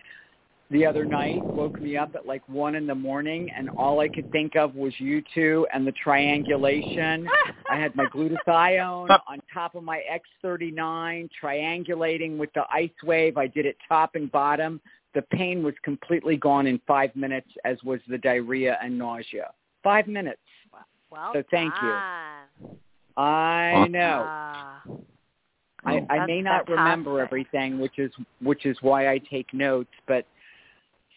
[0.72, 1.44] the other night.
[1.44, 4.74] Woke me up at like one in the morning, and all I could think of
[4.74, 7.28] was you two and the triangulation.
[7.70, 10.02] I had my glutathione on top of my
[10.42, 13.36] X39, triangulating with the ice wave.
[13.36, 14.80] I did it top and bottom.
[15.14, 19.50] The pain was completely gone in five minutes, as was the diarrhea and nausea.
[19.84, 20.40] Five minutes.
[21.10, 22.72] well So thank you.
[23.16, 24.24] I know.
[24.26, 24.82] Ah.
[25.84, 29.90] I, I may not remember everything, which is which is why I take notes.
[30.06, 30.24] But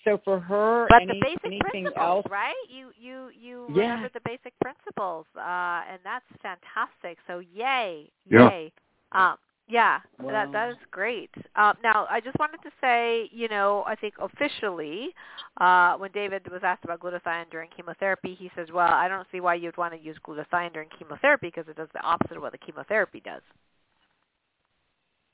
[0.06, 2.26] so for her, but any, the basic anything principles, else?
[2.30, 2.54] right?
[2.70, 3.90] You you you Yeah.
[3.90, 7.18] remember the basic principles, uh, and that's fantastic.
[7.28, 8.50] So yay, Yeah.
[8.50, 8.72] yay.
[9.12, 9.38] Um,
[9.68, 10.70] yeah, that that Wow.
[10.70, 11.32] is great.
[11.56, 15.14] Um, now, I just wanted to say, you know, I think officially,
[15.60, 19.40] uh, when David was asked about glutathione during chemotherapy, he says, "Well, I don't see
[19.40, 22.52] why you'd want to use glutathione during chemotherapy because it does the opposite of what
[22.52, 23.42] the chemotherapy does."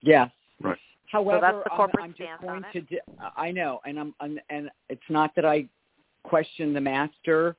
[0.02, 0.32] Yes.
[0.62, 0.80] Right.
[1.12, 2.82] However, that's the um, I'm- I'm, just going to.
[2.82, 3.00] di-
[3.36, 5.68] I know, and I'm, I'm, and it's not that I
[6.24, 7.56] question the master,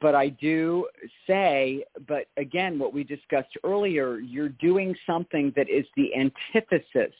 [0.00, 0.86] but I do
[1.26, 1.84] say.
[2.06, 7.14] But again, what we discussed earlier, you're doing something that is the antithesis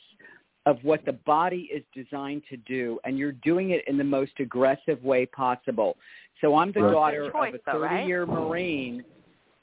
[0.65, 4.33] of what the body is designed to do, and you're doing it in the most
[4.39, 5.97] aggressive way possible.
[6.41, 8.05] So I'm the daughter choice, of a though, right?
[8.05, 9.03] 30-year Marine.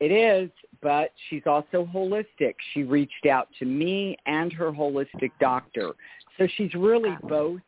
[0.00, 0.50] It is,
[0.82, 2.54] but she's also holistic.
[2.74, 5.92] She reached out to me and her holistic doctor.
[6.38, 7.60] So she's really both,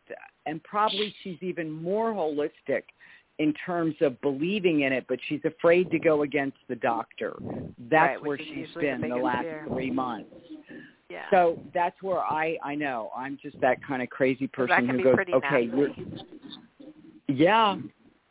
[0.46, 2.82] and probably she's even more holistic
[3.38, 7.34] in terms of believing in it, but she's afraid to go against the doctor.
[7.90, 9.64] That's Right, where she's the been the last fear.
[9.68, 10.30] three months.
[11.08, 11.22] Yeah.
[11.30, 15.16] So that's where I I know I'm just that kind of crazy person who goes,
[15.32, 15.70] okay,
[17.28, 17.76] yeah,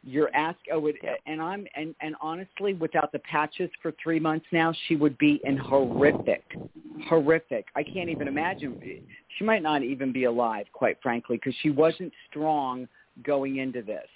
[0.04, 0.58] you're ask.
[0.72, 0.96] Oh, it,
[1.26, 5.42] and I'm and and honestly, without the patches for three months now, she would be
[5.44, 6.44] in horrific,
[7.08, 7.66] horrific.
[7.76, 8.80] I can't even imagine.
[9.38, 12.88] She might not even be alive, quite frankly, because she wasn't strong
[13.24, 14.08] going into this.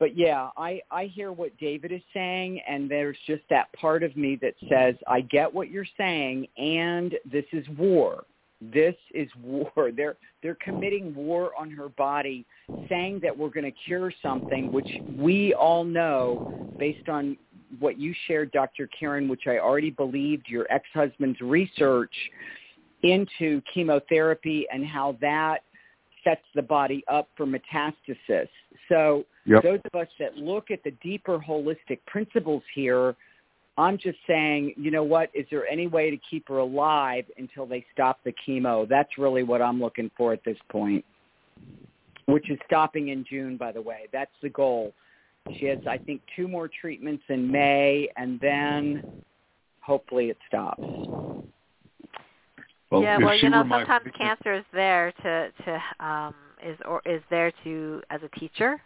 [0.00, 4.16] But yeah, I I hear what David is saying, and there's just that part of
[4.16, 8.24] me that says I get what you're saying, and this is war.
[8.72, 9.90] This is war.
[9.96, 12.44] They're they're committing war on her body,
[12.88, 14.88] saying that we're going to cure something, which
[15.18, 16.42] we all know
[16.78, 17.36] based on
[17.78, 18.88] what you shared, Dr.
[18.98, 22.12] Karen, which I already believed your ex-husband's research
[23.02, 25.62] into chemotherapy and how that
[26.24, 28.48] sets the body up for metastasis.
[28.88, 29.62] So Yep.
[29.62, 33.14] those of us that look at the deeper holistic principles here,
[33.76, 37.66] I'm just saying, you know what, is there any way to keep her alive until
[37.66, 38.88] they stop the chemo?
[38.88, 41.04] That's really what I'm looking for at this point,
[42.26, 44.06] which is stopping in June, by the way.
[44.12, 44.92] That's the goal.
[45.58, 49.02] She has, I think, two more treatments in May, and then
[49.80, 50.80] hopefully it stops.
[52.90, 56.34] Well, yeah, well, you know, were my sometimes cancer is there to to um
[56.64, 58.80] is or is there to as a teacher.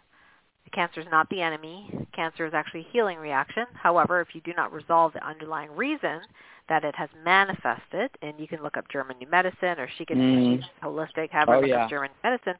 [0.71, 1.89] Cancer is not the enemy.
[2.13, 3.65] Cancer is actually a healing reaction.
[3.73, 6.21] However, if you do not resolve the underlying reason
[6.67, 10.17] that it has manifested, and you can look up German New Medicine, or she can
[10.17, 10.61] Mm.
[10.61, 11.83] she's holistic, have her Oh, look yeah.
[11.85, 12.55] up German Medicine,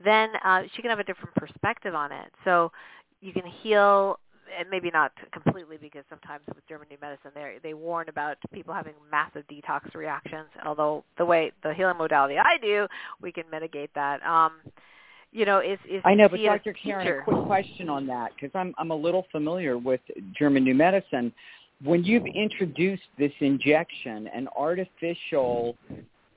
[0.00, 2.32] then uh, she can have a different perspective on it.
[2.44, 2.72] So
[3.20, 4.18] you can heal
[4.58, 8.74] and maybe not completely because sometimes with German New Medicine they they warn about people
[8.74, 10.48] having massive detox reactions.
[10.66, 12.86] Although the way the healing modality I do,
[13.20, 14.22] we can mitigate that.
[14.26, 14.52] Um,
[15.32, 16.74] you know, is is I know, but see it as Dr.
[16.74, 17.20] Karen, teacher.
[17.20, 20.00] a quick question on that because I'm I'm a little familiar with
[20.38, 21.32] German New Medicine.
[21.82, 25.76] When you've introduced this injection, an artificial,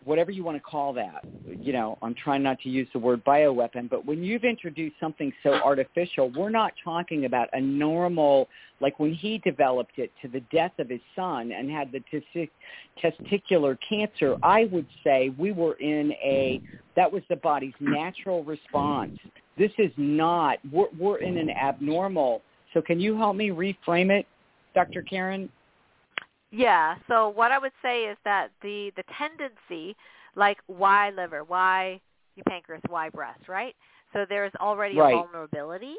[0.06, 1.26] whatever you want to call that,
[1.60, 5.34] you know, I'm trying not to use the word bioweapon, but when you've introduced something
[5.44, 8.48] so artificial, we're not talking about a normal,
[8.80, 12.50] like when he developed it to the death of his son and had the testi-
[13.04, 16.62] testicular cancer, I would say we were in a,
[16.96, 19.18] that was the body's natural response.
[19.58, 22.44] This is not, we're, we're in an abnormal.
[22.74, 24.28] So can you help me reframe it,
[24.76, 25.02] Dr.
[25.02, 25.50] Karen?
[26.56, 26.96] Yeah.
[27.08, 29.96] So what I would say is that the the tendency,
[30.36, 32.00] like why liver, why
[32.48, 33.76] pancreas, why breast, right?
[34.14, 35.14] So there's already Right.
[35.14, 35.96] a vulnerability.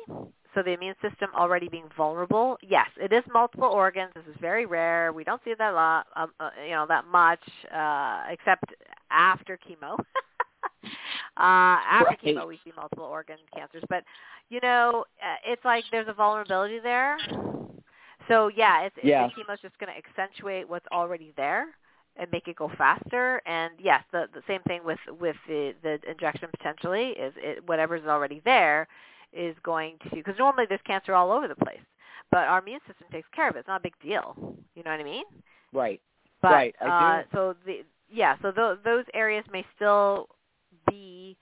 [0.55, 2.57] So the immune system already being vulnerable.
[2.63, 4.13] Yes, it is multiple organs.
[4.15, 5.13] This is very rare.
[5.13, 7.41] We don't see that a lot, um, uh, you know, that much,
[7.75, 8.65] uh, except
[9.11, 9.99] after chemo.
[10.89, 10.89] uh,
[11.37, 12.19] after Right.
[12.25, 13.83] chemo, we see multiple organ cancers.
[13.91, 14.05] But
[14.49, 17.19] you know, uh, it's like there's a vulnerability there.
[18.29, 19.31] So yeah, it's, Yes.
[19.37, 21.67] the chemo's just going to accentuate what's already there
[22.17, 23.43] and make it go faster.
[23.47, 28.05] And yes, the the same thing with with the the injection potentially is it whatever's
[28.07, 28.89] already there
[29.33, 31.81] is going to because normally there's cancer all over the place,
[32.31, 33.61] but our immune system takes care of it.
[33.61, 34.35] It's not a big deal.
[34.75, 35.25] You know what I mean?
[35.73, 36.01] Right.
[36.43, 40.29] But Right, I uh, so the yeah, so those those areas may still
[40.89, 41.37] be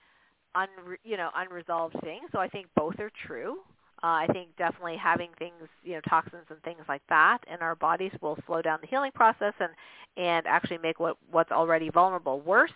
[0.55, 0.67] un
[1.03, 2.23] you know unresolved things.
[2.31, 3.57] So I think both are true.
[4.03, 5.53] Uh, I think definitely having things,
[5.83, 9.11] you know, toxins and things like that in our bodies will slow down the healing
[9.13, 9.71] process and
[10.17, 12.73] and actually make what what's already vulnerable worse.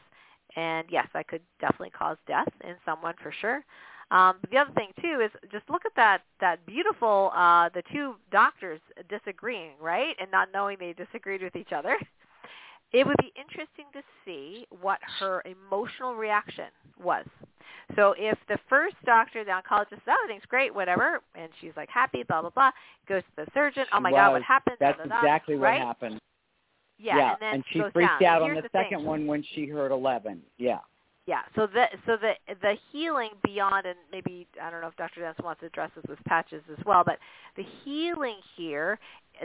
[0.56, 3.64] And yes, that could definitely cause death in someone for sure.
[4.12, 7.84] Um, but the other thing too is just look at that that beautiful uh, the
[7.92, 8.80] two doctors
[9.10, 11.98] disagreeing, right, and not knowing they disagreed with each other.
[12.92, 16.66] It would be interesting to see what her emotional reaction
[17.00, 17.26] was.
[17.96, 21.90] So if the first doctor, the oncologist, says, oh, everything's great, whatever, and she's like
[21.90, 22.72] happy, blah blah blah,
[23.08, 24.78] goes to the surgeon, oh my She god, what happened?
[24.80, 25.82] That's da, da, exactly what right?
[25.82, 26.20] happened.
[27.00, 28.42] Yeah, and then she goes freaked down.
[28.44, 29.08] out on the, the second thing.
[29.08, 30.42] one when she heard 11.
[30.58, 30.80] Yeah.
[31.26, 31.42] Yeah.
[31.56, 35.22] So the so the the healing beyond and maybe I don't know if Dr.
[35.22, 37.20] Dennis wants to address this with patches as well, but
[37.56, 39.00] the healing here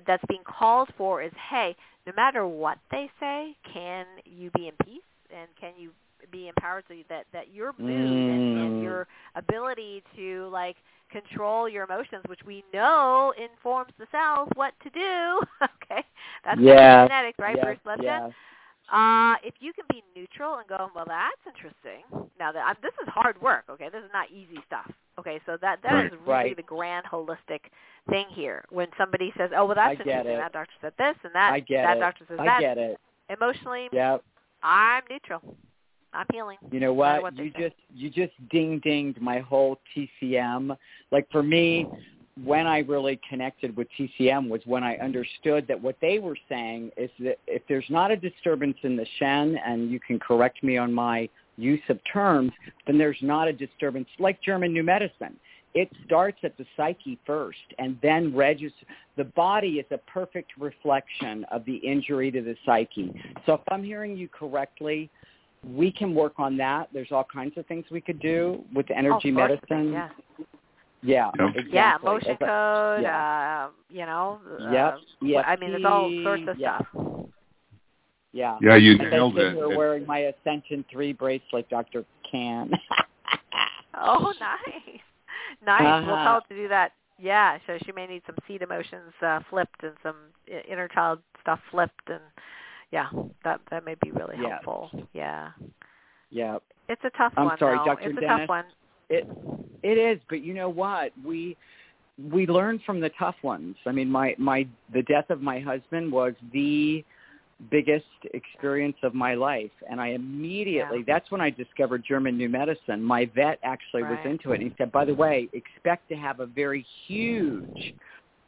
[0.06, 1.76] that's being called for is hey,
[2.06, 5.90] no matter what they say, can you be in peace and can you
[6.30, 8.82] be empowered so that that your mood and, and Mm.
[8.82, 10.76] your ability to like
[11.10, 15.40] control your emotions, which we know informs the cells what to do.
[15.62, 16.04] okay,
[16.44, 17.56] that's Yes, genetics, right?
[17.56, 18.04] yes, Bruce Lipton.
[18.04, 18.32] yes.
[18.92, 22.04] Uh, if you can be neutral and go, well, that's interesting.
[22.38, 23.64] Now, that I'm, this is hard work.
[23.70, 24.90] Okay, this is not easy stuff.
[25.18, 26.06] Okay, so that that Right.
[26.06, 26.56] is really Right.
[26.56, 27.60] the grand holistic
[28.10, 28.64] thing here.
[28.70, 30.32] When somebody says, oh, well, that's I interesting.
[30.34, 30.36] it.
[30.38, 32.00] That doctor said this, and that I get that it.
[32.00, 32.60] doctor says I that.
[32.60, 33.00] get it.
[33.30, 34.22] Emotionally, Yep.
[34.62, 35.40] I'm neutral.
[36.14, 36.58] I'm healing.
[36.70, 37.22] You know No what?
[37.22, 37.62] what you say.
[37.64, 40.76] just you just ding dinged my whole TCM.
[41.10, 41.86] Like for me,
[42.42, 46.90] when I really connected with TCM was when I understood that what they were saying
[46.96, 50.76] is that if there's not a disturbance in the Shen, and you can correct me
[50.76, 52.52] on my use of terms,
[52.86, 55.36] then there's not a disturbance like German New Medicine.
[55.74, 58.86] It starts at the psyche first and then registers.
[59.16, 63.12] The body is a perfect reflection of the injury to the psyche.
[63.46, 65.10] So if I'm hearing you correctly,
[65.66, 66.88] we can work on that.
[66.92, 69.66] There's all kinds of things we could do with energy All sorts of medicine.
[69.68, 70.08] things, yeah.
[71.02, 71.48] Yeah, Yep.
[71.50, 71.72] exactly.
[71.74, 73.02] Yeah, motion As code.
[73.02, 73.64] yeah.
[73.66, 74.40] Uh, you know.
[74.72, 74.94] Yep.
[74.94, 76.78] Uh, well, I mean, there's all sorts of yeah.
[76.78, 77.26] stuff.
[78.32, 78.58] Yeah.
[78.62, 79.54] Yeah, you As I nailed sit it.
[79.54, 82.04] here wearing my Ascension 3 bracelet, Dr.
[82.30, 82.70] Kan.
[83.96, 85.00] Oh, nice.
[85.64, 86.04] Nice.
[86.04, 86.24] We'll Uh-huh.
[86.24, 86.92] tell her to do that.
[87.18, 90.16] Yeah, so she may need some seed emotions uh, flipped and some
[90.68, 92.20] inner child stuff flipped, and
[92.94, 93.08] yeah,
[93.42, 94.62] that that may be really Yes.
[94.62, 95.08] helpful.
[95.12, 95.50] Yeah,
[96.30, 96.58] yeah.
[96.88, 97.42] it's a tough one.
[97.42, 97.58] I'm one.
[97.58, 97.84] sorry, though.
[97.86, 98.08] Dr.
[98.10, 98.38] It's a Dennis.
[98.40, 98.64] tough one.
[99.10, 99.28] It
[99.82, 101.12] it is, but you know what?
[101.24, 101.56] We
[102.32, 103.74] we learn from the tough ones.
[103.84, 107.04] I mean, my my the death of my husband was the
[107.70, 111.04] biggest experience of my life and I immediately Yeah.
[111.06, 113.00] that's when I discovered German new medicine.
[113.00, 116.40] My vet actually was into it and he said, "By the way, expect to have
[116.40, 117.94] a very huge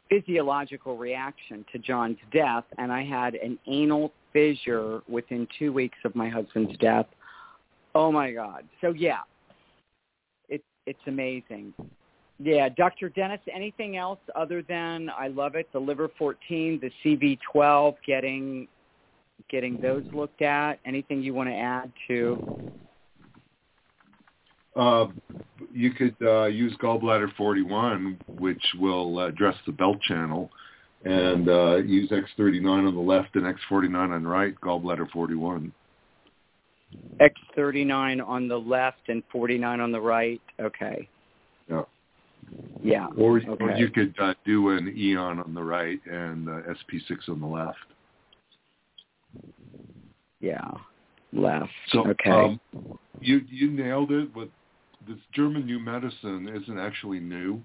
[0.09, 6.15] physiological reaction to John's death and I had an anal fissure within 2 weeks of
[6.15, 7.07] my husband's death.
[7.95, 8.63] Oh my god.
[8.81, 9.21] So yeah,
[10.49, 11.73] it, it's amazing.
[12.39, 13.09] Yeah, Dr.
[13.09, 18.67] Dennis, anything else other than I love it, the liver 14, the CV12, getting
[19.49, 20.79] getting those looked at?
[20.85, 22.71] Anything you want to add to?
[24.77, 25.07] Uh,
[25.73, 30.51] you could uh, use gallbladder 41, which will address the belt channel,
[31.03, 35.73] and uh, use X39 on the left and X49 on the right, gallbladder 41.
[37.19, 40.41] X39 on the left and 49 on the right.
[40.59, 41.07] Okay.
[41.69, 41.83] Yeah.
[42.81, 43.07] Yeah.
[43.17, 46.51] Or, or you could uh, do an Aeon on the right and uh,
[46.91, 47.77] SP6 on the left.
[50.39, 50.71] Yeah.
[51.33, 51.69] Left.
[51.89, 52.29] So okay.
[52.29, 52.59] um,
[53.19, 54.33] you you nailed it.
[54.33, 54.49] With
[55.07, 57.61] this German new medicine isn't actually new.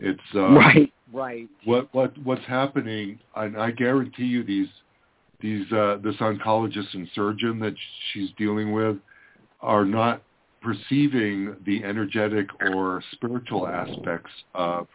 [0.00, 0.92] It's uh, right.
[1.12, 1.48] Right.
[1.64, 4.68] what what what's happening and I guarantee you these
[5.42, 7.74] these uh this oncologist and surgeon that
[8.12, 8.96] she's dealing with
[9.60, 10.22] are not
[10.62, 14.86] perceiving the energetic or spiritual aspects of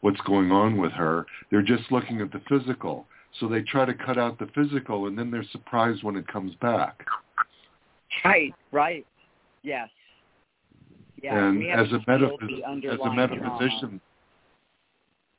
[0.00, 3.06] what's going on with her they're just looking at the physical
[3.38, 6.52] so they try to cut out the physical and then they're surprised when it comes
[6.56, 7.04] back
[8.24, 8.54] Right.
[8.72, 9.06] Right.
[9.62, 9.88] Yes.
[11.22, 11.48] Yeah.
[11.48, 14.00] and as a metaphys- as a metaphysician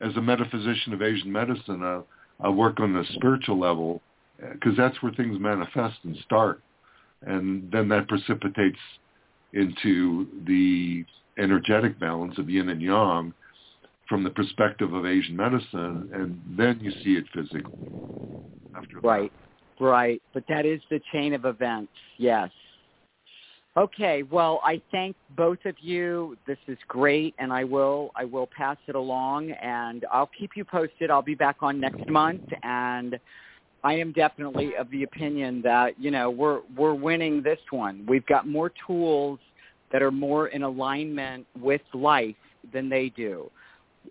[0.02, 2.02] as a metaphysician of Asian medicine uh,
[2.40, 4.02] I work on the spiritual level
[4.54, 6.62] because that's where things manifest and start
[7.24, 8.80] and then that precipitates
[9.54, 11.06] into the
[11.38, 13.34] energetic balance of yin and yang
[14.08, 17.92] from the perspective of Asian medicine and then you see it physically
[18.76, 19.08] after that.
[19.08, 19.34] Right,
[19.80, 20.22] right.
[20.34, 21.92] But that is the chain of events.
[22.18, 22.50] Yes.
[23.78, 24.24] Okay.
[24.24, 26.38] Well, I thank both of you.
[26.46, 30.66] This is great, and I will I will pass it along, and I'll keep you
[30.66, 31.10] posted.
[31.10, 33.18] I'll be back on next month, and
[33.84, 38.06] I am definitely of the opinion that you know we're we're winning this one.
[38.10, 39.40] We've got more tools
[39.94, 42.36] that are more in alignment with life
[42.74, 43.50] than they do.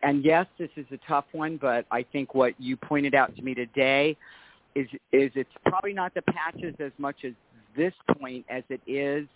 [0.03, 3.43] And yes, this is a tough one, but I think what you pointed out to
[3.43, 4.17] me today
[4.75, 7.33] is is it's probably not the patches as much as
[7.77, 9.27] this point as it is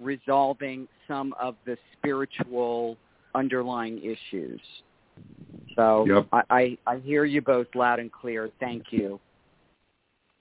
[0.00, 2.96] resolving some of the spiritual
[3.34, 4.60] underlying issues.
[5.76, 6.28] So Yep.
[6.32, 8.50] I, I, I hear you both loud and clear.
[8.60, 9.20] Thank you.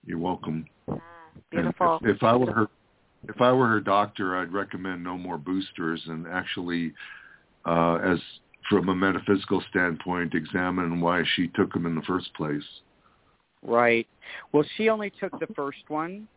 [0.05, 0.65] You're welcome.
[0.89, 1.01] Mm,
[1.49, 1.99] beautiful.
[2.03, 2.67] If, if I were her,
[3.29, 6.93] if I were her doctor, I'd recommend no more boosters and actually,
[7.65, 8.19] uh, as
[8.69, 12.63] from a metaphysical standpoint, examine why she took them in the first place.
[13.61, 14.07] Right.
[14.51, 16.27] Well, she only took the first one,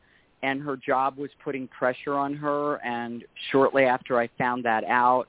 [0.47, 2.77] and her job was putting pressure on her.
[2.77, 5.27] And shortly after I found that out,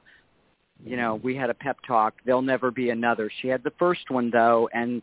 [0.85, 2.13] you know, we had a pep talk.
[2.23, 3.31] There'll never be another.
[3.41, 5.01] She had the first one though, and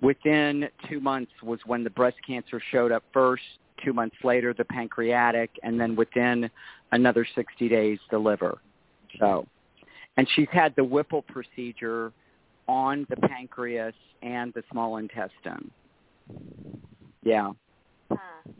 [0.00, 3.42] within two months was when the breast cancer showed up first.
[3.84, 6.48] Two months later, the pancreatic, and then within
[6.92, 8.58] another 60 days, the liver.
[9.18, 9.46] So,
[10.16, 12.12] and she's had the Whipple procedure
[12.68, 15.70] on the pancreas and the small intestine.
[17.22, 17.50] Yeah.
[18.10, 18.50] Hmm.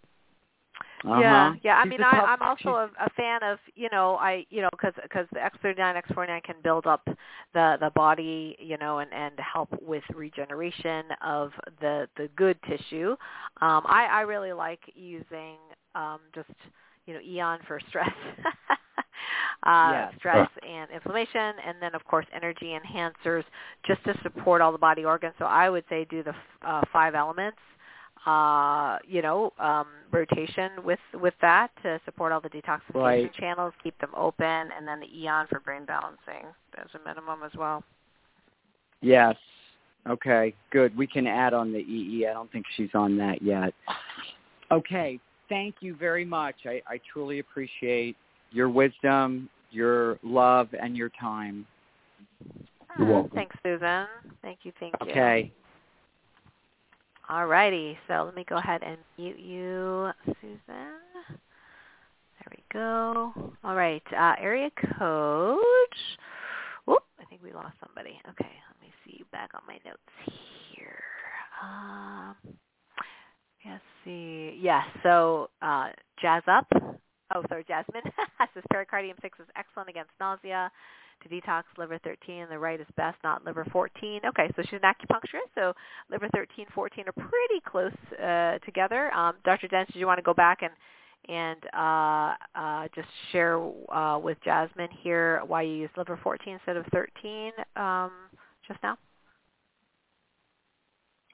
[1.05, 1.20] Uh-huh.
[1.20, 1.77] Yeah, yeah.
[1.77, 4.68] I She's mean, I, I'm also a, a fan of you know I you know
[4.73, 7.06] because because the X39 X49 can build up
[7.55, 11.51] the the body you know and and help with regeneration of
[11.81, 13.10] the the good tissue.
[13.60, 15.56] Um, I I really like using
[15.94, 16.51] um, just
[17.06, 18.10] you know Aeon for stress.
[19.62, 20.14] Uh, Yes.
[20.18, 23.44] stress and inflammation, and then of course energy enhancers
[23.86, 25.35] just to support all the body organs.
[25.39, 26.36] So I would say do the f-
[26.66, 27.59] uh, five elements
[28.27, 33.35] uh, you know, um, rotation with with that to support all the detoxification Right.
[33.35, 36.44] channels, keep them open, and then the Aeon for brain balancing
[36.77, 37.85] as a minimum as well.
[39.01, 39.36] Yes.
[40.09, 40.97] Okay, good.
[40.97, 42.27] We can add on the EE.
[42.28, 43.74] I don't think she's on that yet.
[44.70, 46.55] Okay, thank you very much.
[46.65, 48.16] I, I truly appreciate
[48.51, 51.66] your wisdom, your love, and your time.
[52.98, 53.31] You're welcome.
[53.35, 54.07] Thanks, Susan.
[54.43, 54.73] Thank you.
[54.81, 55.11] Thank you.
[55.11, 55.53] Okay.
[57.28, 57.98] All righty.
[58.07, 60.61] So let me go ahead and mute you, Susan.
[61.28, 63.32] There we go.
[63.65, 64.03] All right.
[64.16, 65.59] Uh, area code.
[66.86, 68.20] Whoop, I think we lost somebody.
[68.31, 69.98] Okay, let me see back on my notes
[70.73, 71.03] here.
[71.61, 72.36] Um,
[73.65, 74.57] let's see.
[74.61, 75.89] Yes, so uh,
[76.23, 76.66] Jazz Up.
[77.35, 78.03] Oh, sorry, Jasmine.
[78.55, 80.70] says pericardium 6 is excellent against nausea.
[81.23, 84.20] To detox liver 13, the right is best, not liver 14.
[84.27, 85.73] Okay, so she's an acupuncturist, so
[86.11, 89.11] liver 13, 14 are pretty close uh, together.
[89.15, 89.66] Um, Dr.
[89.69, 90.73] Dent, did you want to go back and
[91.28, 93.59] and uh, uh, just share
[93.93, 98.11] uh, with Jasmine here why you use liver 14 instead of 13 um,
[98.69, 98.97] just now?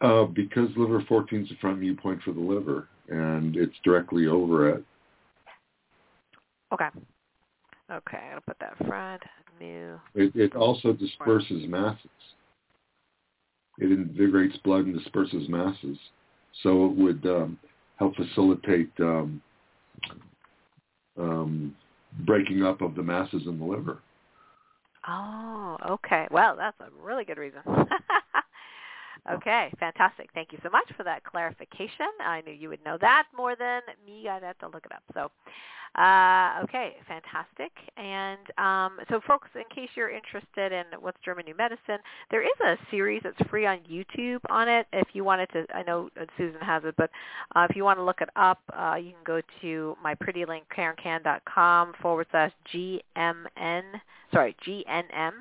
[0.01, 4.27] Uh, because liver 14 is the front mu point for the liver, and it's directly
[4.27, 4.85] over it.
[6.73, 6.89] Okay.
[7.91, 9.23] Okay, I'm going to put that front,
[9.61, 9.97] mu.
[10.15, 12.09] It, it also disperses masses.
[13.79, 15.99] It invigorates blood and disperses masses,
[16.63, 17.59] so it would um,
[17.99, 19.43] help facilitate um,
[21.19, 21.75] um,
[22.27, 23.99] breaking up of the masses in the liver.
[25.09, 26.29] Oh, okay.
[26.31, 27.61] Well, that's a really good reason.
[29.31, 30.31] okay, fantastic.
[30.35, 32.07] Thank you so much for that clarification.
[32.25, 34.29] I knew you would know that more than me.
[34.29, 35.03] I'd have to look it up.
[35.15, 35.31] So,
[35.95, 37.71] uh, okay, fantastic.
[37.99, 41.99] And um, so, folks, in case you're interested in what's German New Medicine,
[42.31, 44.87] there is a series that's free on YouTube on it.
[44.93, 46.09] If you wanted to, I know
[46.39, 47.11] Susan has it, but
[47.55, 50.47] uh, if you want to look it up, uh, you can go to my pretty
[50.47, 53.83] link, karenkan.com forward slash GMN,
[54.33, 55.33] sorry, GNM.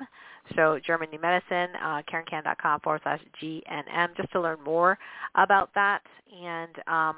[0.56, 4.98] So German New Medicine, uh, karenkan.com forward slash GNM, just to learn more
[5.34, 6.02] about that.
[6.34, 7.16] And um,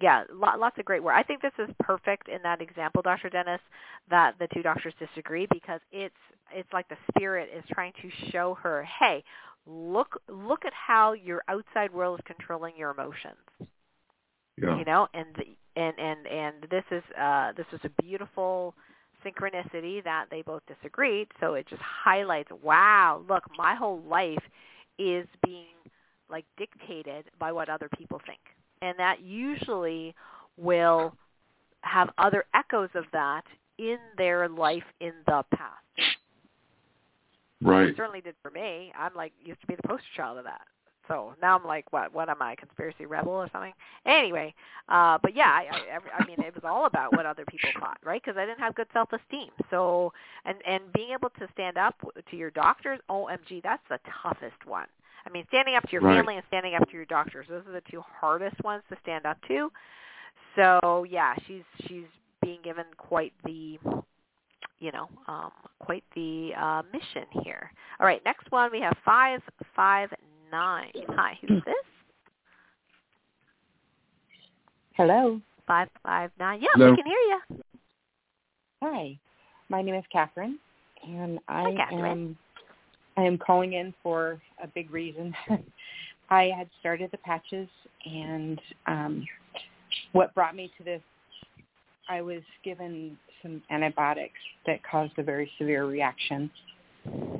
[0.00, 1.14] yeah, lo- lots of great work.
[1.16, 3.30] I think this is perfect in that example, Dr.
[3.30, 3.60] Dennis,
[4.10, 6.14] that the two doctors disagree because it's
[6.52, 9.24] it's like the spirit is trying to show her, hey,
[9.66, 13.36] look look at how your outside world is controlling your emotions
[14.60, 14.78] Yeah.
[14.78, 18.74] you know and the, and and and this is uh this is a beautiful
[19.24, 24.42] synchronicity that they both disagreed so it just highlights wow look my whole life
[24.98, 25.66] is being
[26.30, 28.40] like dictated by what other people think
[28.82, 30.14] and that usually
[30.56, 31.14] will
[31.82, 33.42] have other echoes of that
[33.78, 35.84] in their life in the past
[37.64, 37.88] Right.
[37.88, 38.92] it certainly did for me.
[38.98, 40.66] I'm like used to be the poster child of that.
[41.08, 42.14] So now I'm like, what?
[42.14, 43.72] What am I, a conspiracy rebel or something?
[44.06, 44.54] Anyway,
[44.88, 47.98] uh, but yeah, I, I, I mean, it was all about what other people thought,
[48.04, 48.22] right?
[48.24, 49.50] Because I didn't have good self-esteem.
[49.70, 50.12] So,
[50.44, 51.94] and and being able to stand up
[52.30, 54.86] to your doctors, OMG, that's the toughest one.
[55.26, 56.18] I mean, standing up to your Right.
[56.18, 59.26] family and standing up to your doctors, those are the two hardest ones to stand
[59.26, 59.70] up to.
[60.56, 62.06] So yeah, she's she's
[62.42, 63.78] being given quite the
[64.78, 67.70] you know, um, quite the uh, mission here.
[68.00, 69.40] All right, next one we have five
[69.74, 70.10] five
[70.54, 70.92] nine.
[71.10, 71.74] Hi, who's this?
[74.96, 75.40] Hello.
[75.66, 76.60] Five five nine.
[76.62, 76.90] Yeah, Hello.
[76.92, 77.40] we can hear you.
[78.80, 79.18] Hi,
[79.68, 80.58] my name is Catherine,
[81.04, 82.04] and I Hi, Catherine.
[82.04, 82.38] am
[83.16, 85.34] I am calling in for a big reason.
[86.30, 87.68] I had started the patches,
[88.06, 89.24] and um,
[90.12, 91.02] what brought me to this,
[92.08, 96.48] I was given some antibiotics that caused a very severe reaction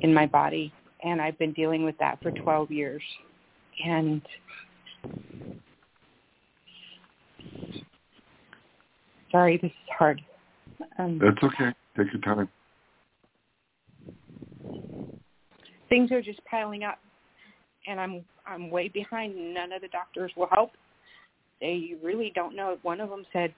[0.01, 0.73] in my body,
[1.05, 3.01] and I've been dealing with that for 12 years.
[3.85, 4.21] And
[9.31, 10.21] sorry, this is hard.
[10.99, 11.73] Um, That's okay.
[11.95, 12.49] Take your time.
[15.89, 16.99] things are just piling up
[17.87, 20.71] and I'm I'm way behind none of the doctors will help.
[21.61, 22.77] They really don't know.
[22.83, 23.53] One of them said,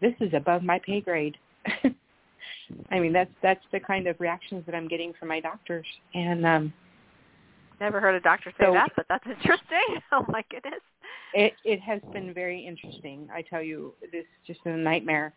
[0.00, 1.36] This is above my pay grade.
[2.90, 5.86] I mean that's that's the kind of reactions that I'm getting from my doctors.
[6.14, 6.72] And um
[7.80, 10.00] Never heard a doctor say So- that, but that's interesting.
[10.12, 10.80] Oh my goodness.
[11.34, 13.28] it it has been very interesting.
[13.32, 15.32] I tell you, this is just a nightmare.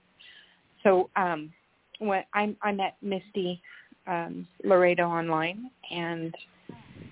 [0.84, 1.52] So um
[2.00, 3.62] when I I met Misty
[4.08, 6.34] um Laredo online and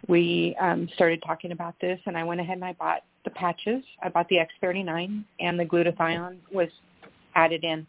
[0.07, 3.83] we um started talking about this and I went ahead and I bought the patches.
[4.01, 6.69] I bought the X39 and the glutathione was
[7.35, 7.85] added in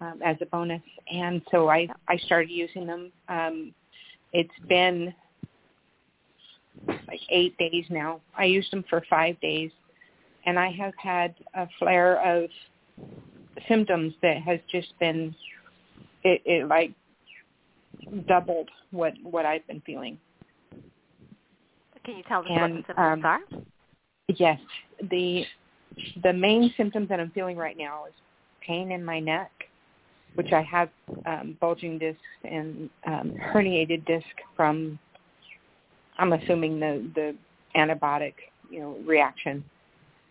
[0.00, 0.82] um, as a bonus.
[1.12, 3.12] And so I I started using them.
[3.28, 3.74] Um
[4.32, 5.14] it's been
[6.86, 8.20] like eight days now.
[8.36, 9.70] I used them for five days,
[10.44, 12.50] and I have had a flare of
[13.68, 15.34] symptoms that has just been
[16.22, 16.92] it, it like
[18.28, 20.18] doubled what what I've been feeling.
[22.04, 23.40] Can you tell us what the symptoms um, are?
[24.28, 24.60] Yes,
[25.10, 25.44] the
[26.22, 28.12] the main symptoms that I'm feeling right now is
[28.60, 29.50] pain in my neck,
[30.36, 30.88] which I have
[31.24, 34.98] um, bulging discs and um, herniated disc from.
[36.18, 37.36] I'm assuming the the
[37.76, 38.34] antibiotic
[38.70, 39.64] you know reaction.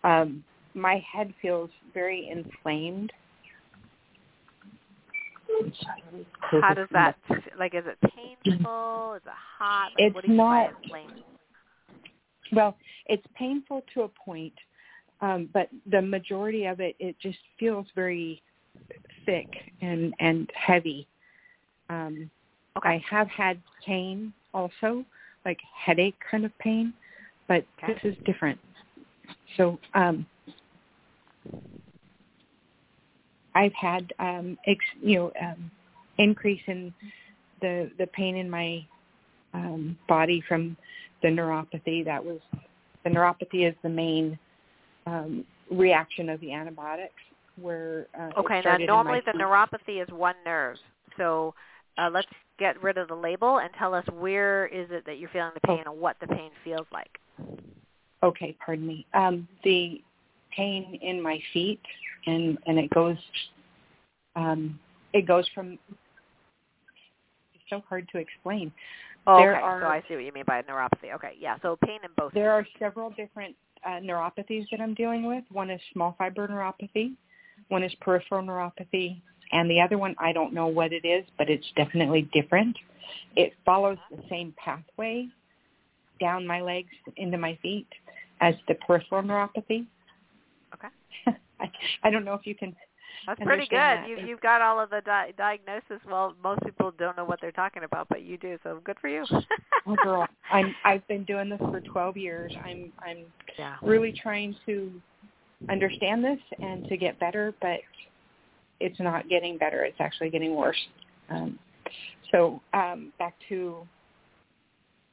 [0.04, 3.12] Um, my head feels very inflamed.
[5.60, 7.16] I'm sorry, let me close How does that
[7.58, 7.74] like?
[7.74, 9.14] Is it painful?
[9.16, 9.90] Is it hot?
[9.92, 11.22] Like, It's what do you mean by not- inflamed?
[12.52, 12.76] Well,
[13.06, 14.52] it's painful to a point,
[15.20, 18.40] um, but the majority of it, it just feels very
[19.24, 19.48] thick
[19.80, 21.06] and and heavy.
[21.88, 22.30] Um,
[22.76, 22.90] Okay.
[22.90, 25.02] I have had pain also,
[25.46, 26.92] like headache kind of pain,
[27.48, 27.94] but Okay.
[27.94, 28.58] this is different.
[29.56, 30.26] So um,
[33.54, 35.70] I've had um, ex, you know um,
[36.18, 36.92] increase in
[37.62, 38.84] the the pain in my
[39.54, 40.76] um, body from
[41.22, 42.04] the neuropathy.
[42.04, 42.40] That was
[43.04, 44.38] the neuropathy is the main
[45.06, 47.14] um, reaction of the antibiotics.
[47.60, 48.54] Where uh, Okay.
[48.56, 50.76] Now, started in my normally the neuropathy is one nerve.
[51.16, 51.54] So
[51.98, 52.28] uh, let's
[52.58, 55.60] get rid of the label and tell us where is it that you're feeling the
[55.66, 57.18] pain and what the pain feels like.
[58.22, 59.06] Okay, pardon me.
[59.14, 60.00] Um, the
[60.54, 61.80] pain in my feet,
[62.26, 63.16] and and it goes,
[64.34, 64.78] um,
[65.12, 65.78] it goes from.
[67.54, 68.72] It's so hard to explain.
[69.26, 69.62] Oh, There okay.
[69.62, 71.14] are- So I see what you mean by neuropathy.
[71.14, 71.34] Okay.
[71.38, 71.56] Yeah.
[71.62, 72.32] So pain in both.
[72.32, 73.54] There are several different
[73.84, 75.44] uh, neuropathies that I'm dealing with.
[75.50, 77.14] One is small fiber neuropathy,
[77.68, 79.20] one is peripheral neuropathy,
[79.52, 82.76] and the other one I don't know what it is, but it's definitely different.
[83.36, 85.28] It follows the same pathway
[86.20, 87.86] down my legs into my feet
[88.40, 89.86] as the peripheral neuropathy.
[90.74, 90.88] Okay.
[91.60, 91.70] I,
[92.02, 92.74] I don't know if you can.
[93.26, 93.76] That's pretty good.
[93.76, 94.08] that.
[94.08, 96.00] You've you've got all of the di- diagnosis.
[96.08, 98.58] Well, most people don't know what they're talking about, but you do.
[98.62, 99.24] So good for you.
[99.86, 102.52] Oh, girl, I'm I've been doing this for 12 years.
[102.64, 103.24] I'm I'm
[103.58, 103.76] yeah.
[103.82, 104.92] really trying to
[105.68, 107.80] understand this and to get better, but
[108.80, 109.84] it's not getting better.
[109.84, 110.76] It's actually getting worse.
[111.30, 111.58] Um,
[112.30, 113.86] so um, back to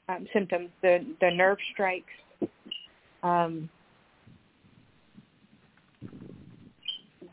[0.09, 0.69] um, symptoms.
[0.81, 2.05] The the nerve strikes.
[3.21, 3.69] Um,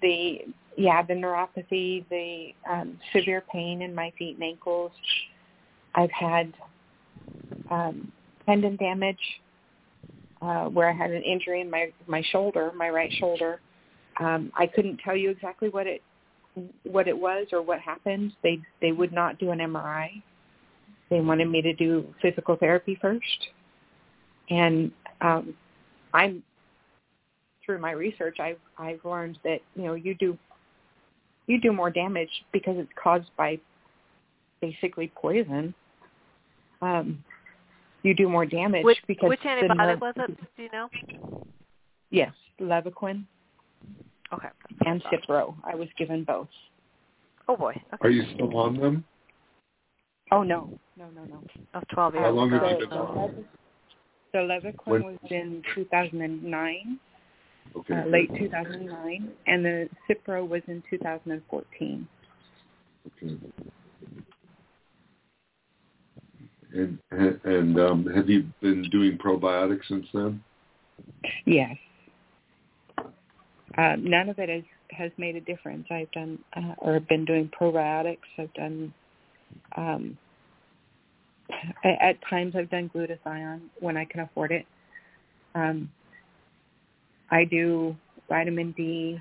[0.03, 0.41] the
[0.77, 4.93] yeah the neuropathy, the um, severe pain in my feet and ankles.
[5.95, 6.55] I've had
[7.71, 8.13] um,
[8.47, 9.19] tendon damage
[10.43, 13.61] uh, where I had an injury in my my shoulder, my right shoulder.
[14.19, 16.03] Um, I couldn't tell you exactly what it
[16.85, 18.33] what it was or what happened.
[18.43, 20.23] They they would not do an MRI.
[21.09, 23.49] They wanted me to do physical therapy first,
[24.49, 25.55] and um,
[26.15, 26.43] I'm
[27.65, 28.39] through my research.
[28.41, 30.39] I've I've learned that you know you do
[31.47, 33.59] you do more damage because it's caused by
[34.61, 35.75] basically poison.
[36.83, 37.23] Um,
[38.03, 40.37] you do more damage Which because which the antibiotic nerve- was it?
[40.57, 40.89] Do you know?
[42.11, 43.25] Yes, Levaquin
[44.33, 44.49] Okay.
[44.87, 45.55] and Cipro.
[45.65, 46.49] I was given both.
[47.49, 47.73] Oh boy.
[47.95, 48.09] Okay.
[48.09, 49.05] Are you still on them?
[50.33, 51.43] Oh no, no, no, no.
[51.75, 52.25] Of twelve years.
[52.25, 53.45] How long have you been on?
[54.33, 57.01] The Levaquin When- was in 2009,
[57.75, 57.95] Okay.
[57.95, 62.07] uh, late 2009, and the Cipro was in 2014.
[63.23, 63.37] Okay.
[66.73, 66.99] And
[67.45, 70.43] and um, have you been doing probiotics since then?
[71.45, 71.77] Yes.
[73.77, 75.87] Uh, none of it has has made a difference.
[75.91, 78.19] I've done uh, or been doing probiotics.
[78.39, 78.93] I've done
[79.77, 80.19] um,
[81.85, 84.67] at, times I've done glutathione when I can afford it.
[85.55, 85.91] Um,
[87.31, 87.97] I do
[88.29, 89.21] vitamin D,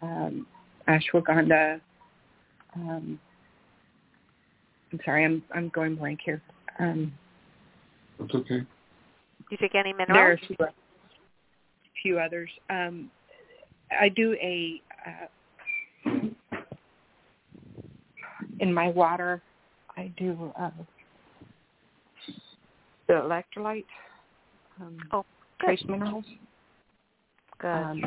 [0.00, 0.46] um,
[0.88, 1.80] ashwagandha.
[2.74, 3.18] Um,
[4.92, 6.42] I'm sorry, I'm I'm going blank here.
[6.78, 7.12] Um,
[8.18, 8.60] That's okay.
[8.60, 8.66] Do
[9.50, 10.40] you take any there are minerals?
[10.42, 10.56] a few,
[12.02, 12.50] few others.
[12.70, 13.10] Um,
[14.00, 16.20] I do a uh,
[18.60, 19.42] in my water.
[19.96, 20.70] I do uh,
[23.08, 23.84] the electrolyte.
[24.80, 25.24] Um, Oh,
[25.60, 25.66] good.
[25.66, 26.24] trace minerals.
[27.58, 27.68] Good.
[27.68, 28.02] Um,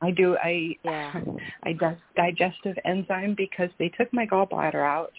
[0.00, 1.12] I do a Yeah.
[1.66, 5.12] a di- digestive enzyme because they took my gallbladder out,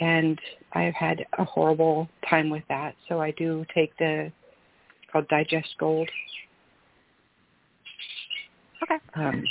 [0.00, 0.38] and
[0.72, 2.94] I've had a horrible time with that.
[3.08, 6.08] So I do take the it's called Digest Gold.
[8.82, 8.98] Okay.
[9.14, 9.44] Um,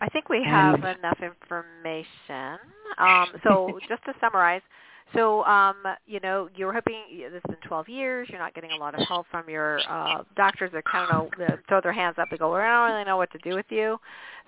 [0.00, 2.58] I think we have enough information.
[2.98, 4.62] Um, so just to summarize,
[5.14, 5.76] so um,
[6.06, 8.28] you know you're hoping this has been 12 years.
[8.30, 10.70] You're not getting a lot of help from your uh, doctors.
[10.72, 13.04] They kind of know, they throw their hands up and go, well, "I don't really
[13.04, 13.98] know what to do with you."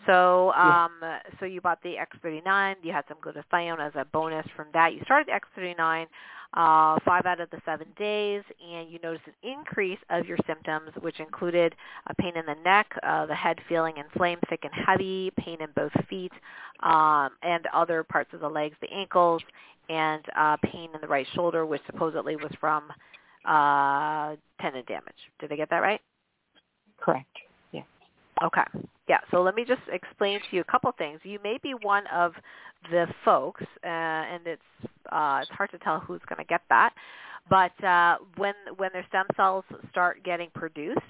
[0.06, 0.92] So um,
[1.40, 2.76] so you bought the X39.
[2.82, 4.94] You had some glutathione as a bonus from that.
[4.94, 6.06] You started the X39
[6.54, 10.90] uh, five out of the seven days, and you noticed an increase of your symptoms,
[11.00, 11.74] which included
[12.06, 15.68] a pain in the neck, uh, the head feeling inflamed, thick and heavy, pain in
[15.74, 16.32] both feet,
[16.80, 19.42] um, and other parts of the legs, the ankles,
[19.88, 22.84] and uh, pain in the right shoulder, which supposedly was from
[23.44, 25.14] uh, tendon damage.
[25.40, 26.00] Did I get that right?
[27.04, 27.36] correct.
[27.72, 27.82] Yeah.
[28.42, 28.62] Okay.
[29.08, 29.18] Yeah.
[29.30, 31.20] So let me just explain to you a couple things.
[31.22, 32.32] You may be one of
[32.90, 34.62] the folks, uh, and it's
[35.12, 36.94] uh, it's hard to tell who's going to get that.
[37.50, 41.00] But uh, when when their stem cells start getting produced,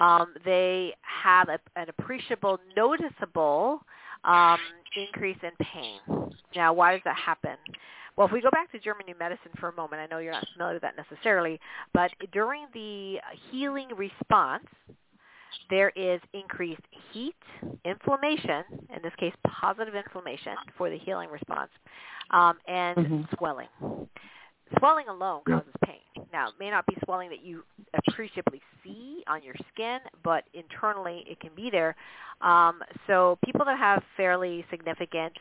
[0.00, 3.80] um, they have a, an appreciable, noticeable
[4.24, 4.58] um,
[4.96, 6.32] increase in pain.
[6.56, 7.56] Now, why does that happen?
[8.18, 10.32] Well, if we go back to German New Medicine for a moment, I know you're
[10.32, 11.60] not familiar with that necessarily,
[11.94, 14.66] but during the healing response,
[15.70, 16.82] there is increased
[17.12, 17.36] heat,
[17.84, 21.70] inflammation, in this case positive inflammation for the healing response,
[22.30, 23.36] um, and Mhm.
[23.38, 23.68] swelling.
[24.78, 26.26] Swelling alone causes pain.
[26.32, 27.64] Now, it may not be swelling that you
[27.94, 31.94] appreciably see on your skin, but internally it can be there.
[32.40, 35.38] Um, so people that have fairly significant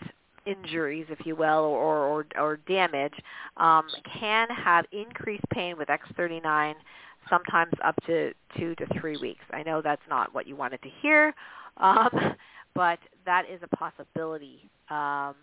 [0.48, 3.14] injuries, if you will, or, or, or damage,
[3.58, 3.86] um,
[4.20, 6.74] can have increased pain with X39
[7.30, 9.44] sometimes up to two to three weeks.
[9.52, 11.34] I know that's not what you wanted to hear,
[11.78, 12.10] um,
[12.74, 14.70] but that is a possibility.
[14.90, 15.36] Um,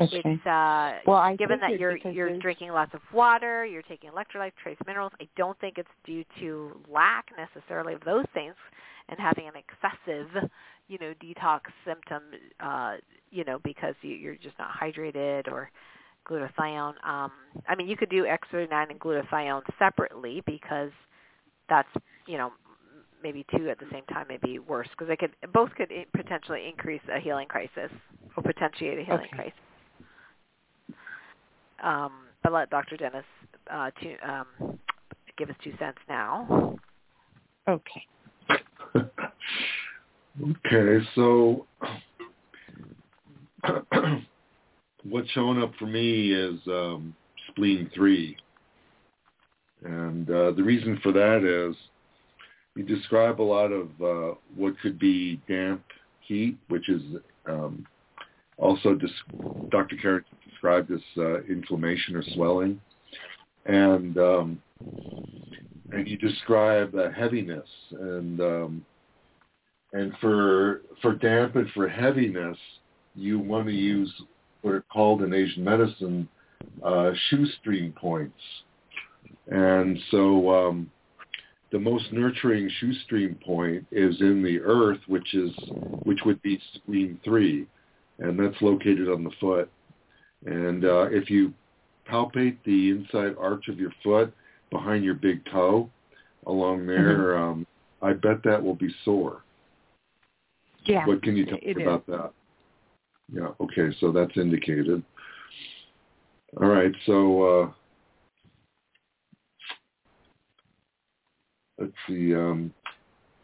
[0.00, 0.22] Okay.
[0.24, 4.10] it's uh, Well, I given that you're you're there's- drinking lots of water, you're taking
[4.10, 5.10] electrolytes, trace minerals.
[5.20, 8.54] I don't think it's due to lack necessarily of those things,
[9.08, 10.48] and having an excessive,
[10.88, 12.22] you know, detox symptom,
[12.60, 12.96] uh,
[13.30, 15.70] you know, because you, you're just not hydrated or
[16.28, 16.94] glutathione.
[17.06, 17.30] Um,
[17.68, 20.90] I mean, you could do X39 and glutathione separately because
[21.68, 21.88] that's
[22.26, 22.50] you know
[23.22, 26.06] maybe two at the same time may be worse because they could both could i-
[26.16, 27.90] potentially increase a healing crisis
[28.36, 29.36] or potentiate a healing Okay.
[29.36, 29.52] crisis.
[31.82, 32.12] Um,
[32.42, 32.96] but let Dr.
[32.96, 33.24] Dennis
[33.70, 34.78] uh, to, um,
[35.36, 36.76] give us two cents now.
[37.68, 38.06] Okay.
[40.42, 41.66] okay, so
[45.04, 47.14] what's showing up for me is um,
[47.48, 48.36] spleen three,
[49.84, 51.76] and uh, the reason for that is
[52.76, 55.82] you describe a lot of uh, what could be damp
[56.20, 57.02] heat, which is
[57.46, 57.84] um,
[58.56, 59.10] also dis-
[59.70, 59.96] Dr.
[59.96, 62.80] Karen described as uh, inflammation or swelling,
[63.66, 64.62] and um,
[65.92, 68.84] and you describe uh, heaviness and um,
[69.92, 72.58] and for for damp and for heaviness,
[73.14, 74.12] you want to use
[74.62, 76.28] what are called in Asian medicine
[76.84, 78.40] uh, shu stream points.
[79.50, 80.90] And so um,
[81.72, 85.50] the most nurturing shu stream point is in the earth, which is
[86.02, 87.66] which would be spleen three,
[88.18, 89.70] and that's located on the foot.
[90.46, 91.52] And uh, if you
[92.10, 94.32] palpate the inside arch of your foot
[94.70, 95.90] behind your big toe,
[96.46, 97.66] along there, um,
[98.02, 99.42] I bet that will be sore.
[100.84, 101.06] Yeah.
[101.06, 101.88] What can you tell it me is.
[101.88, 102.32] about that?
[103.30, 105.02] Yeah, okay, so that's indicated.
[106.60, 107.70] All right, so uh,
[111.78, 112.34] let's see.
[112.34, 112.72] Um,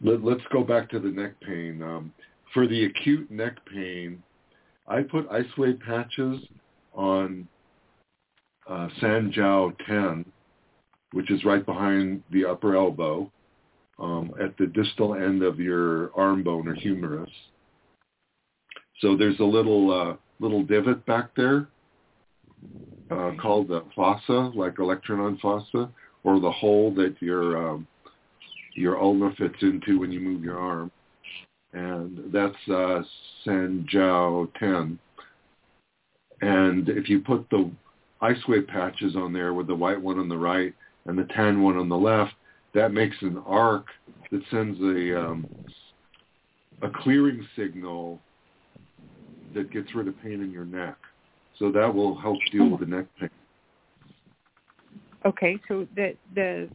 [0.01, 1.83] let, let's go back to the neck pain.
[1.83, 2.11] Um,
[2.53, 4.23] for the acute neck pain,
[4.87, 6.41] I put ice wave patches
[6.93, 7.47] on
[8.67, 10.25] uh, Sanjiao 10,
[11.11, 13.31] which is right behind the upper elbow
[13.99, 17.29] um, at the distal end of your arm bone or humerus.
[19.01, 21.67] So there's a little uh, little divot back there
[23.11, 25.89] uh, called the fossa, like olecranon fossa,
[26.23, 27.87] or the hole that your um,
[28.75, 30.91] your ulna fits into when you move your arm,
[31.73, 33.01] and that's uh,
[33.45, 34.99] Sanjiao 10.
[36.41, 37.71] And if you put the
[38.21, 40.73] ice wave patches on there with the white one on the right
[41.05, 42.33] and the tan one on the left,
[42.75, 43.85] that makes an arc
[44.31, 45.47] that sends a um,
[46.81, 48.19] a clearing signal
[49.55, 50.97] that gets rid of pain in your neck.
[51.57, 53.29] So that will help deal with the neck pain.
[55.25, 56.69] Okay, so the the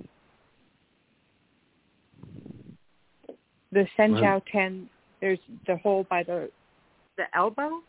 [3.71, 4.89] the Sanjiao ten,
[5.21, 6.51] there's the hole by the
[7.19, 7.83] the elbow.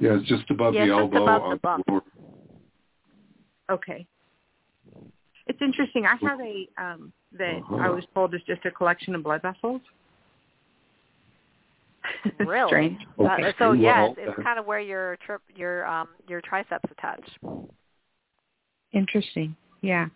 [0.00, 1.86] Yeah, it's just above Yeah, the just elbow above on the bump.
[1.86, 2.02] floor.
[3.70, 4.06] Okay.
[5.46, 6.06] It's interesting.
[6.06, 7.92] I have a um that I Uh-huh.
[7.92, 9.80] was told is just a collection of blood vessels.
[12.38, 12.68] Really?
[12.68, 12.98] Strange.
[13.18, 16.40] Uh, Okay, so yeah, well, it's, it's kind of where your trip, your um, your
[16.40, 17.20] triceps attach.
[18.92, 19.56] Interesting.
[19.80, 20.06] Yeah.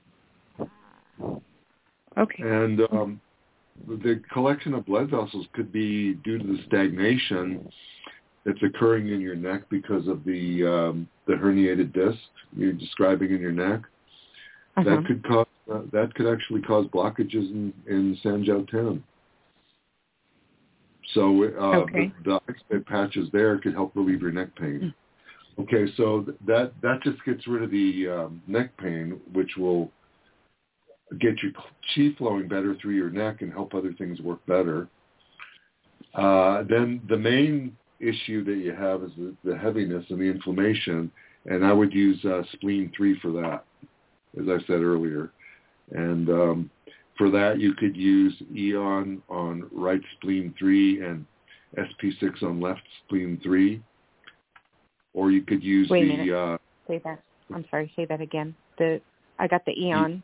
[2.19, 2.43] Okay.
[2.43, 3.21] And um,
[3.87, 7.69] the collection of blood vessels could be due to the stagnation
[8.45, 12.19] that's occurring in your neck because of the um, the herniated disc
[12.57, 13.83] you're describing in your neck.
[14.77, 14.91] Uh-huh.
[14.91, 19.03] That could cause uh, that could actually cause blockages in in Sanjiao 10.
[21.15, 22.13] So uh, Okay.
[22.25, 22.41] the,
[22.71, 24.93] the patches there could help relieve your neck pain.
[25.59, 29.91] Okay, so th- that that just gets rid of the um, neck pain, which will
[31.19, 31.53] get your
[31.95, 34.89] chi flowing better through your neck and help other things work better.
[36.15, 41.11] Uh, then the main issue that you have is the, the heaviness and the inflammation,
[41.47, 43.65] and I would use uh, spleen three for that,
[44.41, 45.31] as I said earlier.
[45.93, 46.71] And um,
[47.17, 51.25] for that, you could use Aeon on right spleen three and
[51.77, 53.83] SP6 on left spleen three,
[55.15, 56.35] or you could use Wait a the minute.
[56.35, 56.59] uh,
[56.89, 57.21] Say that.
[57.55, 57.93] I'm sorry.
[57.97, 58.55] Say that again.
[58.79, 59.01] The
[59.39, 60.23] I got the Aeon.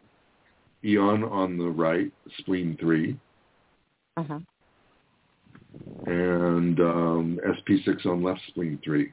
[0.85, 3.19] Aeon on the right spleen three.
[4.17, 4.39] Uh huh.
[6.07, 9.13] and um, SP6 on left spleen three.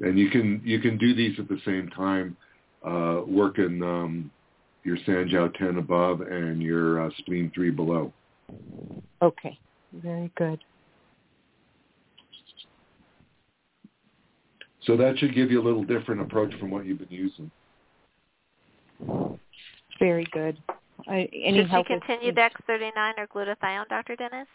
[0.00, 2.36] And you can you can do these at the same time,
[2.84, 4.30] uh, working um,
[4.82, 8.12] your Sanjiao 10 above and your uh, spleen three below.
[9.22, 9.58] Okay.
[9.92, 10.58] Very good.
[14.82, 17.50] So that should give you a little different approach from what you've been using.
[19.98, 20.58] Very good.
[21.08, 24.16] I, any Should she help with- continue the X39 or glutathione, Dr.
[24.16, 24.48] Dennis?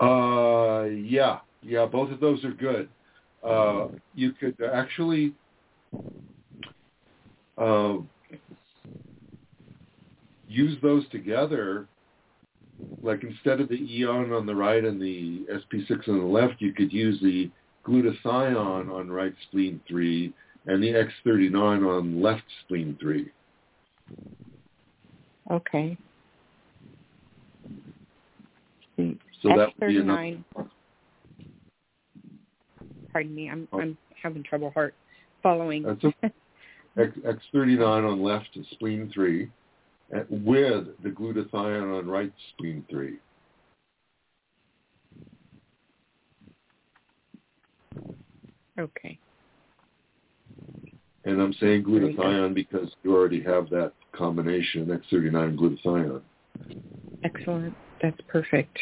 [0.00, 2.88] Uh, yeah, yeah, both of those are good.
[3.42, 5.34] Uh, you could actually
[7.56, 7.96] uh,
[10.48, 11.86] use those together.
[13.02, 16.72] Like instead of the Aeon on the right and the SP6 on the left, you
[16.72, 17.50] could use the
[17.86, 20.32] glutathione on right spleen 3
[20.66, 23.30] and the X39 on left spleen 3.
[25.50, 25.96] Okay.
[29.42, 30.68] So that would be enough.
[33.10, 33.12] X39.
[33.12, 33.50] Pardon me.
[33.50, 33.80] I'm Oh.
[33.80, 34.94] I'm having trouble heart
[35.42, 35.82] following.
[35.82, 36.32] That's okay.
[36.98, 37.16] X,
[37.54, 39.48] X39 on left is spleen 3
[40.10, 43.16] and with the glutathione on right spleen 3.
[48.78, 49.18] okay.
[51.24, 56.22] And I'm saying glutathione because you already have that combination, X39 glutathione.
[57.22, 57.74] Excellent.
[58.02, 58.78] That's perfect.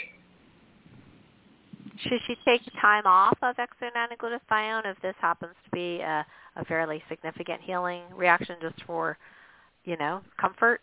[2.03, 6.25] Should she take time off of X39 and glutathione if this happens to be a,
[6.57, 9.19] a fairly significant healing reaction just for,
[9.85, 10.81] you know, comfort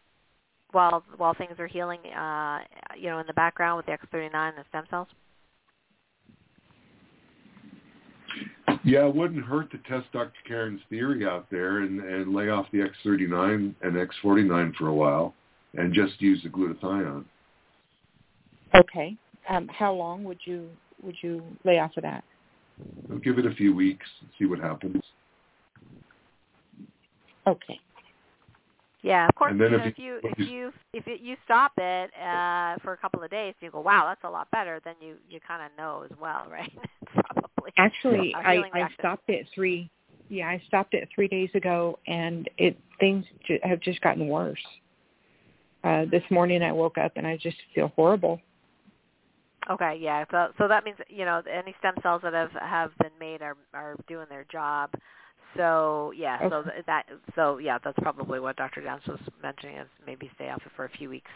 [0.72, 2.60] while while things are healing, uh,
[2.98, 5.08] you know, in the background with the X39 and the stem cells?
[8.84, 10.34] Yeah, it wouldn't hurt to test Dr.
[10.48, 15.34] Karen's theory out there and, and lay off the X39 and X49 for a while
[15.76, 17.26] and just use the glutathione.
[18.76, 19.16] Okay.
[19.50, 20.70] Um, how long would you
[21.04, 22.24] would you lay off of that?
[23.12, 25.02] I'll give it a few weeks, and see what happens.
[27.48, 27.80] Okay.
[29.02, 29.52] Yeah, of course.
[29.52, 32.12] And You then know, if if you you- if you if it, you stop it
[32.20, 34.80] uh, for a couple of days, you go, wow, that's a lot better.
[34.84, 36.72] Then you you kind of know as well, right?
[37.14, 37.72] Probably.
[37.78, 39.90] Actually, A I healing I stopped it three.
[40.30, 44.66] Yeah, I stopped it three days ago, and it things ju- have just gotten worse.
[45.84, 48.42] uh, this morning I woke up and I just feel horrible.
[49.70, 50.26] Okay, yeah.
[50.32, 53.58] So so that means you know any stem cells that have have been made are
[53.74, 54.92] are doing their job.
[55.58, 56.50] So yeah, Okay.
[56.50, 57.06] so that
[57.36, 58.82] so yeah, that's probably what Dr.
[58.82, 61.32] Downs was mentioning is maybe stay off it for a few weeks,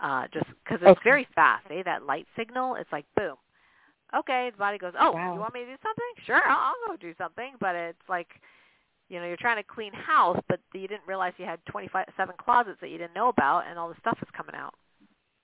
[0.00, 1.00] uh, just because it's Okay.
[1.04, 1.66] very fast.
[1.70, 1.82] Eh?
[1.84, 3.36] That light signal, it's like boom.
[4.14, 5.34] Okay, the body goes, oh, Wow.
[5.34, 6.24] you want me to do something?
[6.24, 7.52] Sure, I'll, I'll go do something.
[7.60, 8.28] But it's like,
[9.10, 12.78] you know, you're trying to clean house, but you didn't realize you had 27 closets
[12.80, 14.74] that you didn't know about, and all the stuff is coming out,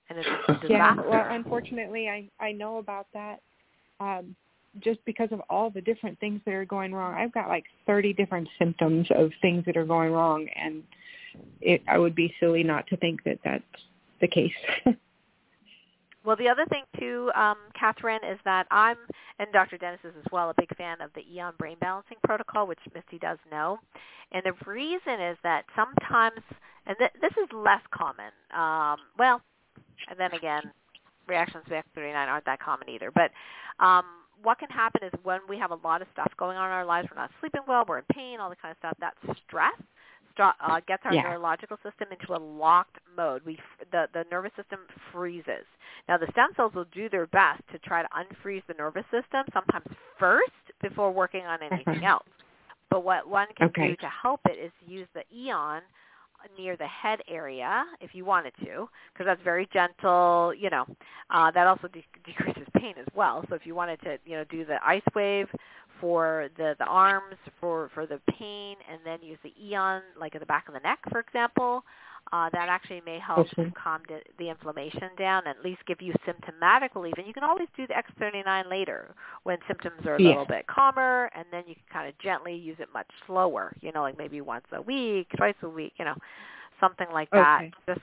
[0.08, 0.66] and it's a disaster.
[0.70, 3.40] Yeah, well, unfortunately, I I know about that.
[4.00, 4.34] Um,
[4.80, 8.12] just because of all the different things that are going wrong, I've got like 30
[8.12, 10.82] different symptoms of things that are going wrong, and
[11.60, 13.64] it I would be silly not to think that that's
[14.20, 14.52] the case.
[16.24, 18.96] Well, the other thing too, um, Catherine, is that I'm,
[19.38, 19.76] and Dr.
[19.76, 23.18] Dennis is as well, a big fan of the Aeon Brain Balancing Protocol, which Misty
[23.18, 23.78] does know.
[24.32, 26.40] And the reason is that sometimes,
[26.86, 28.32] and th- this is less common.
[28.56, 29.42] Um, well,
[30.10, 30.62] and then again,
[31.26, 33.10] reactions to X39 aren't that common either.
[33.10, 33.30] But
[33.84, 34.04] um,
[34.42, 36.84] what can happen is when we have a lot of stuff going on in our
[36.84, 38.96] lives, we're not sleeping well, we're in pain, all the kind of stuff.
[39.00, 39.14] That
[39.46, 39.72] stress
[40.36, 41.22] st- uh, gets our Yeah.
[41.22, 43.42] neurological system into a locked mode.
[43.44, 44.80] We f- the the nervous system
[45.12, 45.64] freezes.
[46.08, 49.46] Now the stem cells will do their best to try to unfreeze the nervous system,
[49.52, 49.86] sometimes
[50.18, 50.50] first
[50.82, 52.26] before working on anything else.
[52.90, 53.88] But what one can Okay.
[53.88, 55.82] do to help it is use the Aeon
[56.58, 60.52] near the head area if you wanted to, because that's very gentle.
[60.58, 60.84] You know,
[61.30, 63.44] uh, that also de- decreases pain as well.
[63.48, 65.48] So if you wanted to, you know, do the ice wave
[66.00, 70.40] for the the arms for for the pain, and then use the Aeon like at
[70.40, 71.84] the back of the neck, for example,
[72.32, 73.70] uh, that actually may help Okay.
[73.74, 77.14] calm the, the inflammation down, at least give you symptomatic relief.
[77.18, 79.14] And you can always do the X39 later
[79.44, 80.30] when symptoms are a Yeah.
[80.30, 83.72] little bit calmer, and then you can kind of gently use it much slower.
[83.80, 85.92] You know, like maybe once a week, twice a week.
[85.98, 86.16] You know,
[86.80, 87.60] something like that.
[87.60, 87.72] Okay.
[87.86, 88.00] Just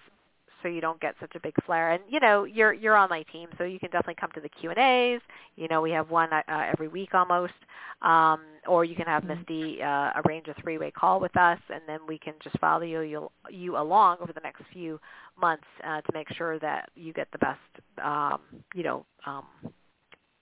[0.62, 1.92] so you don't get such a big flare.
[1.92, 4.50] And you know, you're you're on my team, so you can definitely come to the
[4.50, 5.22] Q and A's.
[5.56, 7.54] You know, we have one uh, every week almost,
[8.02, 9.38] um, or you can have Mhm.
[9.38, 13.02] Misty uh, arrange a three-way call with us, and then we can just follow you
[13.02, 15.00] you, you along over the next few
[15.40, 17.60] months uh, to make sure that you get the best,
[18.04, 18.42] um,
[18.74, 19.46] you know, um,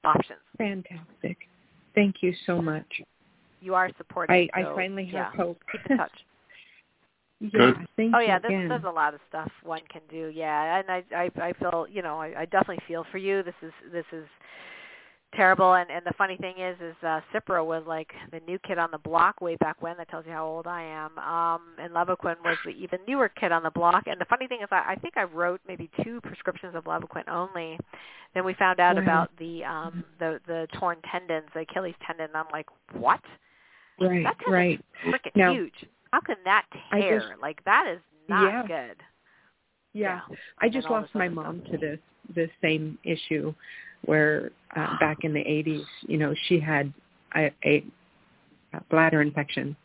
[0.04, 0.40] options.
[0.58, 1.38] Fantastic.
[1.96, 3.02] Thank you so much.
[3.62, 4.34] You are supported.
[4.34, 5.62] I, I finally have yeah, hope.
[5.72, 6.12] Keep in touch.
[7.40, 7.50] yeah,
[7.98, 8.12] Good.
[8.14, 10.28] Oh yeah, there's there's a lot of stuff one can do.
[10.34, 13.44] Yeah, and I I I feel you know I, I definitely feel for you.
[13.44, 14.26] This is this is
[15.36, 15.76] terrible.
[15.76, 18.90] And and the funny thing is is uh, Cipro was like the new kid on
[18.92, 19.96] the block way back when.
[19.98, 21.18] That tells you how old I am.
[21.20, 24.04] Um, and Levaquin was the even newer kid on the block.
[24.08, 27.28] And the funny thing is I, I think I wrote maybe two prescriptions of Levaquin
[27.30, 27.78] only.
[28.34, 29.02] Then we found out Wow.
[29.04, 32.28] about the um the the torn tendons, the Achilles tendon.
[32.28, 33.22] And I'm like, what?
[34.02, 34.86] right, That tendon's right.
[35.06, 35.86] freaking Now- huge.
[36.12, 37.20] How can that tear?
[37.20, 38.68] just- like that is not Yeah.
[38.68, 39.04] good.
[39.94, 40.22] Yeah.
[40.30, 40.36] Yeah.
[40.60, 41.72] I just lost my mom stuff.
[41.72, 42.00] to this
[42.36, 43.54] this same issue
[44.06, 46.94] where uh, back in the 80s, you know, she had
[47.36, 47.84] a, a,
[48.74, 49.76] a bladder infection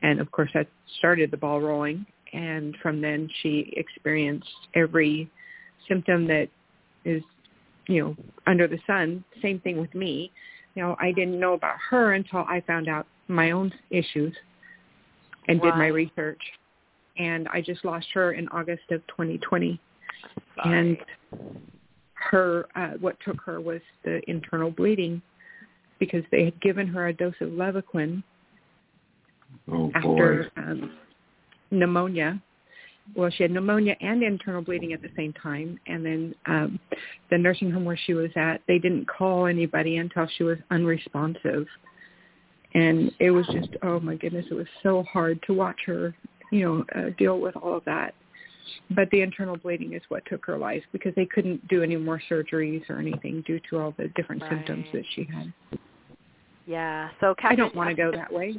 [0.00, 0.66] and of course that
[0.98, 5.30] started the ball rolling and from then she experienced every
[5.88, 6.48] symptom that
[7.04, 7.22] is
[7.86, 8.16] you know
[8.46, 10.30] under the sun same thing with me
[10.74, 14.34] you know i didn't know about her until i found out my own issues
[15.48, 16.40] and did my research
[17.18, 19.80] and i just lost her in august of 2020
[20.62, 20.78] Sorry.
[20.78, 20.98] and
[22.14, 25.22] her uh, what took her was the internal bleeding
[25.98, 28.22] because they had given her a dose of Levaquin
[29.70, 30.92] Oh after um,
[31.70, 32.40] pneumonia.
[33.14, 36.80] Well, she had pneumonia and internal bleeding at the same time, and then um,
[37.30, 41.66] the nursing home where she was at, they didn't call anybody until she was unresponsive,
[42.76, 46.14] and it was just oh my goodness, it was so hard to watch her,
[46.52, 48.14] you know, uh, deal with all of that.
[48.90, 52.20] But the internal bleeding is what took her life because they couldn't do any more
[52.30, 55.52] surgeries or anything due to all the different symptoms that she had.
[56.66, 57.10] Yeah.
[57.20, 58.56] So I don't want to go that way.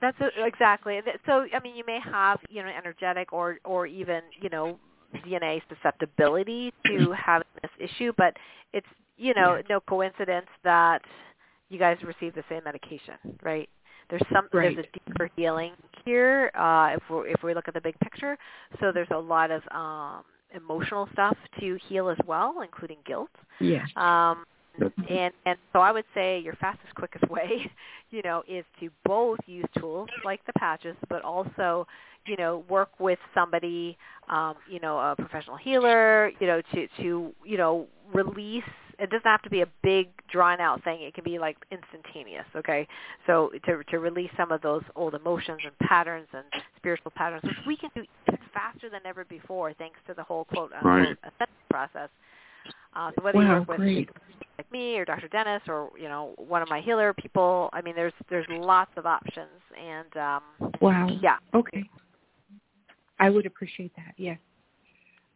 [0.00, 1.00] That's a, exactly.
[1.24, 4.78] So I mean, you may have you know energetic or or even you know
[5.26, 8.36] DNA susceptibility to having this issue, but
[8.72, 8.86] it's
[9.16, 9.62] you know Yeah.
[9.68, 11.02] no coincidence that
[11.68, 13.68] you guys receive the same medication, right?
[14.08, 14.74] There's some Right.
[14.76, 15.72] there's a deeper healing
[16.04, 18.36] here uh, if we if we look at the big picture.
[18.80, 20.22] So there's a lot of um,
[20.54, 23.30] emotional stuff to heal as well, including guilt.
[23.60, 23.84] Yeah.
[23.96, 24.44] Um,
[25.08, 27.70] and and so I would say your fastest, quickest way,
[28.10, 31.86] you know, is to both use tools like the patches, but also,
[32.26, 33.96] you know, work with somebody,
[34.28, 38.62] um, you know, a professional healer, you know, to to you know release.
[38.98, 41.02] It doesn't have to be a big drawn out thing.
[41.02, 42.46] It can be like instantaneous.
[42.54, 42.86] Okay,
[43.26, 46.44] so to to release some of those old emotions and patterns and
[46.76, 50.44] spiritual patterns, which we can do even faster than ever before, thanks to the whole
[50.46, 52.08] quote unquote assessment process.
[52.94, 54.08] Uh, so whether Wow, you work with great.
[54.56, 55.28] like me or Dr.
[55.28, 59.04] Dennis or you know one of my healer people, I mean, there's there's lots of
[59.06, 60.42] options, and um,
[60.80, 61.08] Wow.
[61.22, 61.88] yeah, Okay.
[63.18, 64.14] I would appreciate that.
[64.16, 64.38] Yes.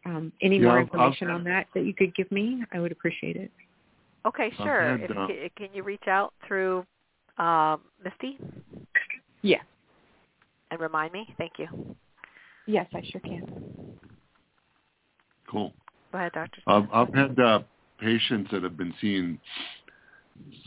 [0.06, 2.80] Um, any Yeah, more I'll- information I'll- on that that you could give me, I
[2.80, 3.50] would appreciate it.
[4.24, 4.82] okay, sure.
[4.98, 6.86] had, If, uh, can, can you reach out through
[7.38, 8.38] um, Misty
[9.42, 9.62] Yeah.
[10.70, 11.34] and remind me?
[11.38, 11.96] Thank you.
[12.66, 13.98] Yes, I sure can.
[15.46, 15.72] Cool.
[16.12, 16.60] Go ahead, Doctor.
[16.66, 17.60] I've, I've had uh,
[17.98, 19.38] patients that have been seeing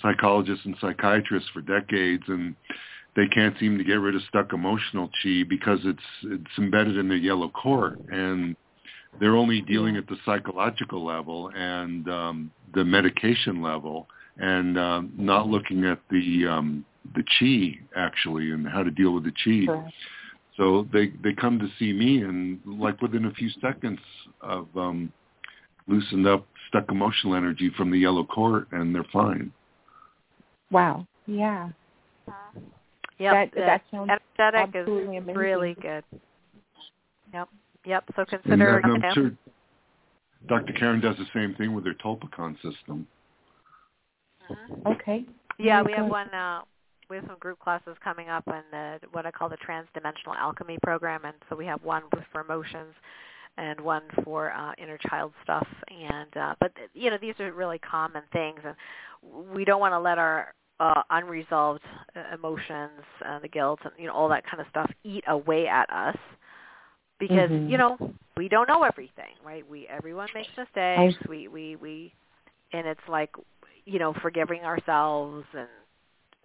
[0.01, 2.55] psychologists and psychiatrists for decades, and
[3.15, 7.07] they can't seem to get rid of stuck emotional chi because it's it's embedded in
[7.07, 8.55] their yellow core, and
[9.19, 14.07] they're only dealing at the psychological level and um, the medication level,
[14.37, 16.85] and um, not looking at the um,
[17.15, 19.65] the chi actually and how to deal with the chi.
[19.65, 19.93] Correct.
[20.57, 23.99] So they they come to see me, and like within a few seconds
[24.41, 25.11] of um,
[25.87, 29.51] loosened up stuck emotional energy from the yellow cord, and they're fine.
[30.71, 31.05] Wow.
[31.27, 31.69] Yeah.
[33.19, 35.35] Yep, that the that sounds energetic is amazing.
[35.35, 36.03] really good.
[37.33, 37.47] Yep,
[37.85, 38.03] yep.
[38.15, 38.81] So And consider.
[38.83, 39.31] then you I'm sure
[40.47, 40.73] Dr.
[40.73, 43.07] Karen does the same thing with her Tolpicon system.
[44.49, 44.85] mhm.
[44.95, 45.25] Okay.
[45.57, 46.29] Yeah, Very we have one.
[46.33, 46.61] Uh,
[47.09, 50.79] we have some group classes coming up in the what I call the Transdimensional Alchemy
[50.83, 52.93] program, and so we have one for emotions
[53.57, 55.67] and one for uh, inner child stuff.
[55.91, 58.75] And uh, but you know these are really common things, and
[59.53, 61.83] we don't want to let our uh, unresolved
[62.15, 65.67] uh, emotions, uh, the guilt, and you know all that kind of stuff eat away
[65.67, 66.17] at us
[67.27, 67.69] because Mhm.
[67.69, 67.97] you know
[68.35, 69.67] we don't know everything, right?
[69.67, 71.15] We everyone makes mistakes.
[71.29, 72.13] we we we,
[72.73, 73.31] and it's like
[73.85, 75.69] you know forgiving ourselves and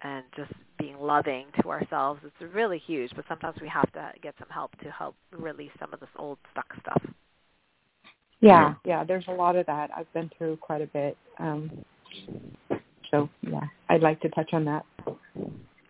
[0.03, 2.21] and just being loving to ourselves.
[2.23, 5.93] It's really huge, but sometimes we have to get some help to help release some
[5.93, 7.03] of this old stuck stuff.
[8.39, 9.89] Yeah, yeah, there's a lot of that.
[9.93, 11.17] I've been through quite a bit.
[11.39, 11.83] Um
[13.11, 14.85] so yeah, I'd like to touch on that.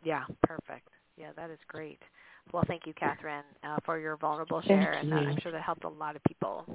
[0.04, 0.88] Yeah, perfect.
[1.18, 2.02] Yeah, that is great.
[2.52, 5.18] Well, thank you, Catherine, uh, for your vulnerable share, and uh.
[5.18, 6.66] I'm sure that helped a lot of people.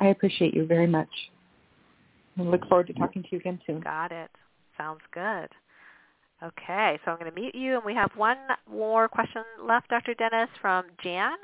[0.00, 1.10] I appreciate you very much.
[2.38, 3.80] I look forward to talking to you again soon.
[3.80, 4.30] Got it.
[4.78, 5.48] Sounds good.
[6.42, 8.38] Okay, so I'm going to mute you, and we have one
[8.68, 10.14] more question left, Dr.
[10.14, 11.36] Dennis, from Jan.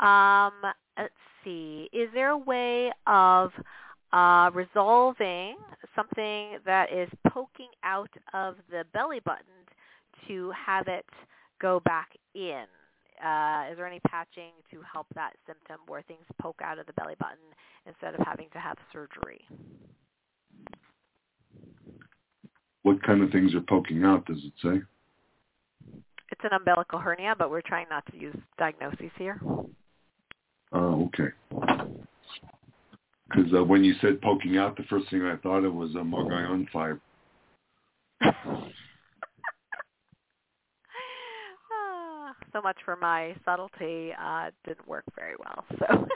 [0.00, 0.52] Um,
[0.98, 1.14] let's
[1.44, 1.88] see.
[1.92, 3.52] Is there a way of
[4.12, 5.56] uh, resolving
[5.94, 9.44] something that is poking out of the belly button
[10.26, 11.06] to have it
[11.60, 12.64] go back in?
[13.24, 16.92] Uh, is there any patching to help that symptom where things poke out of the
[16.94, 17.36] belly button
[17.86, 19.44] instead of having to have surgery?
[22.82, 24.24] What kind of things are poking out?
[24.24, 24.80] Does it say?
[26.30, 29.38] It's an umbilical hernia, but we're trying not to use diagnoses here.
[30.72, 31.28] Oh, okay.
[33.28, 35.98] Because uh, when you said poking out, the first thing I thought of was a
[35.98, 37.00] Morgellon fiber.
[41.72, 44.12] Ah, so much for my subtlety.
[44.20, 45.64] Uh, didn't work very well.
[45.78, 46.06] So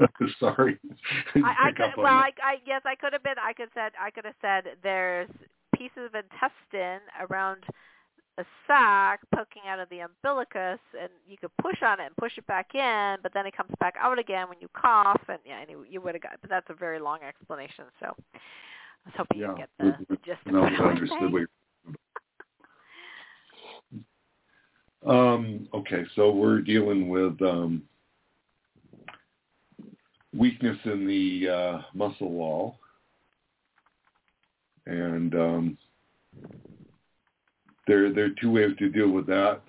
[0.38, 0.78] Sorry.
[1.36, 1.96] I, I could.
[1.96, 2.06] Well.
[2.06, 3.34] I, I yes, I could have been.
[3.42, 3.92] I could said.
[4.00, 5.28] I could have said there's
[5.76, 7.64] pieces of intestine around
[8.38, 12.38] a sac poking out of the umbilicus, and you could push on it and push
[12.38, 15.60] it back in, but then it comes back out again when you cough, and yeah,
[15.60, 16.32] anyway, you would have got.
[16.40, 17.84] But that's a very long explanation.
[17.98, 18.38] So I
[19.06, 19.50] was hoping Yeah.
[19.50, 21.32] you get the, the gist of No, what I understood.
[21.32, 21.48] what you're
[25.06, 27.82] Um, okay, so we're dealing with um,
[30.36, 32.78] weakness in the uh, muscle wall,
[34.86, 35.78] and um,
[37.86, 39.62] there there are two ways to deal with that.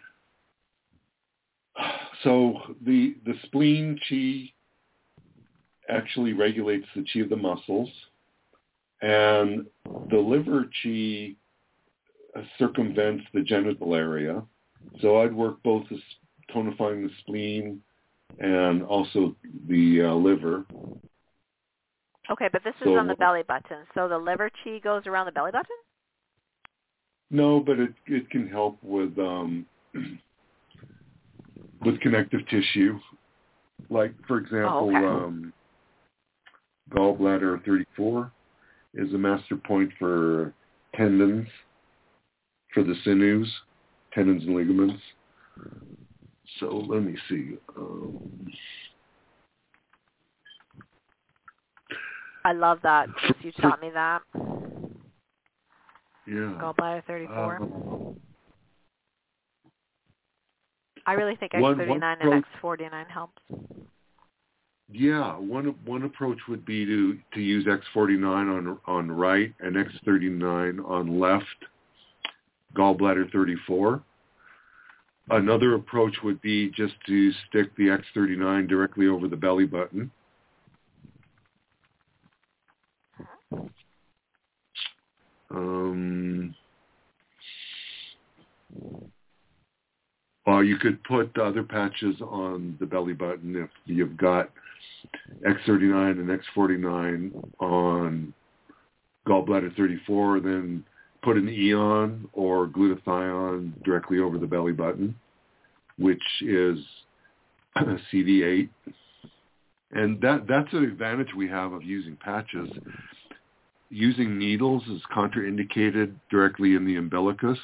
[2.23, 2.53] So
[2.85, 4.53] the the spleen chi
[5.89, 7.89] actually regulates the chi of the muscles,
[9.01, 9.65] and
[10.11, 11.35] the liver chi
[12.59, 14.43] circumvents the genital area.
[15.01, 15.99] So I'd work both the,
[16.53, 17.81] tonifying the spleen
[18.39, 19.35] and also
[19.67, 20.65] the uh, liver.
[22.29, 23.79] Okay, but this is on the belly button.
[23.93, 25.75] So the liver chi goes around the belly button?
[27.29, 29.65] No, but it it can help with um,
[31.85, 32.99] with connective tissue.
[33.89, 35.05] Like for example, Oh, okay.
[35.05, 35.53] um,
[36.91, 38.31] gallbladder 34
[38.93, 40.53] is a master point for
[40.95, 41.47] tendons,
[42.73, 43.51] for the sinews,
[44.13, 45.01] tendons and ligaments.
[46.59, 47.57] So let me see.
[47.77, 48.47] Um,
[52.43, 53.07] I love that.
[53.41, 54.21] You taught me that.
[56.27, 56.57] yeah.
[56.59, 57.55] Gallbladder 34.
[57.57, 58.15] Um,
[61.05, 63.41] I really think X39 one and approach- X49 helps.
[64.93, 70.83] Yeah, one one approach would be to to use X49 on on right and X39
[70.85, 71.45] on left
[72.75, 74.03] gallbladder 34.
[75.29, 80.11] Another approach would be just to stick the X39 directly over the belly button.
[85.49, 86.55] Um,
[90.45, 94.49] or you could put other patches on the belly button if you've got
[95.45, 98.33] X39 and X49 on
[99.27, 100.83] gallbladder 34, then
[101.23, 105.15] put an Aeon or glutathione directly over the belly button,
[105.97, 106.79] which is
[107.77, 108.69] CV8.
[109.93, 112.69] And that that's an advantage we have of using patches.
[113.89, 117.59] Using needles is contraindicated directly in the umbilicus,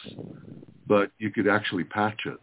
[0.87, 2.37] but you could actually patch it.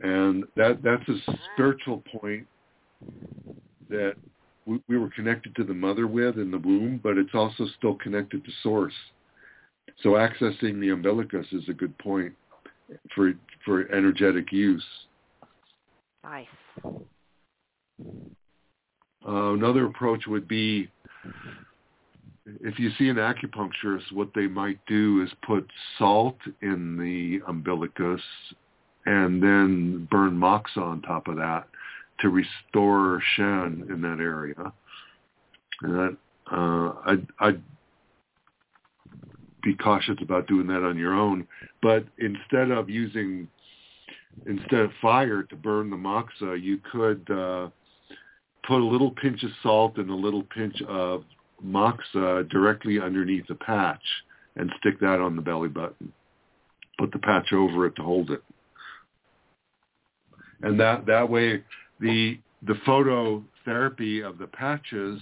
[0.00, 2.46] And that that's a spiritual point
[3.88, 4.16] that
[4.66, 7.94] we, we were connected to the mother with in the womb, but it's also still
[7.94, 8.94] connected to source.
[10.02, 12.32] So accessing the umbilicus is a good point
[13.14, 13.32] for
[13.64, 14.84] for energetic use.
[16.24, 16.46] Nice.
[19.26, 20.88] Uh, another approach would be
[22.62, 28.20] if you see an acupuncturist, what they might do is put salt in the umbilicus
[29.06, 31.68] and then burn moxa on top of that
[32.20, 34.72] to restore Shen in that area.
[35.82, 36.16] And that,
[36.50, 37.62] uh, I'd, I'd
[39.62, 41.46] be cautious about doing that on your own.
[41.82, 43.48] But instead of using,
[44.46, 47.68] instead of fire to burn the moxa, you could uh,
[48.66, 51.24] put a little pinch of salt and a little pinch of
[51.62, 54.02] moxa directly underneath the patch
[54.56, 56.12] and stick that on the belly button.
[56.98, 58.42] Put the patch over it to hold it.
[60.62, 61.62] And that, that way
[62.00, 65.20] the, the phototherapy of the patches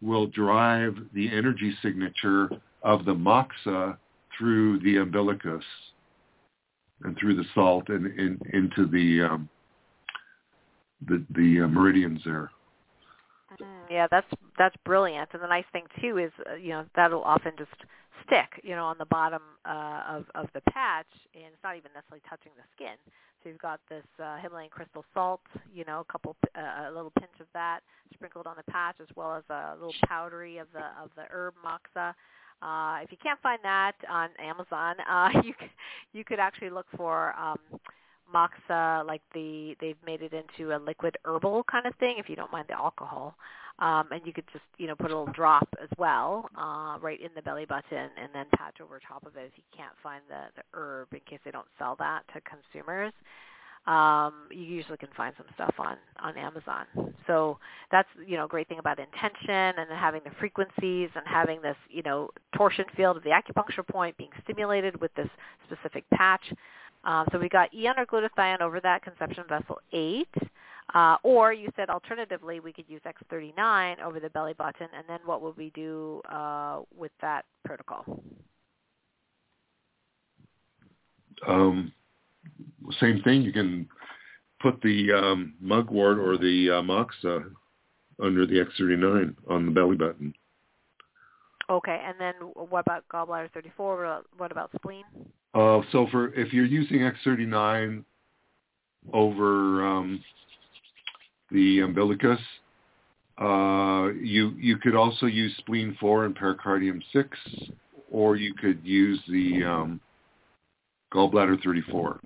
[0.00, 2.48] will drive the energy signature
[2.82, 3.96] of the moxa
[4.36, 5.64] through the umbilicus
[7.02, 9.48] and through the salt and in, into the um,
[11.06, 12.50] the, the uh, meridians there.
[13.90, 14.26] Yeah, that's
[14.58, 15.30] that's brilliant.
[15.32, 17.70] And the nice thing too is, uh, you know, that'll often just
[18.26, 21.90] stick, you know, on the bottom uh, of of the patch, and it's not even
[21.94, 22.96] necessarily touching the skin.
[23.42, 25.40] So you've got this uh, Himalayan crystal salt,
[25.72, 27.80] you know, a couple, uh, a little pinch of that
[28.12, 31.54] sprinkled on the patch, as well as a little powdery of the of the herb
[31.64, 32.14] moxa.
[32.60, 35.70] Uh, if you can't find that on Amazon, uh, you c-
[36.12, 37.58] you could actually look for um,
[38.34, 42.16] moxa, like the they've made it into a liquid herbal kind of thing.
[42.18, 43.36] If you don't mind the alcohol,
[43.78, 47.20] um, and you could just you know put a little drop as well, uh, right
[47.20, 50.22] in the belly button, and then patch over top of it if you can't find
[50.28, 53.12] the the herb in case they don't sell that to consumers
[53.88, 56.84] um, you usually can find some stuff on on Amazon.
[57.26, 57.58] So
[57.90, 62.02] that's you know great thing about intention and having the frequencies and having this you
[62.02, 65.28] know torsion field of the acupuncture point being stimulated with this
[65.66, 66.52] specific patch.
[67.04, 70.28] Um, so we got Aeon or glutathione over that conception vessel eight.
[70.94, 75.18] Uh, or you said alternatively we could use X39 over the belly button, and then
[75.26, 78.22] what would we do uh, with that protocol?
[81.46, 81.92] Um,
[82.98, 83.42] same thing.
[83.42, 83.86] You can
[84.60, 87.44] put the um, mugwort or the uh, moxa
[88.20, 90.32] under the X39 on the belly button.
[91.70, 94.22] Okay, and then what about gallbladder 34?
[94.38, 95.04] What about, spleen?
[95.54, 98.04] Uh, so for if you're using X39
[99.12, 100.22] over um,
[101.50, 102.40] the umbilicus,
[103.38, 107.38] uh, you you could also use spleen 4 and pericardium 6,
[108.10, 110.00] or you could use the um,
[111.12, 112.20] gallbladder 34,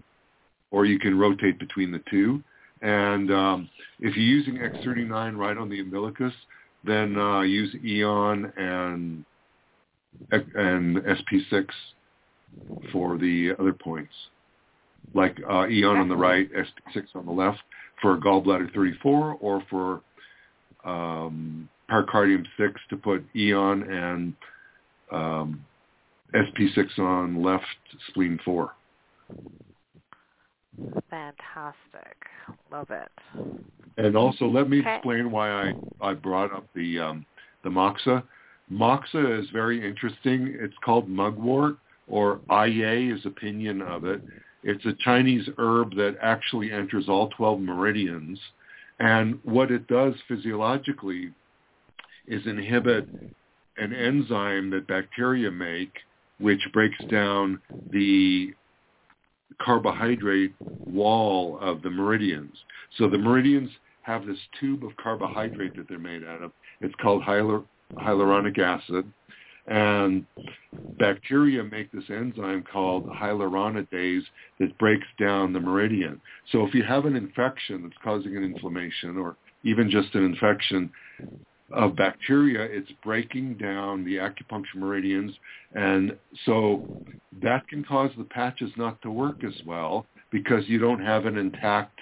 [0.70, 2.42] or you can rotate between the two.
[2.80, 3.68] And um,
[4.00, 6.32] if you're using X39 right on the umbilicus,
[6.84, 9.24] then uh, use Aeon and
[10.30, 11.66] and SP6
[12.90, 14.12] for the other points,
[15.14, 17.60] like uh, Aeon on the right, SP6 on the left
[18.00, 20.00] for gallbladder 34, or for
[20.84, 24.34] um, pericardium 6 to put Aeon and
[25.12, 25.64] um,
[26.34, 27.64] SP6 on left,
[28.08, 28.72] spleen 4.
[31.10, 32.16] Fantastic.
[32.70, 33.10] Love it.
[33.98, 34.94] And also, let me Okay.
[34.94, 37.26] explain why I, I brought up the um,
[37.64, 38.24] the moxa.
[38.72, 40.56] Moxa is very interesting.
[40.58, 41.76] It's called mugwort,
[42.08, 44.22] or Aye is opinion of it.
[44.62, 48.38] It's a Chinese herb that actually enters all 12 meridians.
[48.98, 51.32] And what it does physiologically
[52.26, 53.08] is inhibit
[53.76, 55.92] an enzyme that bacteria make,
[56.38, 58.54] which breaks down the
[59.60, 62.52] carbohydrate wall of the meridians.
[62.98, 63.70] So the meridians
[64.02, 66.52] have this tube of carbohydrate that they're made out of.
[66.80, 67.22] It's called
[67.96, 69.10] hyaluronic acid.
[69.66, 70.26] And
[70.98, 74.24] bacteria make this enzyme called hyaluronidase
[74.58, 76.20] that breaks down the meridian.
[76.50, 80.90] So if you have an infection that's causing an inflammation or even just an infection
[81.72, 85.32] of bacteria, it's breaking down the acupuncture meridians.
[85.74, 87.04] And so
[87.40, 91.36] that can cause the patches not to work as well because you don't have an
[91.38, 91.98] intact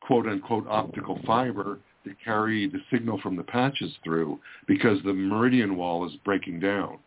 [0.00, 1.78] quote unquote optical fiber
[2.10, 6.98] to carry the signal from the patches through because the meridian wall is breaking down.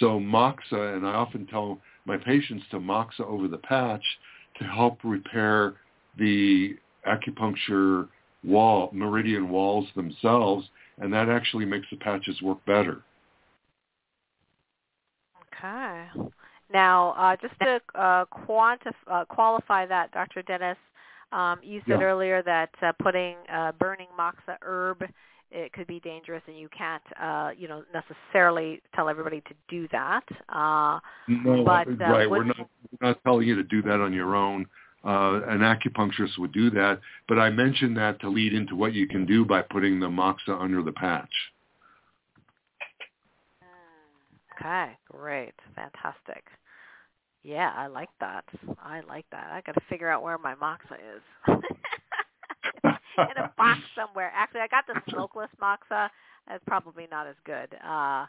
[0.00, 4.04] So moxa, and I often tell my patients to moxa over the patch
[4.58, 5.74] to help repair
[6.18, 6.76] the
[7.06, 8.08] acupuncture
[8.44, 10.66] wall, meridian walls themselves,
[10.98, 13.02] and that actually makes the patches work better.
[15.54, 16.06] Okay.
[16.72, 20.42] Now, uh, just to uh, quantif- uh, qualify that, Dr.
[20.42, 20.78] Dennis,
[21.32, 22.06] um, you said Yeah.
[22.06, 25.02] earlier that uh, putting uh, burning moxa herb
[25.54, 29.86] it could be dangerous, and you can't, uh, you know, necessarily tell everybody to do
[29.92, 30.24] that.
[30.48, 30.98] Uh,
[31.28, 32.30] No, But, uh, right.
[32.30, 32.56] We're not
[33.00, 34.66] we're not telling you to do that on your own.
[35.04, 39.08] Uh, an acupuncturist would do that, but I mentioned that to lead into what you
[39.08, 41.32] can do by putting the moxa under the patch.
[44.60, 46.44] okay, great, fantastic.
[47.44, 48.44] Yeah, I like that.
[48.82, 49.50] I like that.
[49.50, 51.22] I got to figure out where my moxa is.
[53.18, 54.32] in a box somewhere.
[54.34, 56.08] Actually, I got the smokeless moxa.
[56.48, 58.26] That's probably not as good uh,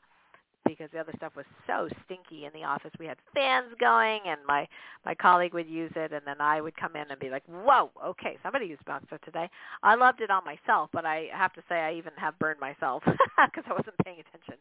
[0.65, 2.91] because the other stuff was so stinky in the office.
[2.99, 4.67] We had fans going, and my
[5.05, 7.91] my colleague would use it, and then I would come in and be like, "Whoa,
[8.05, 9.49] okay, somebody used moxa today."
[9.81, 13.03] I loved it on myself, but I have to say I even have burned myself
[13.05, 14.55] because I wasn't paying attention.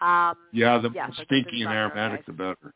[0.00, 2.74] Um, Yeah, the Yeah, more so this stinky and aromatic, the better.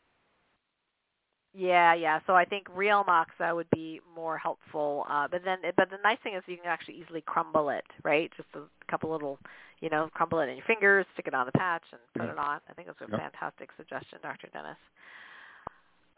[1.53, 2.19] Yeah, yeah.
[2.27, 5.05] So I think real moxa would be more helpful.
[5.09, 8.31] Uh, but then, but the nice thing is you can actually easily crumble it, right?
[8.37, 9.37] Just a couple little,
[9.81, 12.31] you know, crumble it in your fingers, stick it on the patch, and put Yeah.
[12.31, 12.61] it on.
[12.69, 13.17] I think that's a Yeah.
[13.17, 14.47] fantastic suggestion, Dr.
[14.47, 14.77] Dennis.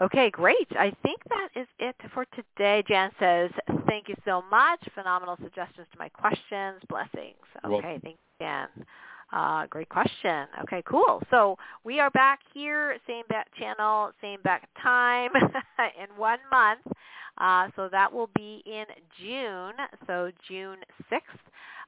[0.01, 0.67] Okay, great.
[0.77, 2.83] I think that is it for today.
[2.83, 3.51] Jan says,
[3.87, 4.83] thank you so much.
[4.93, 6.83] Phenomenal suggestions to my questions.
[6.89, 7.37] Blessings.
[7.63, 8.69] Okay, thank you, Jan.
[9.33, 10.45] Uh, great question.
[10.61, 11.21] Okay, cool.
[11.31, 15.31] So we are back here, same back channel, same back time
[15.99, 16.81] in one month.
[17.37, 18.85] Uh, so that will be in
[19.21, 19.73] June,
[20.07, 20.77] so June
[21.11, 21.21] 6th.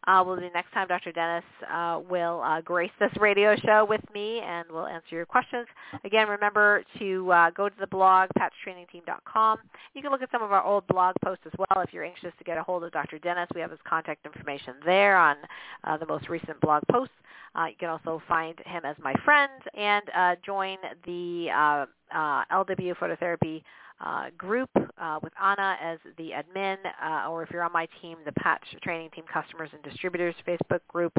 [0.07, 1.11] Uh, will be the next time Dr.
[1.11, 5.65] Dennis uh, will uh, grace this radio show with me and will answer your questions.
[6.03, 9.59] Again, remember to uh, go to the blog, patchtrainingteam.com.
[9.95, 12.31] You can look at some of our old blog posts as well if you're anxious
[12.37, 13.17] to get a hold of Dr.
[13.17, 13.49] Dennis.
[13.55, 15.37] We have his contact information there on
[15.85, 17.15] uh, the most recent blog posts.
[17.55, 22.43] Uh, you can also find him as my friend and uh, join the uh, uh,
[22.51, 23.63] LW Phototherapy
[24.01, 28.17] uh, group uh, with Anna as the admin, uh, or if you're on my team,
[28.25, 31.13] the Patch Training Team Customers and Distributors Facebook group,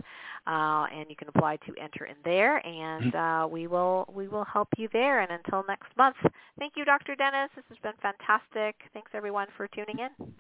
[0.47, 4.45] uh, and you can apply to enter in there, and uh, we will we will
[4.45, 5.21] help you there.
[5.21, 6.17] And until next month,
[6.59, 7.15] thank you, Dr.
[7.15, 7.51] Dennis.
[7.57, 8.77] This has been fantastic.
[8.93, 10.33] Thanks everyone for tuning in.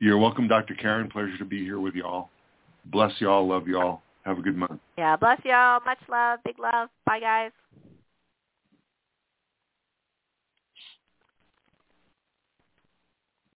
[0.00, 0.74] You're welcome, Dr.
[0.74, 1.08] Karen.
[1.10, 2.28] Pleasure to be here with y'all.
[2.86, 3.48] Bless y'all.
[3.48, 4.02] Love y'all.
[4.24, 4.80] Have a good month.
[4.96, 5.80] Yeah, bless y'all.
[5.84, 6.40] Much love.
[6.44, 6.88] Big love.
[7.06, 7.50] Bye, guys.